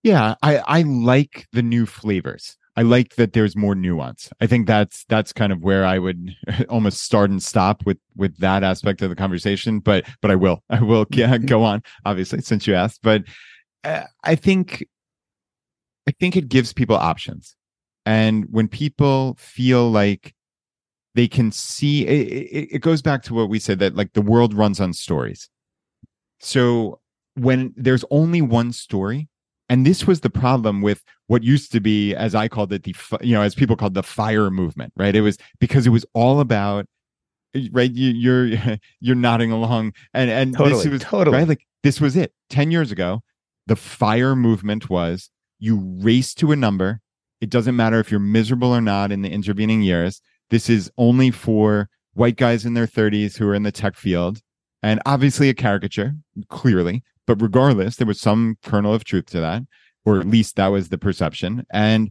Yeah, 0.02 0.34
I, 0.42 0.58
I 0.58 0.82
like 0.82 1.46
the 1.52 1.62
new 1.62 1.86
flavors. 1.86 2.56
I 2.78 2.82
like 2.82 3.16
that 3.16 3.32
there's 3.32 3.56
more 3.56 3.74
nuance. 3.74 4.30
I 4.40 4.46
think 4.46 4.68
that's 4.68 5.04
that's 5.06 5.32
kind 5.32 5.52
of 5.52 5.62
where 5.64 5.84
I 5.84 5.98
would 5.98 6.36
almost 6.68 7.02
start 7.02 7.28
and 7.28 7.42
stop 7.42 7.84
with 7.84 7.98
with 8.14 8.36
that 8.36 8.62
aspect 8.62 9.02
of 9.02 9.10
the 9.10 9.16
conversation. 9.16 9.80
But 9.80 10.04
but 10.22 10.30
I 10.30 10.36
will 10.36 10.62
I 10.70 10.80
will 10.80 11.04
go 11.46 11.64
on 11.64 11.82
obviously 12.04 12.40
since 12.40 12.68
you 12.68 12.74
asked. 12.74 13.00
But 13.02 13.24
uh, 13.82 14.04
I 14.22 14.36
think 14.36 14.86
I 16.06 16.12
think 16.20 16.36
it 16.36 16.48
gives 16.48 16.72
people 16.72 16.94
options. 16.94 17.56
And 18.06 18.46
when 18.48 18.68
people 18.68 19.34
feel 19.40 19.90
like 19.90 20.32
they 21.16 21.26
can 21.26 21.50
see, 21.50 22.06
it, 22.06 22.68
it, 22.70 22.80
goes 22.80 23.02
back 23.02 23.24
to 23.24 23.34
what 23.34 23.48
we 23.48 23.58
said 23.58 23.80
that 23.80 23.96
like 23.96 24.12
the 24.12 24.22
world 24.22 24.54
runs 24.54 24.80
on 24.80 24.92
stories. 24.92 25.50
So 26.38 27.00
when 27.34 27.74
there's 27.76 28.04
only 28.10 28.40
one 28.40 28.72
story, 28.72 29.28
and 29.68 29.86
this 29.86 30.06
was 30.06 30.20
the 30.20 30.30
problem 30.30 30.80
with 30.80 31.02
what 31.26 31.42
used 31.42 31.72
to 31.72 31.80
be, 31.80 32.14
as 32.14 32.34
I 32.34 32.48
called 32.48 32.72
it, 32.72 32.84
the 32.84 32.94
you 33.20 33.34
know, 33.34 33.42
as 33.42 33.54
people 33.54 33.76
called 33.76 33.94
the 33.94 34.02
fire 34.02 34.50
movement, 34.50 34.92
right? 34.96 35.14
It 35.14 35.20
was 35.20 35.38
because 35.60 35.86
it 35.86 35.90
was 35.90 36.06
all 36.14 36.40
about 36.40 36.86
right 37.72 37.92
you, 37.92 38.10
you're 38.10 38.78
you're 39.00 39.16
nodding 39.16 39.50
along 39.50 39.92
and 40.12 40.30
and 40.30 40.54
totally, 40.54 40.82
this 40.84 40.92
was 40.92 41.02
totally 41.02 41.34
right 41.34 41.48
like 41.48 41.66
this 41.82 41.98
was 41.98 42.14
it 42.14 42.34
10 42.50 42.70
years 42.70 42.92
ago 42.92 43.22
the 43.68 43.74
fire 43.74 44.36
movement 44.36 44.90
was 44.90 45.30
you 45.58 45.98
race 46.00 46.34
to 46.34 46.52
a 46.52 46.56
number. 46.56 47.00
It 47.40 47.50
doesn't 47.50 47.76
matter 47.76 48.00
if 48.00 48.10
you're 48.10 48.20
miserable 48.20 48.74
or 48.74 48.80
not 48.80 49.12
in 49.12 49.22
the 49.22 49.30
intervening 49.30 49.82
years. 49.82 50.20
This 50.50 50.68
is 50.68 50.90
only 50.98 51.30
for 51.30 51.88
white 52.14 52.36
guys 52.36 52.64
in 52.64 52.74
their 52.74 52.86
30s 52.86 53.36
who 53.36 53.46
are 53.48 53.54
in 53.54 53.62
the 53.62 53.72
tech 53.72 53.94
field. 53.94 54.40
And 54.82 55.00
obviously 55.06 55.48
a 55.48 55.54
caricature, 55.54 56.14
clearly. 56.48 57.02
But 57.28 57.42
regardless, 57.42 57.96
there 57.96 58.06
was 58.06 58.22
some 58.22 58.56
kernel 58.64 58.94
of 58.94 59.04
truth 59.04 59.26
to 59.26 59.40
that, 59.40 59.62
or 60.06 60.18
at 60.18 60.26
least 60.26 60.56
that 60.56 60.68
was 60.68 60.88
the 60.88 60.96
perception. 60.96 61.66
And 61.70 62.10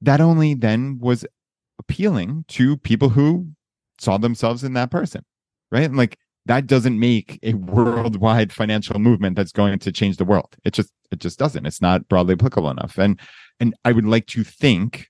that 0.00 0.20
only 0.20 0.54
then 0.54 0.98
was 1.00 1.24
appealing 1.78 2.44
to 2.48 2.76
people 2.78 3.10
who 3.10 3.50
saw 4.00 4.18
themselves 4.18 4.64
in 4.64 4.72
that 4.72 4.90
person, 4.90 5.24
right? 5.70 5.84
And 5.84 5.96
like 5.96 6.18
that 6.44 6.66
doesn't 6.66 6.98
make 6.98 7.38
a 7.44 7.54
worldwide 7.54 8.52
financial 8.52 8.98
movement 8.98 9.36
that's 9.36 9.52
going 9.52 9.78
to 9.78 9.92
change 9.92 10.16
the 10.16 10.24
world. 10.24 10.56
It 10.64 10.72
just 10.72 10.90
it 11.12 11.20
just 11.20 11.38
doesn't. 11.38 11.64
It's 11.64 11.80
not 11.80 12.08
broadly 12.08 12.32
applicable 12.32 12.70
enough. 12.70 12.98
And 12.98 13.20
and 13.60 13.76
I 13.84 13.92
would 13.92 14.06
like 14.06 14.26
to 14.28 14.42
think, 14.42 15.06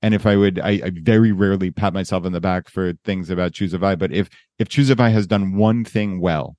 and 0.00 0.14
if 0.14 0.24
I 0.24 0.36
would, 0.36 0.58
I, 0.58 0.70
I 0.82 0.92
very 1.02 1.32
rarely 1.32 1.70
pat 1.70 1.92
myself 1.92 2.24
on 2.24 2.32
the 2.32 2.40
back 2.40 2.70
for 2.70 2.94
things 3.04 3.28
about 3.28 3.52
Choose 3.52 3.74
a 3.74 3.78
Choose 3.78 3.82
FI, 3.82 3.96
but 3.96 4.10
if 4.10 4.30
if 4.58 4.70
Choose 4.70 4.88
a 4.88 4.94
Choose 4.94 5.04
FI 5.04 5.10
has 5.10 5.26
done 5.26 5.54
one 5.54 5.84
thing 5.84 6.18
well, 6.18 6.56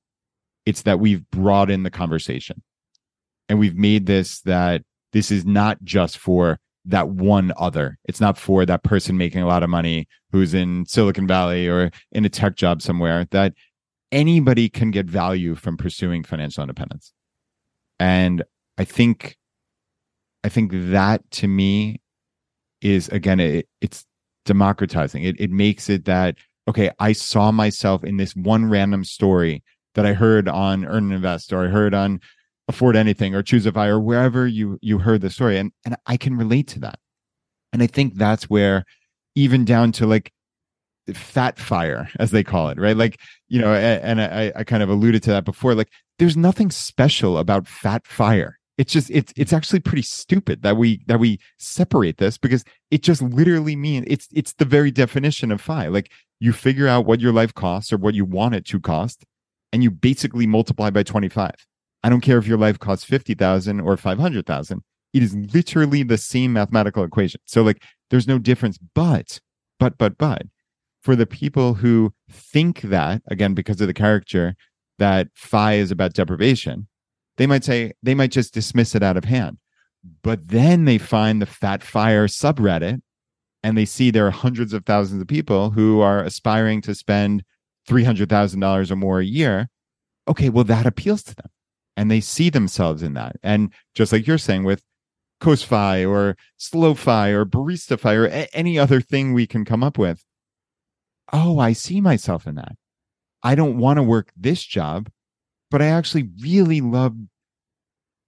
it's 0.66 0.84
that 0.84 1.00
we've 1.00 1.30
brought 1.32 1.70
in 1.70 1.84
the 1.84 1.92
conversation. 1.92 2.62
And 3.48 3.60
we've 3.60 3.78
made 3.78 4.06
this 4.06 4.42
that 4.42 4.82
this 5.14 5.32
is 5.32 5.46
not 5.46 5.84
just 5.84 6.18
for 6.18 6.60
that 6.86 7.10
one 7.10 7.52
other. 7.58 7.98
It's 8.06 8.22
not 8.22 8.38
for 8.38 8.66
that 8.66 8.84
person 8.84 9.18
making 9.18 9.42
a 9.42 9.48
lot 9.48 9.64
of 9.64 9.70
money 9.70 10.08
who's 10.32 10.54
in 10.54 10.86
Silicon 10.86 11.28
Valley 11.28 11.68
or 11.68 11.92
in 12.12 12.26
a 12.26 12.30
tech 12.30 12.56
job 12.56 12.82
somewhere, 12.82 13.26
that 13.32 13.54
anybody 14.12 14.70
can 14.70 14.92
get 14.92 15.08
value 15.08 15.56
from 15.56 15.78
pursuing 15.78 16.24
financial 16.24 16.64
independence. 16.64 17.14
And 18.00 18.44
I 18.78 18.84
think, 18.86 19.38
I 20.44 20.50
think 20.50 20.72
that 20.74 21.30
to 21.32 21.48
me 21.48 22.02
is 22.82 23.08
again, 23.10 23.40
it, 23.40 23.68
it's 23.82 24.06
democratizing. 24.46 25.24
It, 25.24 25.40
it 25.40 25.50
makes 25.50 25.90
it 25.90 26.06
that, 26.06 26.36
okay, 26.68 26.92
I 27.00 27.14
saw 27.14 27.52
myself 27.52 28.04
in 28.04 28.18
this 28.18 28.36
one 28.36 28.70
random 28.70 29.04
story 29.04 29.64
that 29.96 30.06
I 30.06 30.14
heard 30.14 30.48
on 30.48 30.86
Earn 30.86 31.06
and 31.06 31.14
Invest 31.14 31.52
or 31.52 31.66
I 31.66 31.68
heard 31.68 31.94
on 31.94 32.22
afford 32.68 32.96
anything 32.96 33.36
or 33.36 33.42
Choose 33.42 33.68
FI 33.68 33.88
or 33.88 34.00
wherever 34.00 34.48
you 34.48 34.78
you 34.82 35.00
heard 35.00 35.22
the 35.22 35.30
story. 35.30 35.58
And 35.58 35.72
and 35.84 35.96
i 36.06 36.18
can 36.18 36.38
relate 36.38 36.68
to 36.70 36.80
that. 36.82 37.00
And 37.74 37.82
i 37.82 37.88
think 37.88 38.16
that's 38.16 38.50
where 38.50 38.86
even 39.36 39.66
down 39.66 39.92
to 39.94 40.06
like 40.06 40.32
fat 41.14 41.60
fire 41.60 42.10
as 42.20 42.32
they 42.32 42.44
call 42.44 42.70
it 42.70 42.80
right? 42.80 42.98
Like 42.98 43.20
you 43.48 43.60
know 43.60 43.74
and, 43.74 44.22
i 44.22 44.52
i 44.56 44.64
kind 44.64 44.84
of 44.84 44.90
alluded 44.90 45.24
to 45.24 45.32
that 45.32 45.46
before 45.46 45.76
like 45.76 45.90
there's 46.20 46.38
nothing 46.38 46.72
special 46.72 47.38
about 47.38 47.68
fat 47.68 48.06
fire. 48.08 48.58
It's 48.78 48.92
just 48.92 49.10
it's 49.10 49.34
it's 49.38 49.54
actually 49.54 49.80
pretty 49.80 50.02
stupid 50.02 50.62
that 50.64 50.76
we 50.78 51.02
that 51.08 51.20
we 51.20 51.40
separate 51.58 52.18
this 52.18 52.38
because 52.38 52.64
it 52.92 53.04
just 53.04 53.22
literally 53.22 53.76
means 53.76 54.06
it's 54.10 54.28
it's 54.34 54.54
the 54.54 54.66
very 54.66 54.92
definition 54.92 55.52
of 55.52 55.62
fi. 55.62 55.88
Like 55.88 56.12
you 56.40 56.52
figure 56.52 56.88
out 56.88 57.06
what 57.06 57.22
your 57.22 57.32
life 57.32 57.54
costs 57.54 57.94
or 57.94 57.98
what 57.98 58.16
you 58.16 58.26
want 58.26 58.56
it 58.56 58.66
to 58.66 58.80
cost 58.80 59.24
and 59.76 59.84
you 59.84 59.92
basically 59.92 60.48
multiply 60.48 60.90
by 60.90 61.04
25 61.04 61.52
I 62.02 62.10
don't 62.10 62.22
care 62.22 62.38
if 62.38 62.48
your 62.48 62.58
life 62.60 62.78
costs 62.78 63.04
50,000 63.04 63.80
or 63.80 63.98
500,000. 63.98 64.84
It 65.12 65.24
is 65.24 65.36
literally 65.36 66.04
the 66.04 66.20
same 66.20 66.54
mathematical 66.54 67.04
equation. 67.04 67.42
So 67.46 67.64
like 67.64 67.82
there's 68.12 68.28
no 68.28 68.38
difference, 68.38 68.78
but, 68.94 69.40
but, 69.80 69.98
but, 69.98 70.16
but 70.20 70.44
for 71.02 71.16
the 71.16 71.26
people 71.26 71.74
who 71.74 72.14
think 72.30 72.82
that, 72.82 73.24
again, 73.28 73.56
because 73.56 73.82
of 73.82 73.88
the 73.88 73.94
character, 73.94 74.56
that 75.00 75.30
FI 75.34 75.74
is 75.74 75.90
about 75.90 76.14
deprivation, 76.14 76.88
they 77.38 77.48
might 77.48 77.64
say, 77.64 77.94
they 78.04 78.14
might 78.14 78.32
just 78.32 78.54
dismiss 78.54 78.94
it 78.94 79.02
out 79.02 79.18
of 79.18 79.24
hand. 79.24 79.58
But 80.22 80.50
then 80.50 80.86
they 80.86 81.00
find 81.00 81.42
the 81.42 81.48
Fat 81.48 81.82
Fire 81.82 82.28
subreddit 82.28 83.02
and 83.64 83.76
they 83.76 83.86
see 83.86 84.12
there 84.12 84.28
are 84.28 84.32
hundreds 84.32 84.74
of 84.74 84.86
thousands 84.86 85.24
of 85.24 85.28
people 85.28 85.72
who 85.72 86.02
are 86.02 86.22
aspiring 86.22 86.82
to 86.84 86.94
spend 86.94 87.44
$300,000 87.88 88.92
or 88.92 88.96
more 88.96 89.20
a 89.20 89.26
year. 89.26 89.70
Okay, 90.28 90.50
well, 90.50 90.64
that 90.64 90.86
appeals 90.86 91.24
to 91.24 91.36
them 91.36 91.50
and 91.98 92.10
they 92.10 92.20
see 92.20 92.50
themselves 92.50 93.04
in 93.04 93.14
that. 93.14 93.38
And 93.44 93.72
just 93.94 94.12
like 94.12 94.28
you're 94.28 94.38
saying 94.38 94.64
with 94.64 94.84
CoastFi 95.42 96.08
or 96.08 96.36
SlowFi 96.60 97.32
or 97.32 97.46
BaristaFi 97.46 98.16
or 98.16 98.26
a- 98.26 98.56
any 98.56 98.80
other 98.80 99.02
thing 99.02 99.34
we 99.34 99.48
can 99.48 99.66
come 99.66 99.84
up 99.84 99.98
with, 99.98 100.24
oh, 101.32 101.60
I 101.60 101.74
see 101.74 102.02
myself 102.02 102.48
in 102.48 102.56
that. 102.56 102.74
I 103.44 103.56
don't 103.56 103.78
want 103.78 103.98
to 103.98 104.04
work 104.04 104.32
this 104.36 104.64
job, 104.64 105.10
but 105.70 105.82
I 105.82 105.88
actually 105.88 106.30
really 106.42 106.82
love 106.82 107.16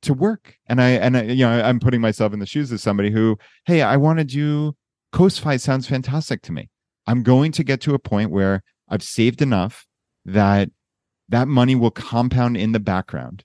to 0.04 0.14
work. 0.14 0.58
And 0.68 0.82
I 0.82 0.90
and 0.90 1.18
I, 1.18 1.24
you 1.24 1.46
know 1.46 1.50
I'm 1.62 1.80
putting 1.80 2.02
myself 2.02 2.34
in 2.34 2.40
the 2.40 2.46
shoes 2.46 2.72
of 2.72 2.80
somebody 2.80 3.10
who, 3.10 3.38
hey, 3.66 3.82
I 3.82 3.98
want 3.98 4.20
to 4.20 4.26
do 4.26 4.76
CoastFi 5.14 5.60
sounds 5.60 5.88
fantastic 5.88 6.42
to 6.44 6.52
me. 6.52 6.70
I'm 7.08 7.24
going 7.24 7.52
to 7.54 7.64
get 7.64 7.82
to 7.82 7.94
a 7.94 8.00
point 8.00 8.32
where 8.32 8.62
I've 8.90 9.04
saved 9.04 9.42
enough 9.42 9.86
that 10.26 10.70
that 11.30 11.48
money 11.48 11.76
will 11.76 11.92
compound 11.92 12.58
in 12.58 12.72
the 12.72 12.80
background. 12.80 13.44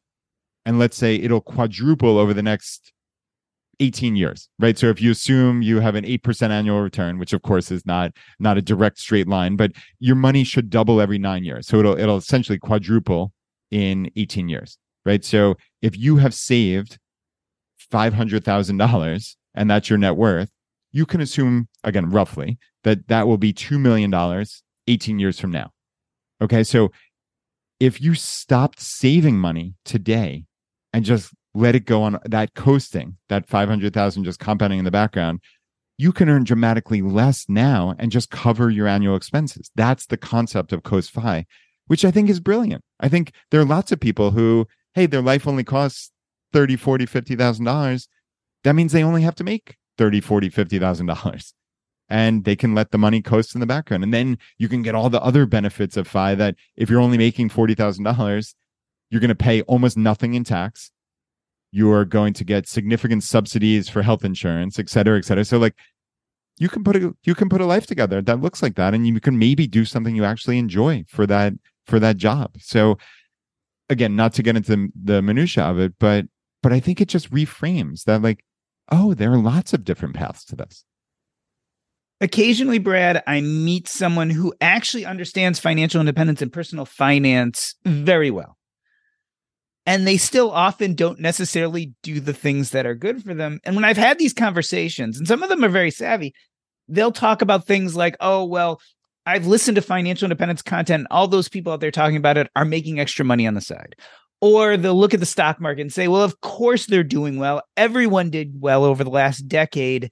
And 0.65 0.79
let's 0.79 0.97
say 0.97 1.17
it'll 1.17 1.41
quadruple 1.41 2.19
over 2.19 2.33
the 2.33 2.43
next 2.43 2.93
18 3.81 4.15
years 4.17 4.49
right? 4.59 4.79
So 4.79 4.89
if 4.89 5.01
you 5.01 5.11
assume 5.11 5.63
you 5.63 5.81
have 5.81 5.95
an 5.95 6.05
8% 6.05 6.51
annual 6.51 6.81
return 6.81 7.19
which 7.19 7.33
of 7.33 7.43
course 7.43 7.71
is 7.71 7.85
not 7.85 8.13
not 8.39 8.59
a 8.59 8.63
direct 8.63 8.99
straight 8.99 9.27
line 9.27 9.57
but 9.57 9.73
your 9.99 10.15
money 10.15 10.45
should 10.45 10.71
double 10.71 11.01
every 11.01 11.19
9 11.19 11.43
years. 11.43 11.67
So 11.67 11.81
it'll 11.81 11.99
it'll 11.99 12.19
essentially 12.19 12.59
quadruple 12.59 13.33
in 13.71 14.11
18 14.15 14.49
years 14.49 14.79
right? 15.05 15.25
So 15.25 15.57
if 15.81 15.99
you 15.99 16.19
have 16.19 16.33
saved 16.35 16.99
$500,000 17.93 19.37
and 19.55 19.71
that's 19.71 19.91
your 19.91 19.99
net 19.99 20.17
worth 20.17 20.51
you 20.93 21.07
can 21.07 21.21
assume 21.21 21.67
again 21.83 22.09
roughly 22.11 22.59
that 22.85 23.09
that 23.09 23.27
will 23.27 23.39
be 23.39 23.53
2 23.53 23.79
million 23.79 24.11
dollars 24.11 24.63
18 24.87 25.19
years 25.19 25.39
from 25.39 25.51
now 25.51 25.71
okay 26.41 26.63
so 26.63 26.91
if 27.83 28.01
you 28.01 28.15
stopped 28.15 28.79
saving 28.79 29.39
money 29.39 29.75
today 29.85 30.45
and 30.93 31.05
just 31.05 31.35
let 31.53 31.75
it 31.75 31.85
go 31.85 32.05
on 32.05 32.19
that 32.25 32.55
coasting, 32.55 33.17
that 33.29 33.49
500,000 33.49 34.23
just 34.23 34.39
compounding 34.39 34.79
in 34.79 34.85
the 34.85 34.91
background, 34.93 35.41
you 35.99 36.13
can 36.13 36.29
earn 36.29 36.45
dramatically 36.45 37.03
less 37.03 37.47
now 37.49 37.95
and 37.99 38.13
just 38.13 38.31
cover 38.31 38.71
your 38.71 38.87
annual 38.87 39.17
expenses. 39.17 39.71
That's 39.75 40.07
the 40.07 40.17
concept 40.17 40.73
of 40.73 40.85
Coast 40.85 41.11
Fi, 41.11 41.45
which 41.89 42.05
I 42.05 42.13
think 42.13 42.31
is 42.31 42.39
brilliant. 42.39 42.83
I 43.01 43.09
think 43.09 43.33
there 43.51 43.61
are 43.61 43.65
lots 43.65 43.91
of 43.91 43.99
people 43.99 44.31
who, 44.31 44.67
hey, 44.95 45.07
their 45.07 45.21
life 45.21 45.47
only 45.49 45.65
costs 45.65 46.13
30, 46.53 46.77
40, 46.77 47.07
50,000 47.07 47.65
dollars. 47.65 48.09
That 48.63 48.75
means 48.75 48.93
they 48.93 49.03
only 49.03 49.23
have 49.23 49.35
to 49.37 49.45
make 49.45 49.77
30, 49.99 50.21
40, 50.21 50.51
50,000 50.51 51.07
dollars 51.07 51.53
and 52.13 52.45
they 52.45 52.55
can 52.55 52.75
let 52.75 52.91
the 52.91 52.99
money 52.99 53.23
coast 53.23 53.55
in 53.55 53.61
the 53.61 53.67
background. 53.67 54.05
And 54.05 54.13
then 54.13 54.37
you 54.59 54.69
can 54.69 54.83
get 54.83 54.95
all 54.95 55.09
the 55.09 55.23
other 55.23 55.47
benefits 55.47 55.97
of 55.97 56.07
FI 56.07 56.35
that 56.35 56.57
if 56.77 56.91
you're 56.91 57.01
only 57.01 57.17
making 57.17 57.49
$40,000, 57.49 58.55
you're 59.09 59.21
going 59.21 59.29
to 59.31 59.35
pay 59.35 59.63
almost 59.63 59.97
nothing 59.97 60.35
in 60.35 60.45
tax. 60.45 60.91
You 61.71 61.91
are 61.91 62.05
going 62.05 62.35
to 62.35 62.45
get 62.45 62.69
significant 62.69 63.23
subsidies 63.23 63.89
for 63.89 64.03
health 64.03 64.27
insurance, 64.27 64.79
et 64.79 64.91
cetera, 64.91 65.17
et 65.17 65.25
cetera. 65.25 65.47
So 65.47 65.57
like 65.57 65.75
you 66.59 66.69
can 66.69 66.85
put 66.85 66.97
a 66.97 67.15
you 67.25 67.35
can 67.35 67.49
put 67.49 67.63
a 67.63 67.67
life 67.67 67.87
together 67.87 68.21
that 68.21 68.43
looks 68.43 68.63
like 68.63 68.75
that, 68.75 68.93
and 68.93 69.07
you 69.07 69.19
can 69.19 69.39
maybe 69.39 69.67
do 69.67 69.87
something 69.87 70.15
you 70.15 70.25
actually 70.25 70.59
enjoy 70.59 71.05
for 71.09 71.27
that 71.27 71.55
for 71.87 71.99
that 71.99 72.19
job. 72.19 72.57
So 72.59 72.99
again, 73.89 74.15
not 74.17 74.35
to 74.35 74.43
get 74.43 74.55
into 74.55 74.89
the 75.03 75.23
minutia 75.23 75.65
of 75.65 75.79
it, 75.79 75.95
but 75.99 76.27
but 76.63 76.75
I 76.75 76.81
think 76.81 77.01
it 77.01 77.09
just 77.09 77.31
reframes 77.31 78.05
that 78.05 78.21
like, 78.21 78.45
oh, 78.91 79.15
there 79.15 79.33
are 79.33 79.39
lots 79.39 79.73
of 79.73 79.83
different 79.83 80.15
paths 80.15 80.45
to 80.47 80.57
this. 80.57 80.85
Occasionally, 82.23 82.79
Brad, 82.79 83.23
I 83.27 83.43
meet 83.43 83.89
someone 83.89 84.31
who 84.31 84.55
actually 84.63 85.05
understands 85.05 85.59
financial 85.59 86.01
independence 86.01 86.41
and 86.41 86.51
personal 86.51 86.87
finance 86.87 87.75
very 87.85 88.31
well 88.31 88.57
and 89.87 90.07
they 90.07 90.17
still 90.17 90.51
often 90.51 90.95
don't 90.95 91.19
necessarily 91.19 91.93
do 92.03 92.21
the 92.21 92.33
things 92.33 92.71
that 92.71 92.87
are 92.87 92.95
good 92.95 93.23
for 93.23 93.35
them. 93.35 93.61
And 93.65 93.75
when 93.75 93.85
I've 93.85 93.97
had 93.97 94.19
these 94.19 94.33
conversations, 94.33 95.19
and 95.19 95.27
some 95.27 95.43
of 95.43 95.49
them 95.49 95.65
are 95.65 95.69
very 95.69 95.91
savvy, 95.91 96.35
they'll 96.89 97.13
talk 97.13 97.43
about 97.43 97.67
things 97.67 97.97
like, 97.97 98.17
oh, 98.21 98.45
well, 98.45 98.81
I've 99.27 99.47
listened 99.47 99.77
to 99.77 99.83
financial 99.83 100.27
independence 100.27 100.63
content. 100.63 101.07
All 101.11 101.29
those 101.29 101.49
people 101.49 101.73
out 101.73 101.81
there 101.81 101.91
talking 101.91 102.17
about 102.17 102.37
it 102.37 102.49
are 102.55 102.65
making 102.65 103.01
extra 103.01 103.25
money 103.25 103.47
on 103.47 103.55
the 103.55 103.61
side. 103.61 103.97
Or 104.41 104.77
they'll 104.77 104.99
look 104.99 105.15
at 105.15 105.21
the 105.21 105.27
stock 105.27 105.61
market 105.61 105.83
and 105.83 105.93
say, 105.93 106.09
well, 106.09 106.23
of 106.23 106.41
course 106.41 106.87
they're 106.87 107.05
doing 107.05 107.39
well. 107.39 107.63
Everyone 107.77 108.31
did 108.31 108.61
well 108.61 108.85
over 108.85 109.05
the 109.05 109.11
last 109.11 109.47
decade. 109.47 110.11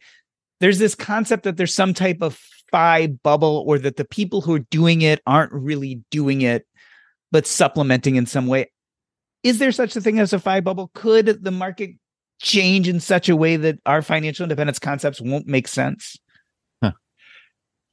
There's 0.60 0.78
this 0.78 0.94
concept 0.94 1.44
that 1.44 1.56
there's 1.56 1.74
some 1.74 1.94
type 1.94 2.18
of 2.20 2.38
FI 2.70 3.08
bubble 3.08 3.64
or 3.66 3.78
that 3.78 3.96
the 3.96 4.04
people 4.04 4.40
who 4.40 4.54
are 4.54 4.66
doing 4.70 5.02
it 5.02 5.20
aren't 5.26 5.52
really 5.52 6.02
doing 6.10 6.42
it, 6.42 6.66
but 7.32 7.46
supplementing 7.46 8.16
in 8.16 8.26
some 8.26 8.46
way 8.46 8.70
is 9.42 9.58
there 9.58 9.72
such 9.72 9.96
a 9.96 10.00
thing 10.00 10.18
as 10.18 10.32
a 10.32 10.38
FI 10.38 10.60
bubble? 10.60 10.90
Could 10.94 11.42
the 11.42 11.50
market 11.50 11.92
change 12.40 12.88
in 12.88 13.00
such 13.00 13.28
a 13.28 13.36
way 13.36 13.56
that 13.56 13.78
our 13.86 14.02
financial 14.02 14.44
independence 14.44 14.78
concepts 14.78 15.20
won't 15.20 15.46
make 15.46 15.68
sense? 15.68 16.18
Huh. 16.82 16.92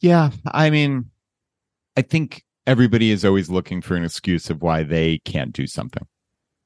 Yeah. 0.01 0.32
I 0.45 0.70
mean, 0.70 1.09
I 1.95 2.01
think 2.01 2.43
everybody 2.65 3.11
is 3.11 3.24
always 3.24 3.49
looking 3.49 3.82
for 3.82 3.95
an 3.95 4.03
excuse 4.03 4.49
of 4.49 4.61
why 4.61 4.84
they 4.84 5.20
can't 5.20 5.53
do 5.53 5.68
something. 5.68 6.05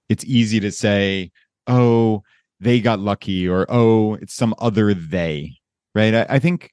It's 0.09 0.25
easy 0.25 0.59
to 0.59 0.71
say, 0.71 1.31
oh, 1.67 2.23
they 2.59 2.79
got 2.79 2.99
lucky, 2.99 3.47
or 3.47 3.65
oh, 3.69 4.15
it's 4.15 4.33
some 4.33 4.53
other 4.59 4.93
they, 4.93 5.53
right? 5.95 6.13
I, 6.13 6.25
I 6.29 6.39
think, 6.39 6.71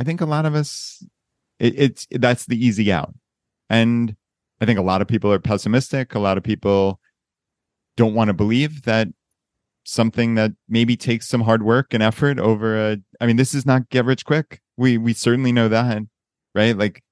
I 0.00 0.04
think 0.04 0.20
a 0.20 0.26
lot 0.26 0.46
of 0.46 0.54
us, 0.54 1.04
it, 1.58 1.74
it's 1.76 2.06
that's 2.10 2.46
the 2.46 2.64
easy 2.64 2.92
out, 2.92 3.14
and 3.70 4.16
I 4.60 4.66
think 4.66 4.78
a 4.78 4.82
lot 4.82 5.02
of 5.02 5.08
people 5.08 5.32
are 5.32 5.38
pessimistic. 5.38 6.14
A 6.14 6.18
lot 6.18 6.38
of 6.38 6.44
people 6.44 7.00
don't 7.96 8.14
want 8.14 8.28
to 8.28 8.34
believe 8.34 8.82
that 8.82 9.08
something 9.84 10.34
that 10.34 10.52
maybe 10.68 10.96
takes 10.96 11.28
some 11.28 11.42
hard 11.42 11.62
work 11.62 11.92
and 11.92 12.02
effort 12.02 12.38
over 12.38 12.92
a 12.92 12.96
i 13.20 13.26
mean 13.26 13.36
this 13.36 13.54
is 13.54 13.66
not 13.66 13.88
get 13.90 14.04
rich 14.04 14.24
quick. 14.24 14.60
We 14.76 14.98
we 14.98 15.12
certainly 15.12 15.52
know 15.52 15.68
that 15.68 16.02
right? 16.54 16.76
Like 16.76 17.02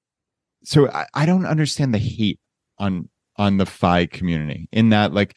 so 0.63 0.89
i, 0.89 1.05
I 1.13 1.25
don't 1.25 1.45
understand 1.45 1.93
the 1.93 1.99
hate 1.99 2.39
on 2.79 3.09
on 3.37 3.57
the 3.57 3.65
fi 3.65 4.05
community 4.05 4.69
in 4.71 4.89
that 4.89 5.13
like 5.13 5.35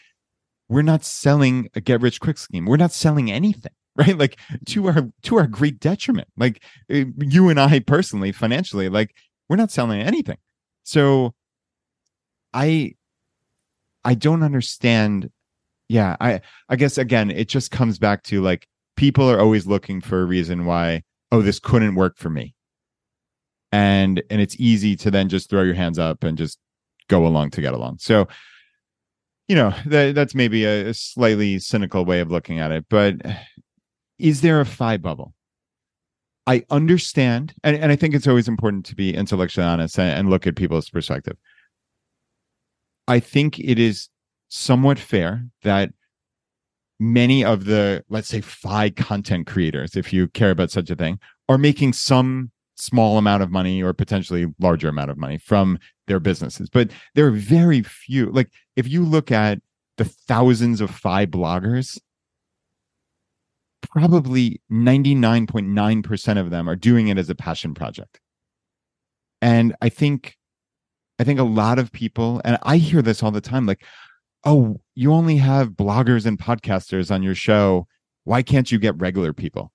we're 0.68 0.82
not 0.82 1.04
selling 1.04 1.68
a 1.74 1.80
get 1.80 2.00
rich 2.00 2.20
quick 2.20 2.38
scheme. 2.38 2.66
We're 2.66 2.76
not 2.76 2.92
selling 2.92 3.30
anything 3.30 3.72
right? 3.98 4.16
Like 4.16 4.38
to 4.66 4.86
our 4.88 5.08
to 5.22 5.36
our 5.36 5.46
great 5.46 5.80
detriment. 5.80 6.28
Like 6.36 6.62
eh, 6.90 7.04
you 7.18 7.48
and 7.48 7.58
i 7.58 7.78
personally 7.80 8.32
financially 8.32 8.88
like 8.88 9.14
we're 9.48 9.56
not 9.56 9.70
selling 9.70 10.00
anything. 10.00 10.38
So 10.84 11.34
i 12.52 12.94
i 14.04 14.14
don't 14.14 14.42
understand. 14.42 15.30
Yeah 15.88 16.16
i 16.20 16.40
i 16.68 16.76
guess 16.76 16.98
again 16.98 17.30
it 17.30 17.48
just 17.48 17.70
comes 17.70 17.98
back 17.98 18.24
to 18.24 18.42
like 18.42 18.66
people 18.96 19.30
are 19.30 19.40
always 19.40 19.66
looking 19.66 20.00
for 20.00 20.20
a 20.20 20.24
reason 20.24 20.66
why 20.66 21.02
oh 21.30 21.42
this 21.42 21.58
couldn't 21.58 21.94
work 21.94 22.16
for 22.18 22.28
me. 22.28 22.54
And 23.72 24.22
and 24.30 24.40
it's 24.40 24.56
easy 24.58 24.96
to 24.96 25.10
then 25.10 25.28
just 25.28 25.48
throw 25.48 25.62
your 25.62 25.74
hands 25.74 25.98
up 25.98 26.22
and 26.24 26.36
just 26.36 26.58
go 27.08 27.26
along 27.26 27.50
to 27.50 27.60
get 27.60 27.72
along. 27.72 27.98
So 27.98 28.26
you 29.48 29.54
know 29.54 29.72
that, 29.86 30.14
that's 30.14 30.34
maybe 30.34 30.64
a, 30.64 30.88
a 30.88 30.94
slightly 30.94 31.58
cynical 31.58 32.04
way 32.04 32.20
of 32.20 32.30
looking 32.30 32.58
at 32.58 32.72
it 32.72 32.84
but 32.88 33.14
is 34.18 34.40
there 34.40 34.60
a 34.60 34.66
fi 34.66 34.96
bubble? 34.96 35.34
I 36.46 36.64
understand 36.70 37.54
and, 37.64 37.76
and 37.76 37.90
i 37.90 37.96
think 37.96 38.14
it's 38.14 38.28
always 38.28 38.46
important 38.46 38.86
to 38.86 38.94
be 38.94 39.12
intellectually 39.12 39.66
honest 39.66 39.98
and, 39.98 40.16
and 40.16 40.30
look 40.30 40.46
at 40.46 40.56
people's 40.56 40.88
perspective. 40.88 41.36
I 43.08 43.20
think 43.20 43.58
it 43.58 43.78
is 43.78 44.08
somewhat 44.48 44.98
fair 44.98 45.44
that 45.62 45.92
many 46.98 47.44
of 47.44 47.64
the 47.64 48.04
let's 48.08 48.28
say 48.28 48.40
fi 48.40 48.90
content 48.90 49.46
creators 49.46 49.96
if 49.96 50.12
you 50.12 50.28
care 50.28 50.50
about 50.50 50.70
such 50.70 50.88
a 50.88 50.96
thing 50.96 51.18
are 51.48 51.58
making 51.58 51.92
some 51.92 52.50
small 52.76 53.18
amount 53.18 53.42
of 53.42 53.50
money 53.50 53.82
or 53.82 53.92
potentially 53.92 54.46
larger 54.60 54.88
amount 54.88 55.10
of 55.10 55.16
money 55.16 55.38
from 55.38 55.78
their 56.06 56.20
businesses. 56.20 56.68
But 56.68 56.90
there 57.14 57.26
are 57.26 57.32
very 57.32 57.82
few 57.82 58.30
like 58.30 58.50
if 58.76 58.88
you 58.88 59.04
look 59.04 59.32
at 59.32 59.60
the 59.96 60.04
thousands 60.04 60.80
of 60.80 60.90
fi 60.90 61.26
bloggers 61.26 61.98
probably 63.90 64.60
99.9% 64.70 66.40
of 66.40 66.50
them 66.50 66.68
are 66.68 66.76
doing 66.76 67.08
it 67.08 67.18
as 67.18 67.30
a 67.30 67.34
passion 67.34 67.74
project 67.74 68.20
and 69.42 69.74
i 69.82 69.88
think 69.88 70.36
i 71.18 71.24
think 71.24 71.38
a 71.38 71.44
lot 71.44 71.78
of 71.78 71.92
people 71.92 72.40
and 72.44 72.58
i 72.62 72.78
hear 72.78 73.02
this 73.02 73.22
all 73.22 73.30
the 73.30 73.40
time 73.40 73.66
like 73.66 73.84
oh, 74.46 74.80
you 74.94 75.12
only 75.12 75.36
have 75.36 75.70
bloggers 75.70 76.24
and 76.24 76.38
podcasters 76.38 77.10
on 77.10 77.22
your 77.22 77.34
show. 77.34 77.86
Why 78.24 78.42
can't 78.42 78.70
you 78.70 78.78
get 78.78 78.96
regular 78.96 79.32
people? 79.32 79.72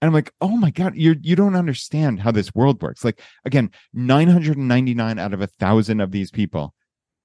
And 0.00 0.08
I'm 0.08 0.14
like, 0.14 0.32
oh 0.40 0.56
my 0.56 0.70
God, 0.70 0.96
you 0.96 1.16
you 1.20 1.36
don't 1.36 1.56
understand 1.56 2.20
how 2.20 2.30
this 2.30 2.54
world 2.54 2.80
works. 2.82 3.04
Like 3.04 3.20
again, 3.44 3.70
999 3.92 5.18
out 5.18 5.34
of 5.34 5.40
a 5.40 5.46
thousand 5.46 6.00
of 6.00 6.12
these 6.12 6.30
people 6.30 6.74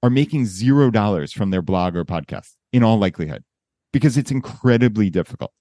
are 0.04 0.10
making 0.10 0.46
zero 0.46 0.92
dollars 0.92 1.32
from 1.32 1.50
their 1.50 1.62
blog 1.62 1.96
or 1.96 2.04
podcast 2.04 2.54
in 2.74 2.84
all 2.84 2.98
likelihood 2.98 3.44
because 3.94 4.18
it's 4.18 4.32
incredibly 4.32 5.10
difficult. 5.10 5.52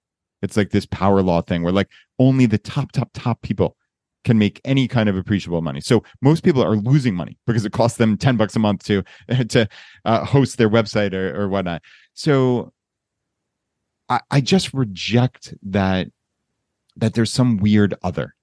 It's 0.42 0.56
like 0.56 0.70
this 0.70 0.86
power 0.86 1.22
law 1.22 1.42
thing 1.42 1.62
where 1.62 1.72
like 1.72 1.88
only 2.18 2.46
the 2.46 2.58
top, 2.58 2.92
top, 2.92 3.10
top 3.14 3.42
people 3.42 3.76
can 4.24 4.38
make 4.38 4.60
any 4.64 4.88
kind 4.88 5.08
of 5.08 5.16
appreciable 5.16 5.62
money. 5.62 5.80
So 5.80 6.02
most 6.20 6.42
people 6.42 6.62
are 6.62 6.76
losing 6.76 7.14
money 7.14 7.38
because 7.46 7.64
it 7.64 7.72
costs 7.72 7.96
them 7.96 8.18
10 8.18 8.36
bucks 8.36 8.56
a 8.56 8.58
month 8.58 8.84
to 8.84 9.02
to 9.48 9.68
uh, 10.04 10.24
host 10.24 10.58
their 10.58 10.68
website 10.68 11.14
or, 11.14 11.40
or 11.40 11.48
whatnot. 11.48 11.82
So 12.12 12.72
I, 14.08 14.20
I 14.30 14.40
just 14.40 14.74
reject 14.74 15.54
that 15.62 16.08
that 16.96 17.14
there's 17.14 17.32
some 17.32 17.58
weird 17.58 17.94
other. 18.02 18.34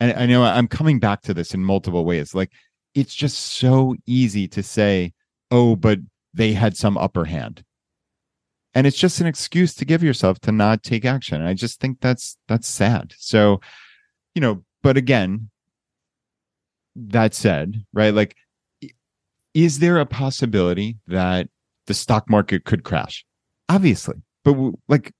And 0.00 0.12
I 0.18 0.26
know 0.26 0.42
I'm 0.42 0.66
coming 0.66 0.98
back 0.98 1.22
to 1.22 1.34
this 1.34 1.54
in 1.54 1.62
multiple 1.62 2.04
ways. 2.04 2.34
Like 2.34 2.50
it's 2.94 3.14
just 3.14 3.38
so 3.38 3.94
easy 4.06 4.48
to 4.48 4.62
say, 4.62 5.12
oh, 5.50 5.76
but 5.76 5.98
they 6.34 6.52
had 6.52 6.76
some 6.76 6.98
upper 6.98 7.24
hand. 7.24 7.62
And 8.74 8.86
it's 8.86 8.96
just 8.96 9.20
an 9.20 9.26
excuse 9.26 9.74
to 9.74 9.84
give 9.84 10.02
yourself 10.02 10.38
to 10.40 10.52
not 10.52 10.82
take 10.82 11.04
action. 11.04 11.40
And 11.40 11.48
I 11.48 11.54
just 11.54 11.80
think 11.80 12.00
that's 12.00 12.36
that's 12.46 12.68
sad. 12.68 13.14
So, 13.18 13.60
you 14.34 14.40
know, 14.40 14.64
but 14.82 14.96
again, 14.96 15.50
that 16.94 17.34
said, 17.34 17.84
right? 17.92 18.14
Like, 18.14 18.36
is 19.54 19.80
there 19.80 19.98
a 19.98 20.06
possibility 20.06 20.98
that 21.08 21.48
the 21.86 21.94
stock 21.94 22.30
market 22.30 22.64
could 22.64 22.84
crash? 22.84 23.24
Obviously, 23.68 24.16
but 24.44 24.56
like 24.88 25.12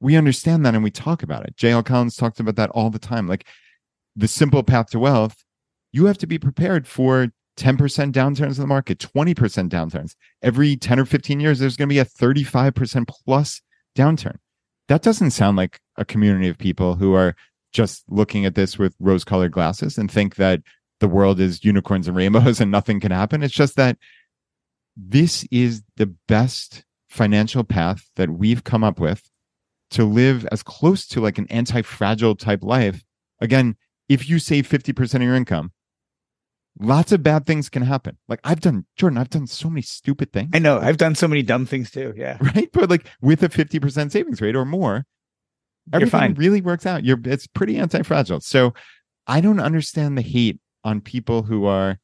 we 0.00 0.16
understand 0.16 0.64
that 0.64 0.74
and 0.74 0.84
we 0.84 0.90
talk 0.90 1.22
about 1.22 1.46
it. 1.46 1.56
JL 1.56 1.84
Collins 1.84 2.16
talked 2.16 2.40
about 2.40 2.56
that 2.56 2.70
all 2.70 2.90
the 2.90 2.98
time. 2.98 3.26
Like 3.26 3.46
the 4.14 4.28
simple 4.28 4.62
path 4.62 4.90
to 4.90 4.98
wealth, 4.98 5.44
you 5.92 6.06
have 6.06 6.18
to 6.18 6.26
be 6.26 6.38
prepared 6.38 6.86
for 6.86 7.28
10% 7.56 8.12
downturns 8.12 8.56
in 8.56 8.60
the 8.60 8.66
market, 8.66 8.98
20% 8.98 9.34
downturns. 9.68 10.14
Every 10.42 10.76
10 10.76 11.00
or 11.00 11.04
15 11.04 11.40
years, 11.40 11.58
there's 11.58 11.76
going 11.76 11.88
to 11.88 11.92
be 11.92 11.98
a 11.98 12.04
35% 12.04 13.08
plus 13.08 13.62
downturn. 13.96 14.36
That 14.88 15.02
doesn't 15.02 15.30
sound 15.32 15.56
like 15.56 15.80
a 15.96 16.04
community 16.04 16.48
of 16.48 16.58
people 16.58 16.94
who 16.94 17.14
are 17.14 17.34
just 17.72 18.04
looking 18.08 18.46
at 18.46 18.54
this 18.54 18.78
with 18.78 18.94
rose 19.00 19.24
colored 19.24 19.52
glasses 19.52 19.98
and 19.98 20.10
think 20.10 20.36
that 20.36 20.62
the 21.00 21.08
world 21.08 21.40
is 21.40 21.64
unicorns 21.64 22.08
and 22.08 22.16
rainbows 22.16 22.60
and 22.60 22.70
nothing 22.70 23.00
can 23.00 23.12
happen. 23.12 23.42
It's 23.42 23.54
just 23.54 23.76
that 23.76 23.98
this 24.96 25.46
is 25.50 25.82
the 25.96 26.14
best 26.28 26.84
financial 27.08 27.64
path 27.64 28.08
that 28.16 28.30
we've 28.30 28.64
come 28.64 28.84
up 28.84 28.98
with 28.98 29.30
to 29.90 30.04
live 30.04 30.46
as 30.50 30.62
close 30.62 31.06
to 31.06 31.20
like 31.20 31.38
an 31.38 31.46
anti 31.48 31.82
fragile 31.82 32.34
type 32.34 32.62
life. 32.62 33.04
Again, 33.40 33.76
if 34.08 34.28
you 34.28 34.38
save 34.38 34.68
50% 34.68 35.14
of 35.16 35.22
your 35.22 35.34
income, 35.34 35.72
lots 36.78 37.12
of 37.12 37.22
bad 37.22 37.46
things 37.46 37.68
can 37.68 37.82
happen. 37.82 38.18
Like 38.28 38.40
I've 38.44 38.60
done, 38.60 38.86
Jordan, 38.96 39.18
I've 39.18 39.30
done 39.30 39.46
so 39.46 39.68
many 39.68 39.82
stupid 39.82 40.32
things. 40.32 40.50
I 40.52 40.58
know. 40.58 40.78
I've 40.78 40.96
done 40.96 41.14
so 41.14 41.28
many 41.28 41.42
dumb 41.42 41.66
things 41.66 41.90
too. 41.90 42.14
Yeah. 42.16 42.38
Right. 42.54 42.68
But 42.72 42.90
like 42.90 43.06
with 43.20 43.42
a 43.42 43.48
50% 43.48 44.12
savings 44.12 44.40
rate 44.40 44.56
or 44.56 44.64
more, 44.64 45.04
everything 45.92 46.34
really 46.34 46.60
works 46.60 46.86
out. 46.86 47.04
You're 47.04 47.18
it's 47.24 47.46
pretty 47.46 47.76
anti-fragile. 47.76 48.40
So 48.40 48.74
I 49.26 49.40
don't 49.40 49.60
understand 49.60 50.16
the 50.16 50.22
hate 50.22 50.60
on 50.84 51.00
people 51.00 51.44
who 51.44 51.66
are 51.66 51.98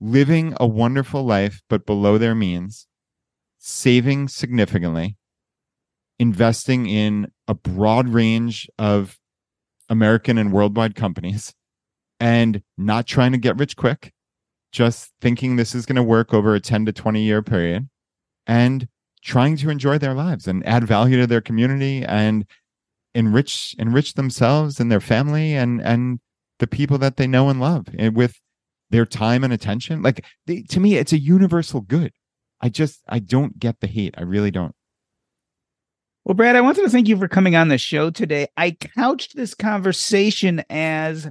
living 0.00 0.54
a 0.58 0.66
wonderful 0.66 1.24
life 1.24 1.60
but 1.68 1.86
below 1.86 2.18
their 2.18 2.34
means, 2.34 2.86
saving 3.58 4.28
significantly, 4.28 5.16
investing 6.18 6.88
in 6.88 7.30
a 7.46 7.54
broad 7.54 8.08
range 8.08 8.68
of 8.78 9.18
American 9.88 10.38
and 10.38 10.52
worldwide 10.52 10.94
companies, 10.94 11.54
and 12.20 12.62
not 12.76 13.06
trying 13.06 13.32
to 13.32 13.38
get 13.38 13.58
rich 13.58 13.76
quick, 13.76 14.12
just 14.72 15.12
thinking 15.20 15.56
this 15.56 15.74
is 15.74 15.86
going 15.86 15.96
to 15.96 16.02
work 16.02 16.34
over 16.34 16.54
a 16.54 16.60
10 16.60 16.86
to 16.86 16.92
20 16.92 17.22
year 17.22 17.42
period 17.42 17.88
and 18.46 18.88
trying 19.22 19.56
to 19.56 19.70
enjoy 19.70 19.98
their 19.98 20.14
lives 20.14 20.46
and 20.46 20.66
add 20.66 20.84
value 20.84 21.18
to 21.18 21.26
their 21.26 21.40
community 21.40 22.04
and 22.04 22.46
enrich 23.14 23.74
enrich 23.78 24.14
themselves 24.14 24.78
and 24.78 24.92
their 24.92 25.00
family 25.00 25.54
and 25.54 25.80
and 25.80 26.20
the 26.58 26.66
people 26.66 26.98
that 26.98 27.16
they 27.16 27.26
know 27.26 27.48
and 27.48 27.60
love 27.60 27.86
and 27.98 28.16
with 28.16 28.40
their 28.90 29.06
time 29.06 29.44
and 29.44 29.52
attention. 29.52 30.02
Like 30.02 30.24
they, 30.46 30.62
to 30.62 30.80
me 30.80 30.96
it's 30.96 31.12
a 31.12 31.18
universal 31.18 31.80
good. 31.80 32.12
I 32.60 32.68
just 32.68 33.00
i 33.08 33.18
don't 33.18 33.58
get 33.58 33.80
the 33.80 33.86
hate. 33.86 34.14
I 34.16 34.22
really 34.22 34.50
don't. 34.50 34.74
Well 36.24 36.34
brad 36.34 36.56
i 36.56 36.60
wanted 36.60 36.82
to 36.82 36.90
thank 36.90 37.08
you 37.08 37.16
for 37.16 37.28
coming 37.28 37.56
on 37.56 37.68
the 37.68 37.78
show 37.78 38.10
today. 38.10 38.48
I 38.56 38.72
couched 38.72 39.36
this 39.36 39.54
conversation 39.54 40.62
as 40.70 41.30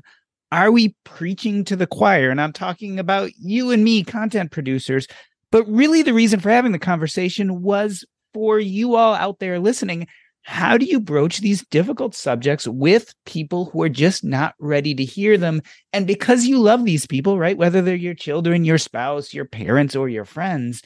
are 0.51 0.71
we 0.71 0.95
preaching 1.03 1.63
to 1.63 1.75
the 1.75 1.87
choir 1.87 2.29
and 2.29 2.41
i'm 2.41 2.53
talking 2.53 2.99
about 2.99 3.31
you 3.37 3.71
and 3.71 3.83
me 3.83 4.03
content 4.03 4.51
producers 4.51 5.07
but 5.51 5.67
really 5.67 6.01
the 6.01 6.13
reason 6.13 6.39
for 6.39 6.49
having 6.49 6.71
the 6.71 6.79
conversation 6.79 7.61
was 7.61 8.05
for 8.33 8.59
you 8.59 8.95
all 8.95 9.13
out 9.13 9.39
there 9.39 9.59
listening 9.59 10.07
how 10.47 10.77
do 10.77 10.85
you 10.85 11.01
broach 11.01 11.39
these 11.39 11.65
difficult 11.65 12.15
subjects 12.15 12.65
with 12.65 13.13
people 13.25 13.65
who 13.65 13.81
are 13.81 13.89
just 13.89 14.23
not 14.23 14.55
ready 14.61 14.95
to 14.95 15.03
hear 15.03 15.37
them? 15.37 15.61
And 15.91 16.07
because 16.07 16.45
you 16.45 16.57
love 16.57 16.85
these 16.85 17.05
people, 17.05 17.37
right? 17.37 17.57
Whether 17.57 17.81
they're 17.81 17.95
your 17.95 18.13
children, 18.13 18.63
your 18.63 18.77
spouse, 18.77 19.33
your 19.33 19.43
parents, 19.43 19.93
or 19.93 20.07
your 20.07 20.23
friends, 20.23 20.83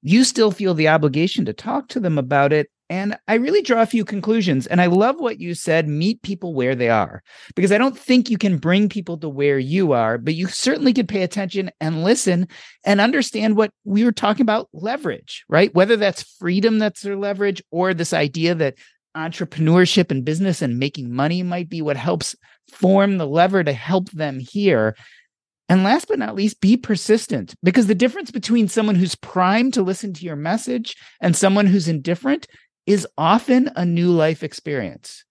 you 0.00 0.24
still 0.24 0.50
feel 0.50 0.72
the 0.72 0.88
obligation 0.88 1.44
to 1.44 1.52
talk 1.52 1.88
to 1.88 2.00
them 2.00 2.16
about 2.16 2.54
it. 2.54 2.70
And 2.94 3.18
I 3.26 3.34
really 3.34 3.60
draw 3.60 3.82
a 3.82 3.86
few 3.86 4.04
conclusions. 4.04 4.68
And 4.68 4.80
I 4.80 4.86
love 4.86 5.18
what 5.18 5.40
you 5.40 5.56
said 5.56 5.88
meet 5.88 6.22
people 6.22 6.54
where 6.54 6.76
they 6.76 6.90
are, 6.90 7.24
because 7.56 7.72
I 7.72 7.78
don't 7.78 7.98
think 7.98 8.30
you 8.30 8.38
can 8.38 8.56
bring 8.56 8.88
people 8.88 9.18
to 9.18 9.28
where 9.28 9.58
you 9.58 9.90
are, 9.90 10.16
but 10.16 10.36
you 10.36 10.46
certainly 10.46 10.92
can 10.92 11.08
pay 11.08 11.24
attention 11.24 11.72
and 11.80 12.04
listen 12.04 12.46
and 12.84 13.00
understand 13.00 13.56
what 13.56 13.72
we 13.82 14.04
were 14.04 14.12
talking 14.12 14.42
about 14.42 14.68
leverage, 14.72 15.44
right? 15.48 15.74
Whether 15.74 15.96
that's 15.96 16.22
freedom 16.38 16.78
that's 16.78 17.00
their 17.00 17.16
leverage 17.16 17.60
or 17.72 17.94
this 17.94 18.12
idea 18.12 18.54
that 18.54 18.76
entrepreneurship 19.16 20.12
and 20.12 20.24
business 20.24 20.62
and 20.62 20.78
making 20.78 21.12
money 21.12 21.42
might 21.42 21.68
be 21.68 21.82
what 21.82 21.96
helps 21.96 22.36
form 22.70 23.18
the 23.18 23.26
lever 23.26 23.64
to 23.64 23.72
help 23.72 24.08
them 24.12 24.38
here. 24.38 24.94
And 25.68 25.82
last 25.82 26.08
but 26.08 26.18
not 26.18 26.34
least, 26.36 26.60
be 26.60 26.76
persistent 26.76 27.54
because 27.62 27.88
the 27.88 27.94
difference 27.94 28.30
between 28.30 28.68
someone 28.68 28.94
who's 28.94 29.14
primed 29.16 29.74
to 29.74 29.82
listen 29.82 30.12
to 30.12 30.24
your 30.24 30.36
message 30.36 30.94
and 31.20 31.34
someone 31.34 31.66
who's 31.66 31.88
indifferent 31.88 32.46
is 32.86 33.06
often 33.16 33.70
a 33.76 33.84
new 33.84 34.10
life 34.10 34.42
experience. 34.42 35.24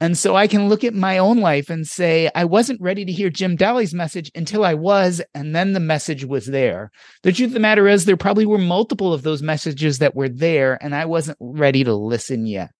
And 0.00 0.16
so 0.16 0.36
I 0.36 0.46
can 0.46 0.68
look 0.68 0.84
at 0.84 0.94
my 0.94 1.18
own 1.18 1.38
life 1.38 1.70
and 1.70 1.84
say, 1.84 2.30
I 2.34 2.44
wasn't 2.44 2.80
ready 2.80 3.04
to 3.04 3.10
hear 3.10 3.30
Jim 3.30 3.56
Dahle's 3.56 3.92
message 3.92 4.30
until 4.34 4.64
I 4.64 4.74
was, 4.74 5.20
and 5.34 5.56
then 5.56 5.72
the 5.72 5.80
message 5.80 6.24
was 6.24 6.46
there. 6.46 6.92
The 7.24 7.32
truth 7.32 7.48
of 7.48 7.54
the 7.54 7.60
matter 7.60 7.88
is, 7.88 8.04
there 8.04 8.16
probably 8.16 8.46
were 8.46 8.58
multiple 8.58 9.12
of 9.12 9.22
those 9.22 9.42
messages 9.42 9.98
that 9.98 10.14
were 10.14 10.28
there, 10.28 10.78
and 10.80 10.94
I 10.94 11.06
wasn't 11.06 11.38
ready 11.40 11.82
to 11.82 11.94
listen 11.94 12.46
yet. 12.46 12.70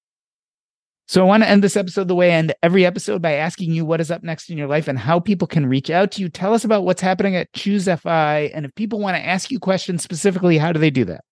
So 1.08 1.22
I 1.22 1.24
want 1.24 1.42
to 1.42 1.48
end 1.48 1.64
this 1.64 1.76
episode 1.76 2.06
the 2.06 2.14
way 2.14 2.32
I 2.32 2.34
end 2.34 2.54
every 2.62 2.84
episode 2.84 3.22
by 3.22 3.32
asking 3.32 3.72
you 3.72 3.84
what 3.84 4.00
is 4.00 4.10
up 4.10 4.22
next 4.22 4.50
in 4.50 4.58
your 4.58 4.68
life 4.68 4.88
and 4.88 4.98
how 4.98 5.18
people 5.18 5.48
can 5.48 5.66
reach 5.66 5.88
out 5.88 6.12
to 6.12 6.20
you. 6.20 6.28
Tell 6.28 6.52
us 6.52 6.64
about 6.64 6.84
what's 6.84 7.00
happening 7.00 7.34
at 7.34 7.52
Choose 7.54 7.88
FI. 7.88 8.50
And 8.54 8.66
if 8.66 8.74
people 8.74 9.00
want 9.00 9.16
to 9.16 9.26
ask 9.26 9.50
you 9.50 9.58
questions 9.58 10.02
specifically, 10.02 10.58
how 10.58 10.70
do 10.70 10.78
they 10.78 10.90
do 10.90 11.06
that? 11.06 11.24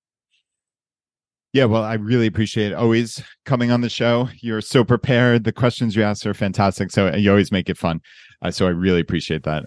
Yeah, 1.57 1.64
well, 1.64 1.84
I 1.84 1.94
really 1.94 2.26
appreciate 2.26 2.74
always 2.74 3.22
coming 3.46 3.70
on 3.70 3.80
the 3.80 3.88
show. 3.88 4.28
You're 4.42 4.61
so 4.61 4.84
prepared. 4.84 5.44
The 5.44 5.52
questions 5.52 5.96
you 5.96 6.02
ask 6.02 6.26
are 6.26 6.34
fantastic. 6.34 6.90
So 6.90 7.14
you 7.16 7.30
always 7.30 7.50
make 7.50 7.70
it 7.70 7.78
fun. 7.78 8.02
Uh, 8.42 8.50
so 8.50 8.66
I 8.66 8.68
really 8.72 9.00
appreciate 9.00 9.44
that. 9.44 9.64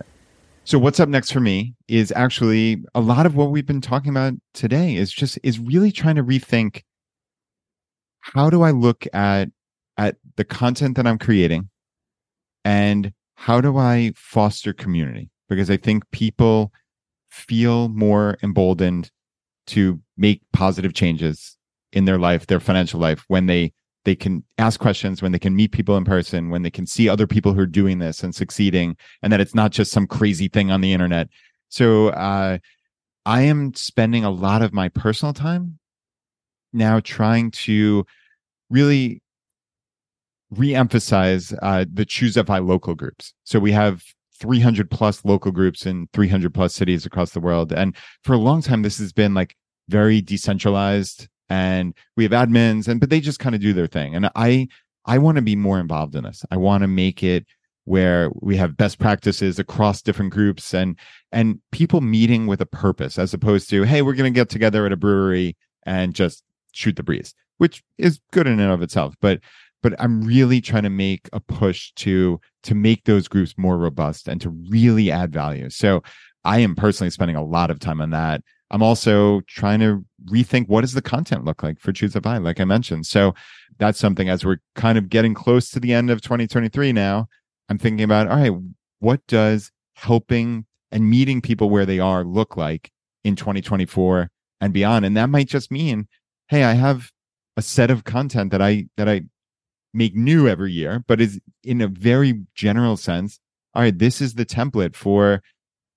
So 0.65 0.77
what's 0.77 0.99
up 0.99 1.09
next 1.09 1.31
for 1.31 1.39
me 1.39 1.73
is 1.87 2.13
actually 2.15 2.83
a 2.93 3.01
lot 3.01 3.25
of 3.25 3.35
what 3.35 3.49
we've 3.49 3.65
been 3.65 3.81
talking 3.81 4.11
about 4.11 4.33
today 4.53 4.97
is 4.97 5.11
just 5.11 5.39
is 5.41 5.57
really 5.57 5.91
trying 5.91 6.13
to 6.17 6.23
rethink 6.23 6.83
how 8.19 8.51
do 8.51 8.61
I 8.61 8.69
look 8.69 9.07
at 9.11 9.49
at 9.97 10.17
the 10.35 10.45
content 10.45 10.95
that 10.95 11.07
I'm 11.07 11.17
creating 11.17 11.69
and 12.63 13.13
how 13.33 13.61
do 13.61 13.79
I 13.79 14.13
foster 14.15 14.73
community? 14.73 15.31
Because 15.49 15.71
I 15.71 15.77
think 15.77 16.03
people 16.11 16.71
feel 17.31 17.89
more 17.89 18.37
emboldened 18.43 19.09
to 19.65 19.99
make 20.17 20.43
positive 20.53 20.93
changes 20.93 21.55
in 21.91 22.05
their 22.05 22.17
life, 22.17 22.47
their 22.47 22.59
financial 22.59 22.99
life, 22.99 23.23
when 23.27 23.45
they 23.45 23.73
they 24.05 24.15
can 24.15 24.43
ask 24.57 24.79
questions, 24.79 25.21
when 25.21 25.33
they 25.33 25.39
can 25.39 25.55
meet 25.55 25.71
people 25.71 25.97
in 25.97 26.05
person, 26.05 26.49
when 26.49 26.61
they 26.61 26.71
can 26.71 26.85
see 26.85 27.09
other 27.09 27.27
people 27.27 27.53
who 27.53 27.61
are 27.61 27.65
doing 27.65 27.99
this 27.99 28.23
and 28.23 28.33
succeeding, 28.33 28.95
and 29.21 29.31
that 29.33 29.41
it's 29.41 29.55
not 29.55 29.71
just 29.71 29.91
some 29.91 30.07
crazy 30.07 30.47
thing 30.47 30.71
on 30.71 30.81
the 30.81 30.93
internet. 30.93 31.27
So 31.67 32.09
uh, 32.09 32.59
I 33.25 33.41
am 33.41 33.73
spending 33.73 34.23
a 34.23 34.31
lot 34.31 34.61
of 34.61 34.73
my 34.73 34.89
personal 34.89 35.33
time 35.33 35.79
now 36.73 36.99
trying 36.99 37.51
to 37.51 38.05
really 38.69 39.21
re-emphasize 40.51 41.53
uh, 41.61 41.85
the 41.91 42.05
choose 42.05 42.37
local 42.37 42.95
groups 42.95 43.33
so 43.43 43.59
we 43.59 43.71
have 43.71 44.03
300 44.39 44.89
plus 44.89 45.23
local 45.25 45.51
groups 45.51 45.85
in 45.85 46.07
300 46.13 46.53
plus 46.53 46.73
cities 46.73 47.05
across 47.05 47.31
the 47.31 47.39
world 47.39 47.71
and 47.71 47.95
for 48.23 48.33
a 48.33 48.37
long 48.37 48.61
time 48.61 48.81
this 48.81 48.97
has 48.97 49.13
been 49.13 49.33
like 49.33 49.55
very 49.89 50.21
decentralized 50.21 51.27
and 51.49 51.93
we 52.15 52.23
have 52.23 52.31
admins 52.31 52.87
and 52.87 52.99
but 52.99 53.09
they 53.09 53.19
just 53.19 53.39
kind 53.39 53.55
of 53.55 53.61
do 53.61 53.73
their 53.73 53.87
thing. 53.87 54.15
And 54.15 54.29
i 54.35 54.67
i 55.05 55.17
want 55.17 55.37
to 55.37 55.41
be 55.41 55.55
more 55.55 55.79
involved 55.79 56.15
in 56.15 56.23
this. 56.23 56.45
I 56.51 56.57
want 56.57 56.83
to 56.83 56.87
make 56.87 57.23
it 57.23 57.45
where 57.89 58.29
we 58.35 58.55
have 58.55 58.77
best 58.77 58.99
practices 58.99 59.57
across 59.57 60.03
different 60.03 60.31
groups 60.31 60.75
and 60.75 60.95
and 61.31 61.59
people 61.71 62.01
meeting 62.01 62.45
with 62.45 62.61
a 62.61 62.65
purpose 62.65 63.17
as 63.17 63.33
opposed 63.33 63.67
to 63.67 63.81
hey 63.83 64.03
we're 64.03 64.13
going 64.13 64.31
to 64.31 64.39
get 64.39 64.47
together 64.47 64.85
at 64.85 64.91
a 64.91 64.97
brewery 64.97 65.57
and 65.87 66.13
just 66.13 66.43
shoot 66.71 66.95
the 66.95 67.01
breeze 67.01 67.33
which 67.57 67.83
is 67.97 68.19
good 68.31 68.45
in 68.45 68.59
and 68.59 68.71
of 68.71 68.83
itself 68.83 69.15
but 69.21 69.39
but 69.81 69.99
i'm 69.99 70.21
really 70.21 70.61
trying 70.61 70.83
to 70.83 70.89
make 70.91 71.29
a 71.33 71.39
push 71.39 71.91
to 71.95 72.39
to 72.61 72.75
make 72.75 73.05
those 73.05 73.27
groups 73.27 73.55
more 73.57 73.77
robust 73.77 74.27
and 74.27 74.41
to 74.41 74.49
really 74.69 75.09
add 75.11 75.33
value. 75.33 75.69
So 75.71 76.03
i 76.45 76.59
am 76.59 76.75
personally 76.75 77.09
spending 77.09 77.35
a 77.35 77.43
lot 77.43 77.71
of 77.71 77.79
time 77.79 78.01
on 78.01 78.11
that 78.11 78.43
I'm 78.72 78.84
also 78.84 79.41
trying 79.47 79.80
to 79.80 80.05
rethink 80.26 80.67
what 80.67 80.82
does 80.82 80.93
the 80.93 81.01
content 81.01 81.43
look 81.43 81.63
like 81.63 81.80
for 81.80 81.91
Choose 81.91 82.15
a 82.15 82.22
FI, 82.22 82.38
like 82.38 82.59
I 82.59 82.65
mentioned. 82.65 83.07
So 83.07 83.34
that's 83.78 83.99
something 83.99 84.30
as 84.30 84.45
we're 84.45 84.59
kind 84.76 84.97
of 84.97 85.09
getting 85.09 85.34
close 85.34 85.70
to 85.72 85.80
the 85.80 85.93
end 85.93 86.09
of 86.09 86.22
2023 86.22 86.93
now, 86.93 87.28
I'm 87.67 87.78
thinking 87.78 88.03
about, 88.03 88.28
all 88.28 88.38
right, 88.38 88.53
what 88.99 89.26
does 89.28 89.72
helping 89.95 90.65
and 90.91 91.09
meeting 91.09 91.41
people 91.41 91.70
where 91.70 91.86
they 91.86 91.99
are 91.99 92.24
look 92.24 92.57
like 92.57 92.91
in 93.24 93.36
2024 93.36 94.30
and 94.61 94.74
beyond? 94.74 95.05
And 95.05 95.17
that 95.17 95.30
might 95.30 95.47
just 95.47 95.72
mean, 95.72 96.07
hey, 96.47 96.63
I 96.63 96.74
have 96.74 97.11
a 97.57 97.61
set 97.61 97.91
of 97.91 98.03
content 98.03 98.51
that 98.51 98.61
I 98.61 98.88
that 98.97 99.09
I 99.09 99.24
make 99.93 100.15
new 100.15 100.47
every 100.47 100.72
year, 100.72 101.03
but 101.07 101.20
is 101.20 101.39
in 101.63 101.82
a 101.82 101.88
very 101.88 102.41
general 102.53 102.97
sense, 102.97 103.39
all 103.74 103.82
right, 103.82 103.97
this 103.97 104.22
is 104.22 104.36
the 104.36 104.45
template 104.45 104.95
for 104.95 105.41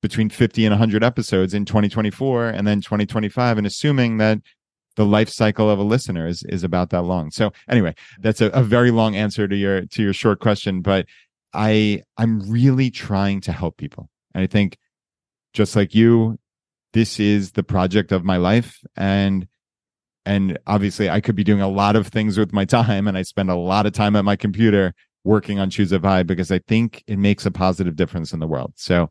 between 0.02 0.28
50 0.28 0.66
and 0.66 0.72
100 0.72 1.02
episodes 1.02 1.54
in 1.54 1.64
2024 1.64 2.48
and 2.48 2.66
then 2.66 2.80
2025 2.80 3.56
and 3.56 3.66
assuming 3.66 4.18
that 4.18 4.38
the 4.96 5.06
life 5.06 5.30
cycle 5.30 5.70
of 5.70 5.78
a 5.78 5.82
listener 5.82 6.26
is, 6.26 6.42
is 6.48 6.64
about 6.64 6.90
that 6.90 7.02
long. 7.02 7.30
So 7.30 7.52
anyway 7.68 7.94
that's 8.20 8.40
a, 8.40 8.46
a 8.48 8.62
very 8.62 8.90
long 8.90 9.16
answer 9.16 9.48
to 9.48 9.56
your 9.56 9.86
to 9.86 10.02
your 10.02 10.12
short 10.12 10.40
question 10.40 10.82
but 10.82 11.06
i 11.54 12.02
i'm 12.18 12.40
really 12.50 12.90
trying 12.90 13.40
to 13.42 13.52
help 13.52 13.78
people. 13.78 14.10
And 14.34 14.42
i 14.42 14.46
think 14.46 14.76
just 15.54 15.76
like 15.76 15.94
you 15.94 16.38
this 16.92 17.18
is 17.18 17.52
the 17.52 17.62
project 17.62 18.12
of 18.12 18.24
my 18.24 18.36
life 18.36 18.78
and 18.96 19.46
and 20.26 20.58
obviously 20.66 21.08
i 21.08 21.20
could 21.20 21.36
be 21.36 21.44
doing 21.44 21.60
a 21.60 21.68
lot 21.68 21.96
of 21.96 22.08
things 22.08 22.38
with 22.38 22.52
my 22.52 22.64
time 22.64 23.06
and 23.06 23.16
i 23.16 23.22
spend 23.22 23.50
a 23.50 23.56
lot 23.56 23.86
of 23.86 23.92
time 23.92 24.16
at 24.16 24.24
my 24.24 24.36
computer 24.36 24.94
working 25.24 25.58
on 25.58 25.70
choose 25.70 25.92
fi 25.92 26.22
because 26.22 26.50
i 26.50 26.58
think 26.58 27.02
it 27.06 27.18
makes 27.18 27.46
a 27.46 27.50
positive 27.50 27.96
difference 27.96 28.32
in 28.32 28.40
the 28.40 28.46
world. 28.46 28.72
So 28.76 29.10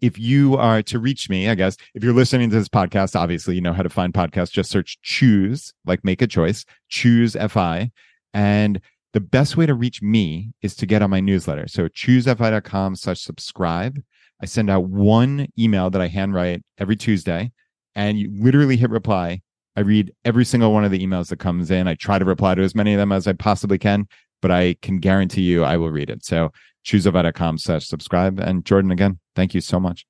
if 0.00 0.18
you 0.18 0.56
are 0.56 0.82
to 0.82 0.98
reach 0.98 1.30
me, 1.30 1.48
I 1.48 1.54
guess, 1.54 1.76
if 1.94 2.04
you're 2.04 2.12
listening 2.12 2.50
to 2.50 2.56
this 2.56 2.68
podcast, 2.68 3.16
obviously 3.16 3.54
you 3.54 3.60
know 3.60 3.72
how 3.72 3.82
to 3.82 3.88
find 3.88 4.12
podcasts. 4.12 4.52
Just 4.52 4.70
search 4.70 4.98
choose, 5.02 5.72
like 5.84 6.04
make 6.04 6.22
a 6.22 6.26
choice, 6.26 6.64
choose 6.88 7.36
FI. 7.48 7.90
And 8.34 8.80
the 9.12 9.20
best 9.20 9.56
way 9.56 9.64
to 9.64 9.74
reach 9.74 10.02
me 10.02 10.52
is 10.60 10.76
to 10.76 10.86
get 10.86 11.02
on 11.02 11.10
my 11.10 11.20
newsletter. 11.20 11.68
So 11.68 11.88
choosefi.com 11.88 12.96
slash 12.96 13.20
subscribe. 13.20 13.98
I 14.42 14.46
send 14.46 14.68
out 14.68 14.84
one 14.84 15.48
email 15.58 15.88
that 15.90 16.02
I 16.02 16.08
handwrite 16.08 16.62
every 16.78 16.96
Tuesday 16.96 17.50
and 17.94 18.18
you 18.18 18.30
literally 18.32 18.76
hit 18.76 18.90
reply. 18.90 19.40
I 19.74 19.80
read 19.80 20.12
every 20.24 20.44
single 20.44 20.72
one 20.72 20.84
of 20.84 20.90
the 20.90 21.04
emails 21.04 21.28
that 21.28 21.38
comes 21.38 21.70
in. 21.70 21.88
I 21.88 21.94
try 21.94 22.18
to 22.18 22.24
reply 22.24 22.54
to 22.54 22.62
as 22.62 22.74
many 22.74 22.92
of 22.92 22.98
them 22.98 23.12
as 23.12 23.26
I 23.26 23.32
possibly 23.32 23.78
can, 23.78 24.06
but 24.42 24.50
I 24.50 24.76
can 24.82 24.98
guarantee 24.98 25.42
you 25.42 25.64
I 25.64 25.76
will 25.76 25.90
read 25.90 26.10
it. 26.10 26.24
So 26.24 26.52
choosefi.com 26.84 27.58
slash 27.58 27.86
subscribe. 27.86 28.38
And 28.38 28.64
Jordan, 28.64 28.90
again, 28.90 29.18
thank 29.36 29.54
you 29.54 29.60
so 29.60 29.78
much. 29.78 30.04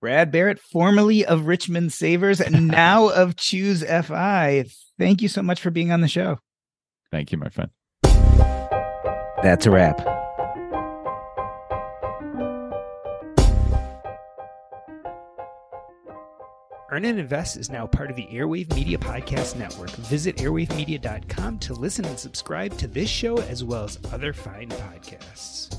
Brad 0.00 0.30
Barrett, 0.30 0.60
formerly 0.60 1.24
of 1.24 1.46
Richmond 1.46 1.92
Savers 1.92 2.40
and 2.40 2.68
now 2.68 3.08
of 3.08 3.34
Choose 3.34 3.82
FI. 3.82 4.66
Thank 4.98 5.22
you 5.22 5.28
so 5.28 5.42
much 5.42 5.60
for 5.60 5.70
being 5.70 5.90
on 5.90 6.00
the 6.00 6.08
show. 6.08 6.38
Thank 7.10 7.32
you, 7.32 7.38
my 7.38 7.48
friend. 7.48 7.70
That's 9.42 9.66
a 9.66 9.70
wrap. 9.70 10.00
Earn 16.90 17.04
and 17.04 17.18
Invest 17.20 17.58
is 17.58 17.70
now 17.70 17.86
part 17.86 18.10
of 18.10 18.16
the 18.16 18.26
Airwave 18.26 18.74
Media 18.74 18.96
Podcast 18.96 19.56
Network. 19.56 19.90
Visit 19.90 20.36
airwavemedia.com 20.36 21.58
to 21.58 21.74
listen 21.74 22.04
and 22.06 22.18
subscribe 22.18 22.76
to 22.78 22.88
this 22.88 23.10
show 23.10 23.38
as 23.42 23.62
well 23.62 23.84
as 23.84 23.98
other 24.10 24.32
fine 24.32 24.70
podcasts. 24.70 25.76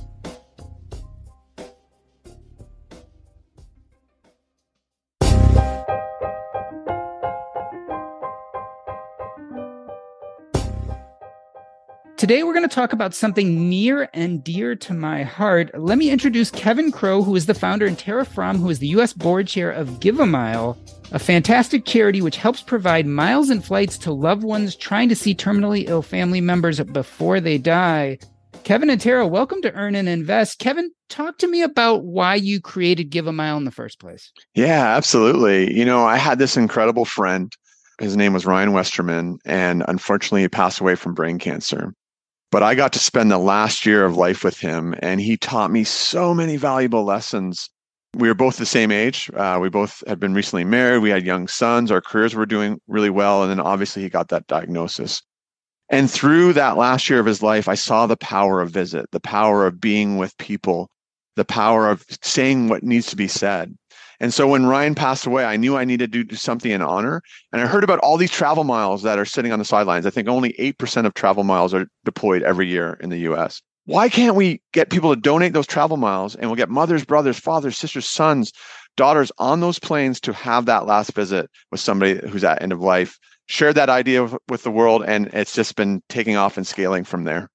Today, 12.30 12.44
we're 12.44 12.54
going 12.54 12.70
to 12.70 12.76
talk 12.76 12.94
about 12.94 13.16
something 13.16 13.68
near 13.68 14.08
and 14.14 14.44
dear 14.44 14.76
to 14.76 14.94
my 14.94 15.24
heart. 15.24 15.72
Let 15.74 15.98
me 15.98 16.12
introduce 16.12 16.52
Kevin 16.52 16.92
Crow, 16.92 17.24
who 17.24 17.36
is 17.36 17.48
the 17.48 17.56
founder, 17.56 17.88
and 17.88 17.98
Tara 17.98 18.24
Fromm, 18.24 18.60
who 18.60 18.70
is 18.70 18.78
the 18.78 18.90
U.S. 18.90 19.14
board 19.14 19.48
chair 19.48 19.72
of 19.72 20.00
Give 20.00 20.20
a 20.20 20.28
Mile, 20.28 20.78
a 21.12 21.18
fantastic 21.18 21.86
charity 21.86 22.22
which 22.22 22.38
helps 22.38 22.62
provide 22.62 23.08
miles 23.08 23.50
and 23.50 23.66
flights 23.66 23.98
to 23.98 24.14
loved 24.14 24.44
ones 24.44 24.76
trying 24.76 25.10
to 25.10 25.16
see 25.16 25.34
terminally 25.34 25.90
ill 25.90 26.04
family 26.04 26.40
members 26.40 26.80
before 26.80 27.40
they 27.40 27.58
die. 27.58 28.20
Kevin 28.64 28.92
and 28.92 29.02
Tara, 29.02 29.26
welcome 29.26 29.64
to 29.64 29.74
Earn 29.74 29.96
and 29.96 30.08
Invest. 30.08 30.60
Kevin, 30.60 30.92
talk 31.10 31.40
to 31.40 31.48
me 31.48 31.64
about 31.64 32.04
why 32.04 32.36
you 32.36 32.62
created 32.62 33.10
Give 33.10 33.26
a 33.26 33.34
Mile 33.34 33.58
in 33.58 33.66
the 33.66 33.72
first 33.72 34.00
place. 34.00 34.32
Yeah, 34.54 34.96
absolutely. 34.96 35.76
You 35.76 35.84
know, 35.84 36.06
I 36.06 36.18
had 36.18 36.38
this 36.38 36.58
incredible 36.58 37.06
friend. 37.06 37.52
His 38.00 38.16
name 38.16 38.34
was 38.34 38.46
Ryan 38.46 38.74
Westerman, 38.74 39.40
and 39.46 39.84
unfortunately, 39.88 40.42
he 40.42 40.48
passed 40.48 40.80
away 40.80 40.94
from 40.94 41.16
brain 41.16 41.40
cancer. 41.40 41.92
But 42.52 42.64
I 42.64 42.74
got 42.74 42.94
to 42.94 43.00
spend 43.00 43.30
the 43.30 43.38
last 43.38 43.86
year 43.86 44.06
of 44.06 44.18
life 44.18 44.44
with 44.44 44.60
him, 44.60 44.96
and 45.00 45.22
he 45.22 45.38
taught 45.38 45.72
me 45.72 45.84
so 45.84 46.34
many 46.34 46.58
valuable 46.58 47.04
lessons. 47.04 47.70
We 48.16 48.28
were 48.28 48.34
both 48.34 48.58
the 48.58 48.66
same 48.66 48.92
age. 48.92 49.30
Uh, 49.36 49.60
we 49.62 49.70
both 49.70 50.04
had 50.08 50.20
been 50.20 50.34
recently 50.34 50.64
married. 50.64 51.04
We 51.04 51.12
had 51.12 51.26
young 51.26 51.48
sons. 51.48 51.92
Our 51.92 52.02
careers 52.02 52.34
were 52.34 52.48
doing 52.48 52.82
really 52.88 53.12
well. 53.12 53.44
And 53.44 53.52
then 53.52 53.60
obviously, 53.60 54.02
he 54.02 54.10
got 54.10 54.30
that 54.30 54.48
diagnosis. 54.48 55.22
And 55.90 56.10
through 56.10 56.54
that 56.54 56.78
last 56.78 57.10
year 57.10 57.20
of 57.20 57.26
his 57.26 57.44
life, 57.44 57.68
I 57.68 57.76
saw 57.76 58.08
the 58.08 58.18
power 58.18 58.62
of 58.62 58.72
visit, 58.72 59.06
the 59.12 59.20
power 59.20 59.68
of 59.68 59.80
being 59.82 60.18
with 60.18 60.38
people, 60.38 60.90
the 61.36 61.46
power 61.46 61.88
of 61.90 62.04
saying 62.22 62.70
what 62.70 62.84
needs 62.84 63.08
to 63.08 63.16
be 63.16 63.28
said. 63.28 63.76
And 64.20 64.34
so 64.34 64.48
when 64.48 64.66
Ryan 64.66 64.96
passed 64.96 65.26
away, 65.26 65.46
I 65.46 65.56
knew 65.56 65.78
I 65.78 65.86
needed 65.86 66.12
to 66.12 66.24
do 66.24 66.36
something 66.36 66.72
in 66.72 66.82
honor. 66.82 67.22
And 67.54 67.62
I 67.62 67.68
heard 67.68 67.84
about 67.84 68.00
all 68.00 68.18
these 68.18 68.32
travel 68.32 68.64
miles 68.64 69.04
that 69.04 69.18
are 69.18 69.26
sitting 69.26 69.52
on 69.52 69.60
the 69.60 69.66
sidelines. 69.66 70.06
I 70.06 70.10
think 70.10 70.28
only 70.28 70.54
8% 70.60 71.06
of 71.06 71.14
travel 71.14 71.44
miles 71.44 71.74
are 71.74 71.88
deployed 72.04 72.44
every 72.44 72.68
year 72.68 72.98
in 73.02 73.10
the 73.10 73.20
US. 73.20 73.62
Why 73.86 74.10
can't 74.10 74.36
we 74.36 74.62
get 74.74 74.90
people 74.90 75.16
to 75.16 75.20
donate 75.20 75.54
those 75.54 75.66
travel 75.66 75.98
miles 75.98 76.36
and 76.36 76.50
we'll 76.50 76.58
get 76.58 76.70
mothers, 76.70 77.06
brothers, 77.06 77.40
fathers, 77.40 77.78
sisters, 77.78 78.08
sons, 78.08 78.52
daughters 78.98 79.32
on 79.38 79.62
those 79.62 79.80
planes 79.80 80.20
to 80.22 80.34
have 80.34 80.66
that 80.66 80.86
last 80.86 81.14
visit 81.14 81.50
with 81.72 81.80
somebody 81.80 82.20
who's 82.28 82.44
at 82.44 82.62
end 82.62 82.74
of 82.74 82.82
life? 82.82 83.18
Shared 83.48 83.76
that 83.76 83.90
idea 83.90 84.30
with 84.48 84.62
the 84.62 84.70
world, 84.70 85.04
and 85.08 85.28
it's 85.34 85.56
just 85.56 85.76
been 85.76 86.04
taking 86.08 86.36
off 86.36 86.56
and 86.56 86.68
scaling 86.68 87.04
from 87.04 87.24
there. 87.24 87.50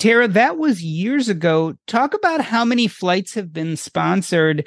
Tara, 0.00 0.26
that 0.26 0.58
was 0.58 0.82
years 0.82 1.28
ago. 1.28 1.74
Talk 1.86 2.12
about 2.12 2.40
how 2.40 2.64
many 2.64 2.88
flights 2.88 3.34
have 3.34 3.52
been 3.52 3.76
sponsored 3.76 4.66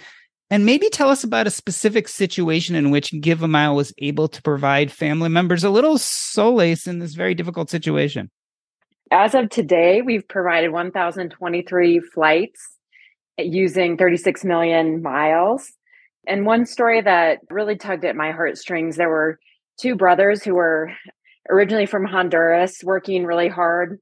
and 0.55 0.65
maybe 0.65 0.87
tell 0.87 1.09
us 1.09 1.25
about 1.25 1.47
a 1.47 1.51
specific 1.51 2.07
situation 2.07 2.75
in 2.75 2.89
which 2.89 3.13
Give 3.19 3.43
a 3.43 3.47
Mile 3.47 3.75
was 3.75 3.93
able 3.97 4.29
to 4.29 4.41
provide 4.41 4.89
family 4.89 5.27
members 5.27 5.65
a 5.65 5.69
little 5.69 5.97
solace 5.97 6.87
in 6.87 6.99
this 6.99 7.13
very 7.13 7.35
difficult 7.35 7.69
situation. 7.69 8.31
As 9.11 9.35
of 9.35 9.49
today, 9.49 10.01
we've 10.01 10.25
provided 10.25 10.71
1,023 10.71 11.99
flights 11.99 12.69
using 13.37 13.97
36 13.97 14.45
million 14.45 15.01
miles. 15.01 15.73
And 16.25 16.45
one 16.45 16.65
story 16.65 17.01
that 17.01 17.39
really 17.49 17.75
tugged 17.75 18.05
at 18.05 18.15
my 18.15 18.31
heartstrings 18.31 18.95
there 18.95 19.09
were 19.09 19.39
two 19.77 19.97
brothers 19.97 20.41
who 20.41 20.55
were 20.55 20.89
originally 21.49 21.85
from 21.85 22.05
Honduras 22.05 22.81
working 22.81 23.25
really 23.25 23.49
hard 23.49 23.99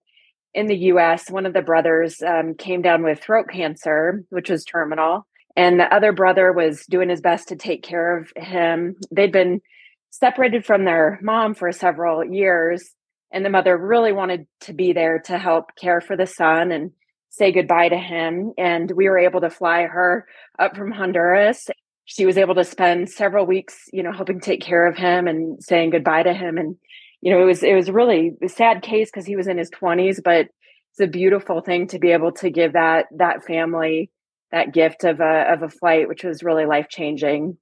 in 0.53 0.67
the 0.67 0.77
US. 0.91 1.31
One 1.31 1.47
of 1.47 1.53
the 1.53 1.63
brothers 1.63 2.21
um, 2.21 2.53
came 2.53 2.83
down 2.83 3.01
with 3.01 3.23
throat 3.23 3.47
cancer, 3.51 4.23
which 4.29 4.51
was 4.51 4.63
terminal 4.63 5.25
and 5.55 5.79
the 5.79 5.93
other 5.93 6.11
brother 6.11 6.51
was 6.51 6.85
doing 6.89 7.09
his 7.09 7.21
best 7.21 7.49
to 7.49 7.55
take 7.55 7.83
care 7.83 8.17
of 8.17 8.31
him. 8.35 8.95
They'd 9.11 9.31
been 9.31 9.61
separated 10.09 10.65
from 10.65 10.85
their 10.85 11.19
mom 11.21 11.53
for 11.53 11.71
several 11.71 12.23
years, 12.23 12.83
and 13.31 13.45
the 13.45 13.49
mother 13.49 13.77
really 13.77 14.11
wanted 14.11 14.47
to 14.61 14.73
be 14.73 14.93
there 14.93 15.19
to 15.25 15.37
help 15.37 15.75
care 15.79 16.01
for 16.01 16.15
the 16.15 16.27
son 16.27 16.71
and 16.71 16.91
say 17.29 17.51
goodbye 17.51 17.89
to 17.89 17.97
him. 17.97 18.53
And 18.57 18.91
we 18.91 19.09
were 19.09 19.17
able 19.17 19.41
to 19.41 19.49
fly 19.49 19.83
her 19.83 20.27
up 20.59 20.75
from 20.75 20.91
Honduras. 20.91 21.67
She 22.05 22.25
was 22.25 22.37
able 22.37 22.55
to 22.55 22.63
spend 22.63 23.09
several 23.09 23.45
weeks, 23.45 23.75
you 23.91 24.03
know, 24.03 24.11
helping 24.11 24.39
take 24.39 24.61
care 24.61 24.87
of 24.87 24.97
him 24.97 25.27
and 25.27 25.61
saying 25.63 25.91
goodbye 25.91 26.23
to 26.23 26.33
him. 26.33 26.57
And, 26.57 26.75
you 27.21 27.31
know, 27.31 27.41
it 27.41 27.45
was 27.45 27.63
it 27.63 27.73
was 27.73 27.89
really 27.89 28.33
a 28.43 28.49
sad 28.49 28.83
case 28.83 29.09
because 29.09 29.25
he 29.25 29.35
was 29.35 29.47
in 29.47 29.57
his 29.57 29.71
20s, 29.71 30.21
but 30.23 30.47
it's 30.91 30.99
a 30.99 31.07
beautiful 31.07 31.61
thing 31.61 31.87
to 31.87 31.97
be 31.97 32.11
able 32.11 32.33
to 32.33 32.51
give 32.51 32.73
that 32.73 33.05
that 33.17 33.45
family 33.45 34.11
that 34.53 34.71
gift 34.71 35.03
of 35.03 35.19
a 35.19 35.51
of 35.51 35.63
a 35.63 35.69
flight, 35.69 36.07
which 36.07 36.23
was 36.23 36.43
really 36.43 36.65
life 36.65 36.87
changing. 36.87 37.57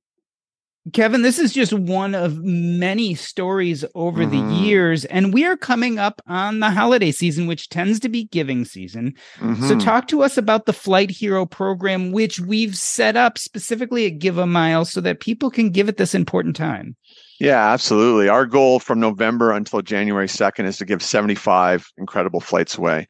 Kevin, 0.94 1.22
this 1.22 1.38
is 1.38 1.54
just 1.54 1.74
one 1.74 2.16
of 2.16 2.44
many 2.44 3.14
stories 3.14 3.86
over 3.94 4.24
mm-hmm. 4.24 4.50
the 4.50 4.56
years, 4.56 5.06
and 5.06 5.32
we 5.32 5.46
are 5.46 5.56
coming 5.56 6.00
up 6.00 6.24
on 6.26 6.60
the 6.60 6.72
holiday 6.72 7.12
season, 7.12 7.46
which 7.46 7.70
tends 7.70 8.00
to 8.00 8.10
be 8.10 8.24
giving 8.26 8.66
season. 8.66 9.14
Mm-hmm. 9.38 9.68
So, 9.68 9.78
talk 9.80 10.08
to 10.08 10.24
us 10.24 10.38
about 10.38 10.66
the 10.66 10.74
Flight 10.74 11.12
Hero 11.12 11.46
program, 11.46 12.12
which 12.12 12.39
we've 12.39 12.76
set 12.76 13.16
up 13.16 13.38
specifically 13.38 14.08
at 14.08 14.18
Give 14.18 14.39
a 14.39 14.48
Mile 14.48 14.84
so 14.84 15.02
that 15.02 15.20
people 15.20 15.52
can 15.52 15.70
give 15.70 15.88
at 15.88 15.98
this 15.98 16.16
important 16.16 16.56
time. 16.56 16.96
Yeah, 17.39 17.72
absolutely. 17.72 18.28
Our 18.28 18.48
goal 18.48 18.80
from 18.80 19.00
November 19.00 19.52
until 19.52 19.82
January 19.84 20.28
2nd 20.28 20.66
is 20.66 20.78
to 20.78 20.86
give 20.86 21.04
75 21.04 21.88
incredible 21.98 22.42
flights 22.42 22.78
away. 22.78 23.08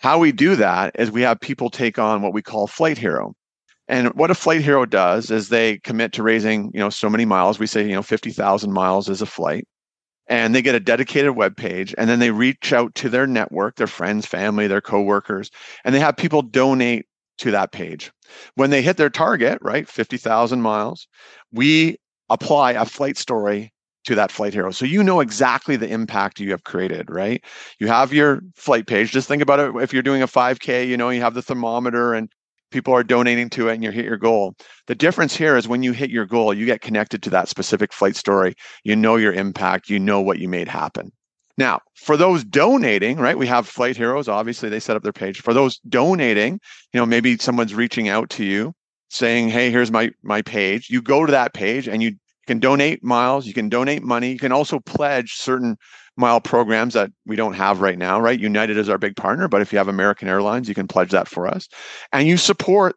How 0.00 0.18
we 0.18 0.32
do 0.32 0.56
that 0.56 0.94
is 0.98 1.10
we 1.10 1.22
have 1.22 1.40
people 1.40 1.70
take 1.70 1.98
on 1.98 2.22
what 2.22 2.32
we 2.32 2.42
call 2.42 2.66
Flight 2.66 2.98
Hero. 2.98 3.34
And 3.88 4.08
what 4.08 4.30
a 4.30 4.34
flight 4.34 4.60
hero 4.60 4.84
does 4.84 5.30
is 5.30 5.48
they 5.48 5.78
commit 5.78 6.12
to 6.12 6.22
raising, 6.22 6.70
you 6.74 6.80
know, 6.80 6.90
so 6.90 7.08
many 7.08 7.24
miles. 7.24 7.58
We 7.58 7.66
say, 7.66 7.82
you 7.82 7.94
know, 7.94 8.02
50,000 8.02 8.70
miles 8.70 9.08
is 9.08 9.22
a 9.22 9.26
flight. 9.26 9.66
And 10.26 10.54
they 10.54 10.60
get 10.60 10.74
a 10.74 10.80
dedicated 10.80 11.36
web 11.36 11.56
page 11.56 11.94
and 11.96 12.08
then 12.08 12.18
they 12.18 12.30
reach 12.30 12.74
out 12.74 12.94
to 12.96 13.08
their 13.08 13.26
network, 13.26 13.76
their 13.76 13.86
friends, 13.86 14.26
family, 14.26 14.66
their 14.66 14.82
coworkers, 14.82 15.50
and 15.86 15.94
they 15.94 16.00
have 16.00 16.18
people 16.18 16.42
donate 16.42 17.06
to 17.38 17.50
that 17.52 17.72
page. 17.72 18.12
When 18.56 18.68
they 18.68 18.82
hit 18.82 18.98
their 18.98 19.08
target, 19.08 19.58
right, 19.62 19.88
50,000 19.88 20.60
miles, 20.60 21.08
we 21.50 21.96
apply 22.28 22.72
a 22.72 22.84
flight 22.84 23.16
story 23.16 23.72
to 24.08 24.14
that 24.14 24.32
flight 24.32 24.54
hero. 24.54 24.70
So 24.70 24.86
you 24.86 25.04
know 25.04 25.20
exactly 25.20 25.76
the 25.76 25.88
impact 25.88 26.40
you 26.40 26.50
have 26.52 26.64
created, 26.64 27.10
right? 27.10 27.44
You 27.78 27.88
have 27.88 28.10
your 28.10 28.40
flight 28.56 28.86
page. 28.86 29.12
Just 29.12 29.28
think 29.28 29.42
about 29.42 29.60
it. 29.60 29.82
If 29.82 29.92
you're 29.92 30.02
doing 30.02 30.22
a 30.22 30.26
5K, 30.26 30.88
you 30.88 30.96
know, 30.96 31.10
you 31.10 31.20
have 31.20 31.34
the 31.34 31.42
thermometer 31.42 32.14
and 32.14 32.32
people 32.70 32.94
are 32.94 33.04
donating 33.04 33.50
to 33.50 33.68
it 33.68 33.74
and 33.74 33.84
you 33.84 33.90
hit 33.90 34.06
your 34.06 34.16
goal. 34.16 34.54
The 34.86 34.94
difference 34.94 35.36
here 35.36 35.58
is 35.58 35.68
when 35.68 35.82
you 35.82 35.92
hit 35.92 36.08
your 36.08 36.24
goal, 36.24 36.54
you 36.54 36.64
get 36.64 36.80
connected 36.80 37.22
to 37.22 37.30
that 37.30 37.50
specific 37.50 37.92
flight 37.92 38.16
story. 38.16 38.54
You 38.82 38.96
know 38.96 39.16
your 39.16 39.34
impact, 39.34 39.90
you 39.90 39.98
know 39.98 40.22
what 40.22 40.38
you 40.38 40.48
made 40.48 40.68
happen. 40.68 41.12
Now, 41.58 41.80
for 41.94 42.16
those 42.16 42.44
donating, 42.44 43.18
right, 43.18 43.36
we 43.36 43.46
have 43.46 43.68
flight 43.68 43.96
heroes. 43.98 44.26
Obviously, 44.26 44.70
they 44.70 44.80
set 44.80 44.96
up 44.96 45.02
their 45.02 45.12
page. 45.12 45.42
For 45.42 45.52
those 45.52 45.80
donating, 45.80 46.60
you 46.94 47.00
know, 47.00 47.04
maybe 47.04 47.36
someone's 47.36 47.74
reaching 47.74 48.08
out 48.08 48.30
to 48.30 48.44
you 48.44 48.72
saying, 49.10 49.48
"Hey, 49.48 49.70
here's 49.70 49.90
my 49.90 50.12
my 50.22 50.40
page." 50.40 50.88
You 50.88 51.02
go 51.02 51.26
to 51.26 51.32
that 51.32 51.52
page 51.52 51.88
and 51.88 52.00
you 52.02 52.12
can 52.48 52.58
donate 52.58 53.04
miles, 53.04 53.46
you 53.46 53.54
can 53.54 53.68
donate 53.68 54.02
money, 54.02 54.32
you 54.32 54.38
can 54.38 54.50
also 54.50 54.80
pledge 54.80 55.34
certain 55.34 55.76
mile 56.16 56.40
programs 56.40 56.94
that 56.94 57.12
we 57.26 57.36
don't 57.36 57.52
have 57.52 57.80
right 57.80 57.98
now, 57.98 58.20
right? 58.20 58.40
United 58.40 58.76
is 58.76 58.88
our 58.88 58.98
big 58.98 59.14
partner, 59.14 59.46
but 59.46 59.62
if 59.62 59.72
you 59.72 59.78
have 59.78 59.86
American 59.86 60.26
Airlines, 60.26 60.68
you 60.68 60.74
can 60.74 60.88
pledge 60.88 61.12
that 61.12 61.28
for 61.28 61.46
us. 61.46 61.68
And 62.12 62.26
you 62.26 62.36
support 62.36 62.96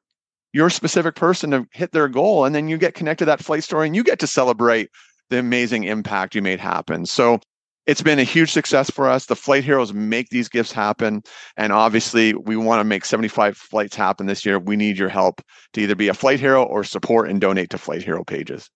your 0.54 0.70
specific 0.70 1.16
person 1.16 1.52
to 1.52 1.68
hit 1.72 1.92
their 1.92 2.08
goal 2.08 2.46
and 2.46 2.56
then 2.56 2.68
you 2.68 2.78
get 2.78 2.96
connected 2.96 3.26
to 3.26 3.26
that 3.28 3.44
flight 3.44 3.64
story 3.64 3.86
and 3.86 3.96
you 3.96 4.04
get 4.04 4.20
to 4.20 4.28
celebrate 4.28 4.90
the 5.30 5.38
amazing 5.38 5.84
impact 5.84 6.34
you 6.34 6.42
made 6.42 6.60
happen. 6.60 7.06
So 7.06 7.40
it's 7.86 8.02
been 8.02 8.20
a 8.20 8.24
huge 8.24 8.52
success 8.52 8.90
for 8.90 9.08
us. 9.08 9.26
The 9.26 9.36
flight 9.36 9.64
heroes 9.64 9.94
make 9.94 10.30
these 10.30 10.50
gifts 10.50 10.72
happen. 10.72 11.24
And 11.58 11.72
obviously, 11.72 12.34
we 12.34 12.56
want 12.56 12.80
to 12.80 12.84
make 12.84 13.06
75 13.06 13.58
flights 13.58 13.96
happen 13.96 14.26
this 14.28 14.46
year. 14.46 14.60
We 14.60 14.76
need 14.76 14.98
your 14.98 15.10
help 15.10 15.42
to 15.74 15.82
either 15.82 15.96
be 15.96 16.08
a 16.08 16.14
flight 16.14 16.40
hero 16.40 16.64
or 16.64 16.84
support 16.84 17.30
and 17.30 17.42
donate 17.42 17.70
to 17.72 17.78
flight 17.78 18.04
hero 18.04 18.24
pages. 18.24 18.70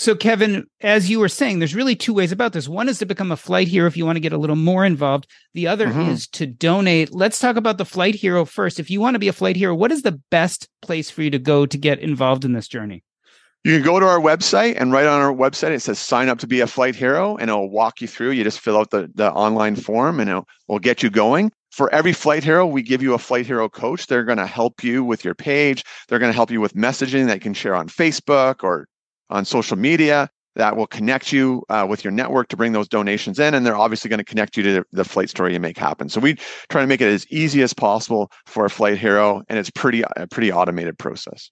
So, 0.00 0.14
Kevin, 0.14 0.64
as 0.80 1.10
you 1.10 1.18
were 1.18 1.28
saying, 1.28 1.58
there's 1.58 1.74
really 1.74 1.96
two 1.96 2.14
ways 2.14 2.30
about 2.30 2.52
this. 2.52 2.68
One 2.68 2.88
is 2.88 3.00
to 3.00 3.06
become 3.06 3.32
a 3.32 3.36
flight 3.36 3.66
hero 3.66 3.88
if 3.88 3.96
you 3.96 4.06
want 4.06 4.14
to 4.14 4.20
get 4.20 4.32
a 4.32 4.38
little 4.38 4.54
more 4.54 4.84
involved. 4.84 5.26
The 5.54 5.66
other 5.66 5.88
mm-hmm. 5.88 6.10
is 6.10 6.28
to 6.28 6.46
donate. 6.46 7.12
Let's 7.12 7.40
talk 7.40 7.56
about 7.56 7.78
the 7.78 7.84
flight 7.84 8.14
hero 8.14 8.44
first. 8.44 8.78
If 8.78 8.90
you 8.90 9.00
want 9.00 9.16
to 9.16 9.18
be 9.18 9.26
a 9.26 9.32
flight 9.32 9.56
hero, 9.56 9.74
what 9.74 9.90
is 9.90 10.02
the 10.02 10.20
best 10.30 10.68
place 10.82 11.10
for 11.10 11.22
you 11.22 11.30
to 11.30 11.38
go 11.40 11.66
to 11.66 11.76
get 11.76 11.98
involved 11.98 12.44
in 12.44 12.52
this 12.52 12.68
journey? 12.68 13.02
You 13.64 13.74
can 13.74 13.82
go 13.82 13.98
to 13.98 14.06
our 14.06 14.20
website, 14.20 14.76
and 14.78 14.92
right 14.92 15.04
on 15.04 15.20
our 15.20 15.32
website, 15.32 15.72
it 15.72 15.80
says 15.80 15.98
sign 15.98 16.28
up 16.28 16.38
to 16.38 16.46
be 16.46 16.60
a 16.60 16.68
flight 16.68 16.94
hero, 16.94 17.36
and 17.36 17.50
it'll 17.50 17.68
walk 17.68 18.00
you 18.00 18.06
through. 18.06 18.30
You 18.30 18.44
just 18.44 18.60
fill 18.60 18.78
out 18.78 18.90
the, 18.90 19.10
the 19.16 19.32
online 19.32 19.74
form, 19.74 20.20
and 20.20 20.30
it 20.30 20.44
will 20.68 20.78
get 20.78 21.02
you 21.02 21.10
going. 21.10 21.50
For 21.72 21.92
every 21.92 22.12
flight 22.12 22.44
hero, 22.44 22.64
we 22.66 22.82
give 22.82 23.02
you 23.02 23.14
a 23.14 23.18
flight 23.18 23.46
hero 23.46 23.68
coach. 23.68 24.06
They're 24.06 24.24
going 24.24 24.38
to 24.38 24.46
help 24.46 24.84
you 24.84 25.02
with 25.02 25.24
your 25.24 25.34
page. 25.34 25.84
They're 26.06 26.20
going 26.20 26.30
to 26.30 26.36
help 26.36 26.52
you 26.52 26.60
with 26.60 26.74
messaging 26.74 27.26
that 27.26 27.34
you 27.34 27.40
can 27.40 27.52
share 27.52 27.74
on 27.74 27.88
Facebook 27.88 28.62
or 28.62 28.86
on 29.30 29.44
social 29.44 29.76
media 29.76 30.28
that 30.54 30.76
will 30.76 30.86
connect 30.86 31.32
you 31.32 31.62
uh, 31.68 31.86
with 31.88 32.02
your 32.02 32.10
network 32.10 32.48
to 32.48 32.56
bring 32.56 32.72
those 32.72 32.88
donations 32.88 33.38
in 33.38 33.54
and 33.54 33.64
they're 33.64 33.76
obviously 33.76 34.08
going 34.08 34.18
to 34.18 34.24
connect 34.24 34.56
you 34.56 34.62
to 34.62 34.84
the 34.92 35.04
flight 35.04 35.30
story 35.30 35.52
you 35.52 35.60
make 35.60 35.78
happen 35.78 36.08
so 36.08 36.20
we 36.20 36.34
try 36.68 36.80
to 36.80 36.86
make 36.86 37.00
it 37.00 37.08
as 37.08 37.26
easy 37.28 37.62
as 37.62 37.72
possible 37.72 38.30
for 38.46 38.64
a 38.64 38.70
flight 38.70 38.98
hero 38.98 39.42
and 39.48 39.58
it's 39.58 39.70
pretty 39.70 40.02
a 40.16 40.26
pretty 40.26 40.52
automated 40.52 40.98
process 40.98 41.50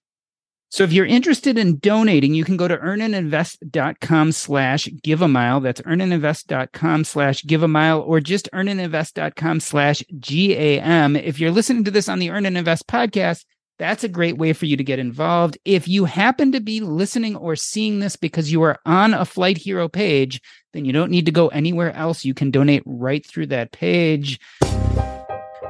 so 0.69 0.83
if 0.83 0.91
you're 0.91 1.05
interested 1.05 1.57
in 1.57 1.79
donating, 1.79 2.33
you 2.33 2.43
can 2.43 2.57
go 2.57 2.67
to 2.67 2.77
earnandinvest.com 2.77 4.33
slash 4.33 4.89
give 5.01 5.21
a 5.21 5.27
mile. 5.27 5.61
That's 5.61 5.81
earnandinvest.com 5.81 7.05
slash 7.05 7.43
give 7.45 7.63
a 7.63 7.69
mile 7.69 8.01
or 8.01 8.19
just 8.19 8.49
earnandinvest.com 8.53 9.61
slash 9.61 10.03
GAM. 10.19 11.15
If 11.15 11.39
you're 11.39 11.51
listening 11.51 11.85
to 11.85 11.91
this 11.91 12.09
on 12.09 12.19
the 12.19 12.31
Earn 12.31 12.45
and 12.45 12.57
Invest 12.57 12.85
podcast, 12.87 13.45
that's 13.77 14.03
a 14.03 14.09
great 14.09 14.37
way 14.37 14.53
for 14.53 14.65
you 14.65 14.75
to 14.77 14.83
get 14.83 14.99
involved. 14.99 15.57
If 15.63 15.87
you 15.87 16.05
happen 16.05 16.51
to 16.51 16.59
be 16.59 16.79
listening 16.79 17.35
or 17.35 17.55
seeing 17.55 17.99
this 17.99 18.15
because 18.15 18.51
you 18.51 18.63
are 18.63 18.79
on 18.85 19.13
a 19.13 19.25
Flight 19.25 19.57
Hero 19.57 19.87
page, 19.87 20.41
then 20.73 20.85
you 20.85 20.91
don't 20.91 21.11
need 21.11 21.25
to 21.25 21.31
go 21.31 21.47
anywhere 21.49 21.93
else. 21.93 22.25
You 22.25 22.33
can 22.33 22.51
donate 22.51 22.83
right 22.85 23.25
through 23.25 23.47
that 23.47 23.71
page. 23.71 24.39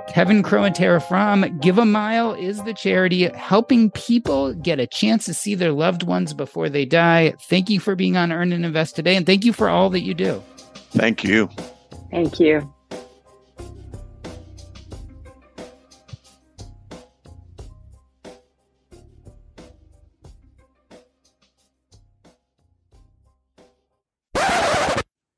Kevin 0.08 0.41
Crow 0.41 0.64
and 0.64 0.74
Tara 0.74 1.01
Fromm, 1.01 1.60
Give 1.60 1.78
a 1.78 1.86
Mile 1.86 2.34
is 2.34 2.64
the 2.64 2.74
charity 2.74 3.28
helping 3.36 3.91
people 3.91 4.53
get 4.53 4.80
a 4.80 4.88
chance 4.88 5.26
to 5.26 5.34
see 5.34 5.53
their 5.53 5.74
loved 5.74 6.03
ones 6.03 6.34
before 6.34 6.70
they 6.70 6.86
die. 6.86 7.34
Thank 7.49 7.70
you 7.70 7.80
for 7.80 7.95
being 7.95 8.16
on 8.16 8.32
Earn 8.32 8.53
and 8.53 8.66
Invest 8.66 8.95
today, 8.95 9.16
and 9.16 9.26
thank 9.26 9.43
you 9.43 9.53
for 9.53 9.70
all 9.70 9.89
that 9.91 10.01
you 10.01 10.14
do. 10.14 10.41
Thank 10.91 11.24
you. 11.24 11.49
Thank 12.10 12.39
you. 12.39 12.74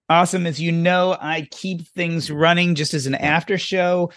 Awesome. 0.09 0.47
As 0.47 0.59
you 0.59 0.71
know, 0.71 1.15
I 1.19 1.47
keep 1.51 1.87
things 1.89 2.27
mm-hmm. 2.27 2.37
running 2.37 2.75
just 2.75 2.93
as 2.93 3.05
an 3.05 3.15
after 3.15 3.57
show. 3.57 4.11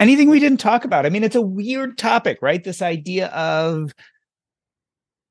Anything 0.00 0.28
we 0.28 0.40
didn't 0.40 0.60
talk 0.60 0.84
about? 0.84 1.06
I 1.06 1.10
mean, 1.10 1.24
it's 1.24 1.36
a 1.36 1.42
weird 1.42 1.98
topic, 1.98 2.38
right? 2.42 2.62
This 2.62 2.82
idea 2.82 3.28
of 3.28 3.94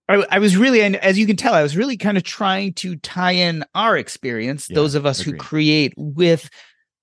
I, 0.07 0.25
I 0.29 0.39
was 0.39 0.55
really, 0.55 0.81
and 0.81 0.95
as 0.97 1.17
you 1.17 1.25
can 1.25 1.35
tell, 1.35 1.53
I 1.53 1.63
was 1.63 1.75
really 1.75 1.97
kind 1.97 2.17
of 2.17 2.23
trying 2.23 2.73
to 2.75 2.95
tie 2.97 3.31
in 3.31 3.63
our 3.73 3.97
experience, 3.97 4.69
Yeah, 4.69 4.75
those 4.75 4.95
of 4.95 5.05
us 5.05 5.21
agreed. 5.21 5.33
who 5.33 5.37
create 5.37 5.93
with 5.97 6.49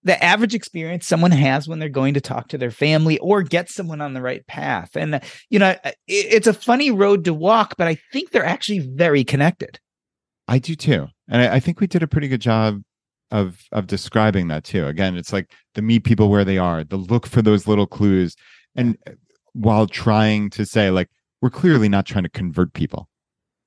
the 0.05 0.23
average 0.23 0.55
experience 0.55 1.07
someone 1.07 1.31
has 1.31 1.69
when 1.69 1.79
they're 1.79 1.89
going 1.89 2.15
to 2.15 2.21
talk 2.21 2.49
to 2.49 2.59
their 2.59 2.71
family 2.71 3.19
or 3.19 3.43
get 3.43 3.71
someone 3.71 4.01
on 4.01 4.15
the 4.15 4.23
right 4.23 4.47
path. 4.47 4.97
And, 4.97 5.21
you 5.49 5.59
know, 5.59 5.71
it, 5.85 5.97
it's 6.07 6.47
a 6.47 6.53
funny 6.53 6.91
road 6.91 7.25
to 7.25 7.35
walk, 7.35 7.75
but 7.77 7.89
I 7.89 7.99
think 8.13 8.31
they're 8.31 8.45
actually 8.45 8.81
very 8.81 9.25
connected. 9.25 9.79
I 10.49 10.59
do 10.59 10.75
too, 10.75 11.09
and 11.29 11.43
I, 11.43 11.57
I 11.57 11.61
think 11.61 11.81
we 11.81 11.87
did 11.87 12.03
a 12.03 12.09
pretty 12.09 12.29
good 12.29 12.41
job 12.41 12.83
of 13.33 13.65
of 13.73 13.89
describing 13.89 14.47
that 14.49 14.63
too. 14.63 14.87
Again, 14.87 15.17
it's 15.17 15.33
like 15.33 15.51
the 15.75 15.83
meet 15.83 16.05
people 16.05 16.29
where 16.31 16.45
they 16.45 16.59
are, 16.59 16.85
the 16.85 16.97
look 16.97 17.27
for 17.27 17.43
those 17.43 17.67
little 17.67 17.87
clues, 17.89 18.37
and 18.77 18.97
uh, 19.09 19.13
while 19.55 19.87
trying 19.89 20.51
to 20.51 20.65
say 20.65 20.91
like 20.91 21.09
we're 21.41 21.51
clearly 21.51 21.89
not 21.89 22.07
trying 22.07 22.23
to 22.25 22.31
convert 22.31 22.73
people. 22.75 23.09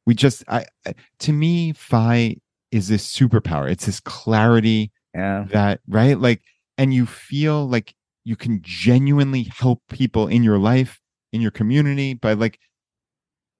We 0.05 0.13
just, 0.16 0.43
I 0.47 0.66
I- 0.88 0.93
to 1.20 1.34
me, 1.34 1.74
FI 1.74 2.38
is 2.72 2.88
this 2.88 3.05
superpower. 3.13 3.70
It's 3.70 3.86
this 3.86 3.99
clarity 3.99 4.91
Yeah. 5.13 5.45
that 5.51 5.82
right, 5.88 6.18
like, 6.20 6.41
and 6.78 6.93
you 6.93 7.05
feel 7.05 7.68
like 7.68 7.93
you 8.24 8.36
can 8.36 8.59
genuinely 8.63 9.43
help 9.43 9.82
people 9.89 10.28
in 10.28 10.43
your 10.43 10.57
life, 10.57 10.99
in 11.34 11.41
your 11.41 11.51
community, 11.51 12.13
by 12.13 12.34
like 12.34 12.59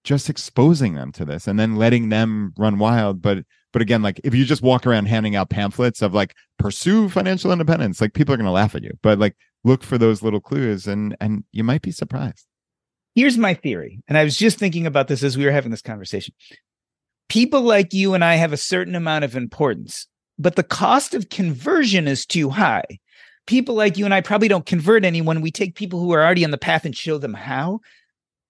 just 0.06 0.30
exposing 0.30 0.94
them 0.94 1.12
to 1.12 1.26
this 1.26 1.48
and 1.48 1.60
then 1.60 1.76
letting 1.76 2.10
them 2.10 2.54
run 2.58 2.78
wild 2.78 3.22
but 3.22 3.40
but 3.74 3.82
again 3.82 4.02
like 4.02 4.22
if 4.24 4.34
you 4.34 4.46
just 4.46 4.62
walk 4.62 4.88
around 4.88 5.08
handing 5.08 5.36
out 5.36 5.50
pamphlets 5.50 6.02
of 6.02 6.14
like 6.14 6.34
pursue 6.58 7.10
financial 7.10 7.52
independence 7.52 8.00
like 8.00 8.14
people 8.14 8.34
are 8.34 8.38
going 8.38 8.46
to 8.46 8.52
laugh 8.52 8.76
at 8.76 8.84
you 8.84 8.92
but 9.02 9.20
like 9.20 9.36
look 9.64 9.84
for 9.84 9.98
those 9.98 10.22
little 10.22 10.40
clues 10.40 10.88
and 10.88 11.18
and 11.20 11.44
you 11.52 11.64
might 11.64 11.82
be 11.82 11.92
surprised 11.92 12.46
Here's 13.16 13.38
my 13.38 13.54
theory. 13.54 14.02
And 14.10 14.18
I 14.18 14.26
was 14.26 14.38
just 14.38 14.60
thinking 14.60 14.86
about 14.86 15.08
this 15.08 15.24
as 15.24 15.38
we 15.38 15.46
were 15.46 15.52
having 15.52 15.72
this 15.72 15.82
conversation. 15.82 16.34
People 17.30 17.62
like 17.62 17.94
you 17.94 18.14
and 18.14 18.24
I 18.24 18.36
have 18.36 18.52
a 18.52 18.58
certain 18.58 18.94
amount 18.94 19.24
of 19.24 19.38
importance, 19.38 20.06
but 20.38 20.58
the 20.58 20.64
cost 20.64 21.14
of 21.14 21.30
conversion 21.30 22.08
is 22.10 22.26
too 22.26 22.50
high. 22.50 22.84
People 23.48 23.74
like 23.74 23.98
you 23.98 24.04
and 24.06 24.14
I 24.14 24.20
probably 24.20 24.50
don't 24.50 24.66
convert 24.66 25.06
anyone. 25.06 25.40
We 25.42 25.50
take 25.50 25.76
people 25.76 26.00
who 26.00 26.12
are 26.12 26.24
already 26.24 26.44
on 26.44 26.52
the 26.52 26.58
path 26.58 26.84
and 26.84 26.96
show 26.96 27.18
them 27.18 27.34
how. 27.34 27.80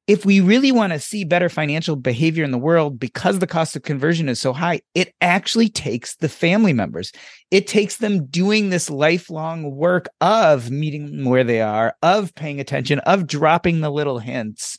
If 0.07 0.23
we 0.23 0.39
really 0.39 0.71
want 0.71 0.93
to 0.93 0.99
see 0.99 1.23
better 1.23 1.49
financial 1.49 1.95
behavior 1.95 2.43
in 2.43 2.51
the 2.51 2.59
world 2.59 2.99
because 2.99 3.39
the 3.39 3.47
cost 3.47 3.75
of 3.75 3.81
conversion 3.81 4.29
is 4.29 4.39
so 4.39 4.53
high, 4.53 4.81
it 4.93 5.13
actually 5.19 5.67
takes 5.67 6.15
the 6.17 6.29
family 6.29 6.73
members. 6.73 7.11
It 7.49 7.65
takes 7.65 7.97
them 7.97 8.27
doing 8.27 8.69
this 8.69 8.89
lifelong 8.89 9.75
work 9.75 10.07
of 10.21 10.69
meeting 10.69 11.25
where 11.25 11.43
they 11.43 11.59
are, 11.59 11.95
of 12.03 12.35
paying 12.35 12.59
attention, 12.59 12.99
of 12.99 13.25
dropping 13.25 13.81
the 13.81 13.89
little 13.89 14.19
hints, 14.19 14.77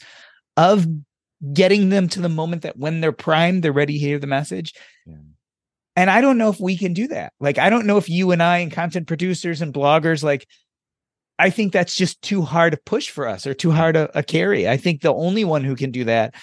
of 0.57 0.87
getting 1.53 1.89
them 1.89 2.09
to 2.09 2.21
the 2.21 2.29
moment 2.29 2.63
that 2.63 2.77
when 2.77 3.01
they're 3.01 3.11
primed, 3.11 3.65
they're 3.65 3.73
ready 3.73 3.95
to 3.95 3.99
hear 3.99 4.21
the 4.21 4.29
message. 4.29 4.75
Yeah. 5.07 5.15
And 5.97 6.11
I 6.11 6.21
don't 6.21 6.39
know 6.39 6.51
if 6.51 6.61
we 6.61 6.77
can 6.77 6.93
do 6.93 7.09
that. 7.09 7.33
Like, 7.41 7.59
I 7.59 7.71
don't 7.71 7.87
know 7.87 7.97
if 7.97 8.09
you 8.09 8.31
and 8.31 8.43
I 8.43 8.59
and 8.59 8.71
content 8.71 9.07
producers 9.07 9.63
and 9.63 9.73
bloggers, 9.73 10.23
like, 10.23 10.47
I 11.39 11.51
think 11.51 11.73
that's 11.73 11.95
just 11.97 12.23
too 12.23 12.43
hard 12.43 12.73
to 12.73 12.79
push 12.87 13.11
for 13.11 13.27
us 13.29 13.47
or 13.47 13.53
too 13.55 13.71
hard 13.71 13.95
a, 13.97 14.17
a 14.19 14.23
carry. 14.23 14.69
I 14.69 14.77
think 14.79 15.03
the 15.03 15.13
only 15.13 15.45
one 15.45 15.65
who 15.65 15.77
can 15.77 15.91
do 15.91 16.05
that 16.05 16.35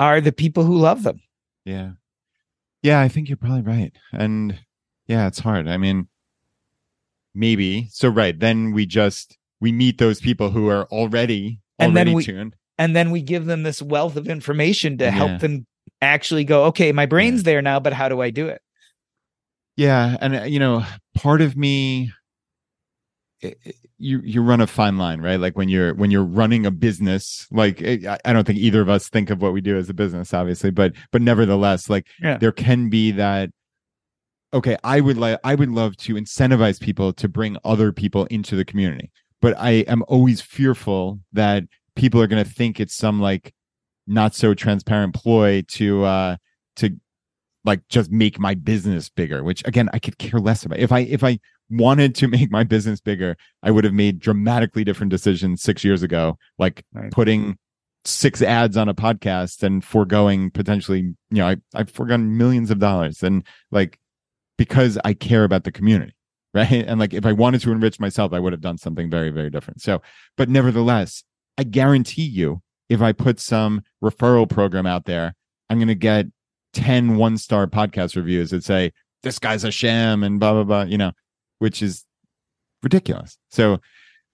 are 0.00 0.20
the 0.20 0.32
people 0.32 0.64
who 0.64 0.76
love 0.78 1.02
them. 1.02 1.20
yeah. 1.64 1.92
Yeah 2.82 3.00
i 3.00 3.08
think 3.08 3.28
you're 3.28 3.36
probably 3.36 3.60
right. 3.62 3.92
And 4.12 4.58
yeah 5.06 5.26
it's 5.26 5.38
hard. 5.40 5.68
I 5.68 5.76
mean 5.76 6.08
maybe. 7.34 7.88
So 7.90 8.08
right 8.08 8.38
then 8.38 8.72
we 8.72 8.86
just 8.86 9.36
we 9.60 9.70
meet 9.72 9.98
those 9.98 10.20
people 10.20 10.50
who 10.50 10.68
are 10.68 10.86
already 10.86 11.60
And 11.78 11.96
then 11.96 12.08
already 12.08 12.14
we- 12.16 12.24
tuned. 12.24 12.54
And 12.78 12.96
then 12.96 13.10
we 13.10 13.20
give 13.20 13.44
them 13.44 13.62
this 13.62 13.82
wealth 13.82 14.16
of 14.16 14.26
information 14.26 14.96
to 14.98 15.10
help 15.10 15.40
them 15.42 15.66
actually 16.00 16.44
go, 16.44 16.64
okay, 16.64 16.92
my 16.92 17.04
brain's 17.04 17.42
there 17.42 17.60
now, 17.60 17.78
but 17.78 17.92
how 17.92 18.08
do 18.08 18.22
I 18.22 18.30
do 18.30 18.48
it? 18.48 18.62
Yeah, 19.76 20.16
and 20.18 20.34
uh, 20.36 20.42
you 20.44 20.58
know, 20.58 20.82
part 21.14 21.42
of 21.42 21.58
me, 21.58 22.10
i- 23.44 23.54
i- 23.66 23.72
you 24.00 24.20
you 24.24 24.42
run 24.42 24.60
a 24.60 24.66
fine 24.66 24.98
line, 24.98 25.20
right? 25.20 25.38
Like 25.38 25.56
when 25.56 25.68
you're 25.68 25.94
when 25.94 26.10
you're 26.10 26.24
running 26.24 26.66
a 26.66 26.70
business, 26.70 27.46
like 27.50 27.80
eh, 27.82 27.98
I, 28.08 28.18
I 28.24 28.32
don't 28.32 28.46
think 28.46 28.58
either 28.58 28.80
of 28.80 28.88
us 28.88 29.08
think 29.08 29.30
of 29.30 29.42
what 29.42 29.52
we 29.52 29.60
do 29.60 29.76
as 29.76 29.88
a 29.88 29.94
business, 29.94 30.32
obviously, 30.34 30.70
but 30.70 30.92
but 31.12 31.22
nevertheless, 31.22 31.88
like 31.90 32.06
Yeah. 32.20 32.38
there 32.38 32.52
can 32.52 32.88
be 32.88 33.12
that. 33.12 33.50
Okay, 34.52 34.76
I 34.82 35.00
would 35.00 35.16
like 35.16 35.38
I 35.44 35.54
would 35.54 35.70
love 35.70 35.96
to 35.98 36.14
incentivize 36.14 36.80
people 36.80 37.12
to 37.12 37.28
bring 37.28 37.56
other 37.64 37.92
people 37.92 38.24
into 38.26 38.56
the 38.56 38.64
community, 38.64 39.10
but 39.40 39.54
I 39.58 39.84
am 39.86 40.02
always 40.08 40.40
fearful 40.40 41.20
that 41.32 41.64
people 41.94 42.20
are 42.20 42.26
going 42.26 42.42
to 42.42 42.50
think 42.50 42.80
it's 42.80 42.96
some 42.96 43.20
like 43.20 43.52
not 44.06 44.34
so 44.34 44.54
transparent 44.54 45.14
ploy 45.14 45.62
to 45.68 46.04
uh 46.04 46.36
to 46.76 46.96
like 47.64 47.86
just 47.88 48.10
make 48.10 48.38
my 48.38 48.54
business 48.54 49.08
bigger 49.10 49.44
which 49.44 49.62
again 49.66 49.88
i 49.92 49.98
could 49.98 50.16
care 50.18 50.40
less 50.40 50.64
about 50.64 50.78
if 50.78 50.90
i 50.90 51.00
if 51.00 51.22
i 51.22 51.38
wanted 51.70 52.14
to 52.16 52.28
make 52.36 52.50
my 52.50 52.64
business 52.64 53.00
bigger 53.00 53.36
i 53.62 53.70
would 53.70 53.84
have 53.84 53.94
made 53.94 54.18
dramatically 54.18 54.84
different 54.84 55.10
decisions 55.10 55.62
six 55.62 55.84
years 55.84 56.02
ago 56.02 56.36
like 56.58 56.84
Right. 56.92 57.10
putting 57.12 57.56
six 58.04 58.40
ads 58.42 58.76
on 58.76 58.88
a 58.88 58.94
podcast 58.94 59.62
and 59.62 59.84
foregoing 59.84 60.50
potentially 60.50 61.00
you 61.00 61.16
know 61.30 61.46
I, 61.48 61.56
i've 61.74 61.90
foregone 61.90 62.36
millions 62.38 62.70
of 62.70 62.78
dollars. 62.78 63.22
And 63.22 63.44
like 63.70 63.98
because 64.56 64.98
i 65.04 65.12
care 65.14 65.44
about 65.44 65.64
the 65.64 65.72
community 65.72 66.14
right? 66.54 66.70
And 66.72 66.98
like 66.98 67.14
if 67.14 67.24
i 67.26 67.32
wanted 67.32 67.60
to 67.62 67.72
enrich 67.72 68.00
myself 68.00 68.32
i 68.32 68.38
would 68.40 68.52
have 68.52 68.60
done 68.62 68.78
something 68.78 69.10
very 69.10 69.30
very 69.30 69.50
different. 69.50 69.80
So 69.82 70.00
but 70.36 70.48
nevertheless 70.48 71.24
i 71.58 71.62
guarantee 71.62 72.22
you 72.24 72.62
if 72.88 73.00
i 73.02 73.12
put 73.12 73.38
some 73.38 73.82
referral 74.02 74.48
program 74.48 74.86
out 74.86 75.04
there 75.04 75.34
i'm 75.68 75.78
going 75.78 75.88
to 75.88 75.94
get 75.94 76.26
10 76.72 77.16
one 77.16 77.36
star 77.36 77.66
podcast 77.66 78.16
reviews 78.16 78.50
that 78.50 78.64
say 78.64 78.92
this 79.22 79.38
guy's 79.38 79.62
a 79.64 79.70
sham 79.70 80.22
and 80.22 80.40
blah 80.40 80.52
blah 80.54 80.64
blah 80.64 80.82
you 80.82 80.96
know 80.96 81.12
which 81.60 81.80
is 81.82 82.04
ridiculous. 82.82 83.38
So 83.50 83.78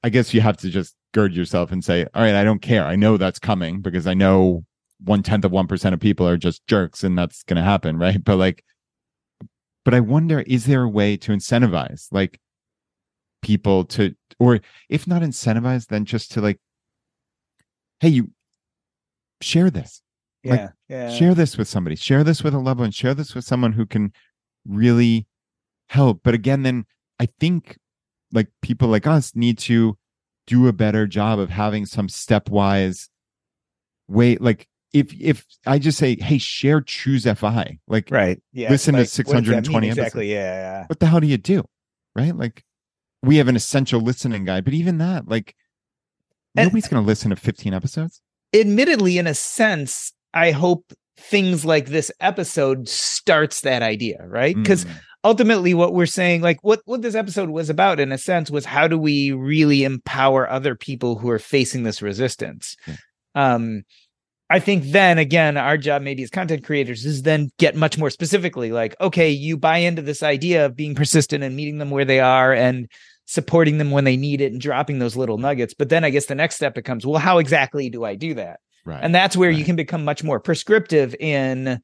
i 0.02 0.08
guess 0.08 0.32
you 0.32 0.40
have 0.40 0.56
to 0.58 0.68
just 0.70 0.94
gird 1.12 1.34
yourself 1.34 1.72
and 1.72 1.82
say 1.82 2.06
all 2.14 2.22
right 2.22 2.34
i 2.34 2.44
don't 2.44 2.62
care. 2.62 2.84
I 2.84 2.96
know 2.96 3.16
that's 3.16 3.38
coming 3.38 3.80
because 3.82 4.06
i 4.06 4.14
know 4.14 4.64
one 5.04 5.22
tenth 5.22 5.44
of 5.44 5.52
one 5.52 5.66
percent 5.66 5.92
of 5.94 6.00
people 6.00 6.26
are 6.26 6.36
just 6.38 6.66
jerks 6.66 7.04
and 7.04 7.18
that's 7.18 7.42
going 7.42 7.56
to 7.56 7.62
happen 7.62 7.98
right? 8.06 8.22
But 8.22 8.36
like 8.36 8.64
but 9.84 9.94
i 9.94 10.00
wonder 10.00 10.40
is 10.40 10.64
there 10.66 10.82
a 10.82 10.88
way 10.88 11.16
to 11.18 11.32
incentivize 11.32 12.08
like 12.10 12.40
people 13.42 13.84
to 13.84 14.14
or 14.38 14.60
if 14.88 15.06
not 15.06 15.22
incentivize 15.22 15.86
then 15.86 16.04
just 16.04 16.32
to 16.32 16.40
like 16.40 16.58
hey 18.00 18.08
you 18.08 18.30
share 19.42 19.70
this. 19.70 20.02
Like, 20.44 20.60
Yeah. 20.60 20.70
yeah. 20.88 21.10
share 21.10 21.34
this 21.34 21.58
with 21.58 21.68
somebody. 21.68 21.96
Share 21.96 22.24
this 22.24 22.42
with 22.42 22.54
a 22.54 22.58
loved 22.58 22.80
one. 22.80 22.90
Share 22.90 23.14
this 23.14 23.34
with 23.34 23.44
someone 23.44 23.72
who 23.72 23.84
can 23.86 24.12
really 24.66 25.26
help. 25.88 26.20
But 26.22 26.34
again 26.34 26.62
then 26.62 26.86
i 27.20 27.26
think 27.40 27.76
like 28.32 28.48
people 28.62 28.88
like 28.88 29.06
us 29.06 29.34
need 29.34 29.58
to 29.58 29.96
do 30.46 30.68
a 30.68 30.72
better 30.72 31.06
job 31.06 31.38
of 31.38 31.50
having 31.50 31.86
some 31.86 32.08
stepwise 32.08 33.08
way 34.08 34.36
like 34.36 34.66
if 34.92 35.12
if 35.20 35.44
i 35.66 35.78
just 35.78 35.98
say 35.98 36.16
hey 36.20 36.38
share 36.38 36.80
choose 36.80 37.24
fi 37.36 37.78
like 37.88 38.08
Right. 38.10 38.40
Yeah. 38.52 38.70
Listen 38.70 38.94
to 38.94 38.98
that 38.98 39.02
mean 39.02 39.06
620 39.08 39.88
exactly. 39.88 40.32
Yeah. 40.32 40.86
what 40.86 41.00
the 41.00 41.06
hell 41.06 41.20
do 41.20 41.26
you 41.26 41.36
do 41.38 41.64
right 42.14 42.34
like 42.36 42.62
we 43.22 43.36
have 43.38 43.48
an 43.48 43.56
essential 43.56 44.00
listening 44.00 44.44
guide 44.44 44.64
but 44.64 44.74
even 44.74 44.98
that 44.98 45.26
like 45.28 45.54
And- 46.56 46.66
nobody's 46.66 46.88
going 46.88 47.02
to 47.02 47.06
listen 47.06 47.30
to 47.30 47.36
15 47.36 47.74
episodes 47.74 48.20
Admittedly, 48.54 49.18
in 49.18 49.26
a 49.26 49.34
sense, 49.34 50.12
I 50.32 50.52
hope 50.52 50.92
things 51.18 51.64
like 51.64 51.86
this 51.86 52.10
episode 52.20 52.88
starts 52.88 53.62
that 53.62 53.82
idea, 53.82 54.24
right? 54.26 54.54
Because 54.56 54.84
Mm. 54.84 54.98
Ultimately 55.26 55.74
what 55.74 55.92
we're 55.92 56.06
saying 56.06 56.40
like 56.40 56.58
what 56.62 56.80
what 56.84 57.02
this 57.02 57.16
episode 57.16 57.48
was 57.48 57.68
about 57.68 57.98
in 57.98 58.12
a 58.12 58.18
sense 58.18 58.48
was 58.48 58.64
how 58.64 58.86
do 58.86 58.96
we 58.96 59.32
really 59.32 59.82
empower 59.82 60.48
other 60.48 60.76
people 60.76 61.18
who 61.18 61.28
are 61.28 61.40
facing 61.40 61.82
this 61.82 62.00
resistance? 62.00 62.76
Yeah. 62.86 62.94
um 63.34 63.82
i 64.48 64.60
think 64.60 64.84
then 64.92 65.18
again 65.18 65.56
our 65.56 65.76
job 65.76 66.00
maybe 66.00 66.22
as 66.22 66.30
content 66.30 66.62
creators 66.62 67.04
is 67.04 67.22
then 67.22 67.50
get 67.58 67.74
much 67.74 67.98
more 67.98 68.08
specifically 68.08 68.70
like 68.70 68.94
okay 69.00 69.28
you 69.28 69.56
buy 69.56 69.78
into 69.78 70.00
this 70.00 70.22
idea 70.22 70.64
of 70.64 70.76
being 70.76 70.94
persistent 70.94 71.42
and 71.42 71.56
meeting 71.56 71.78
them 71.78 71.90
where 71.90 72.04
they 72.04 72.20
are 72.20 72.52
and 72.52 72.88
supporting 73.24 73.78
them 73.78 73.90
when 73.90 74.04
they 74.04 74.16
need 74.16 74.40
it 74.40 74.52
and 74.52 74.60
dropping 74.60 75.00
those 75.00 75.16
little 75.16 75.36
nuggets. 75.36 75.74
But 75.74 75.88
then 75.88 76.04
i 76.04 76.10
guess 76.10 76.26
the 76.26 76.36
next 76.36 76.54
step 76.54 76.74
becomes 76.74 77.04
well 77.04 77.18
how 77.18 77.38
exactly 77.38 77.90
do 77.90 78.04
i 78.04 78.14
do 78.14 78.34
that? 78.34 78.60
Right. 78.84 79.00
And 79.02 79.12
that's 79.12 79.36
where 79.36 79.50
you 79.50 79.64
can 79.64 79.74
become 79.74 80.04
much 80.04 80.22
more 80.22 80.38
prescriptive 80.38 81.16
in 81.18 81.80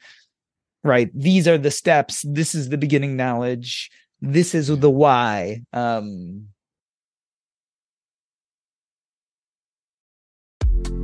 right? 0.85 1.11
These 1.14 1.49
are 1.49 1.59
the 1.59 1.70
steps. 1.70 2.24
This 2.26 2.55
is 2.55 2.68
the 2.68 2.78
beginning 2.78 3.16
knowledge. 3.16 3.91
This 4.20 4.55
is 4.55 4.68
the 4.68 4.91
why. 4.91 5.62
Um 5.72 6.49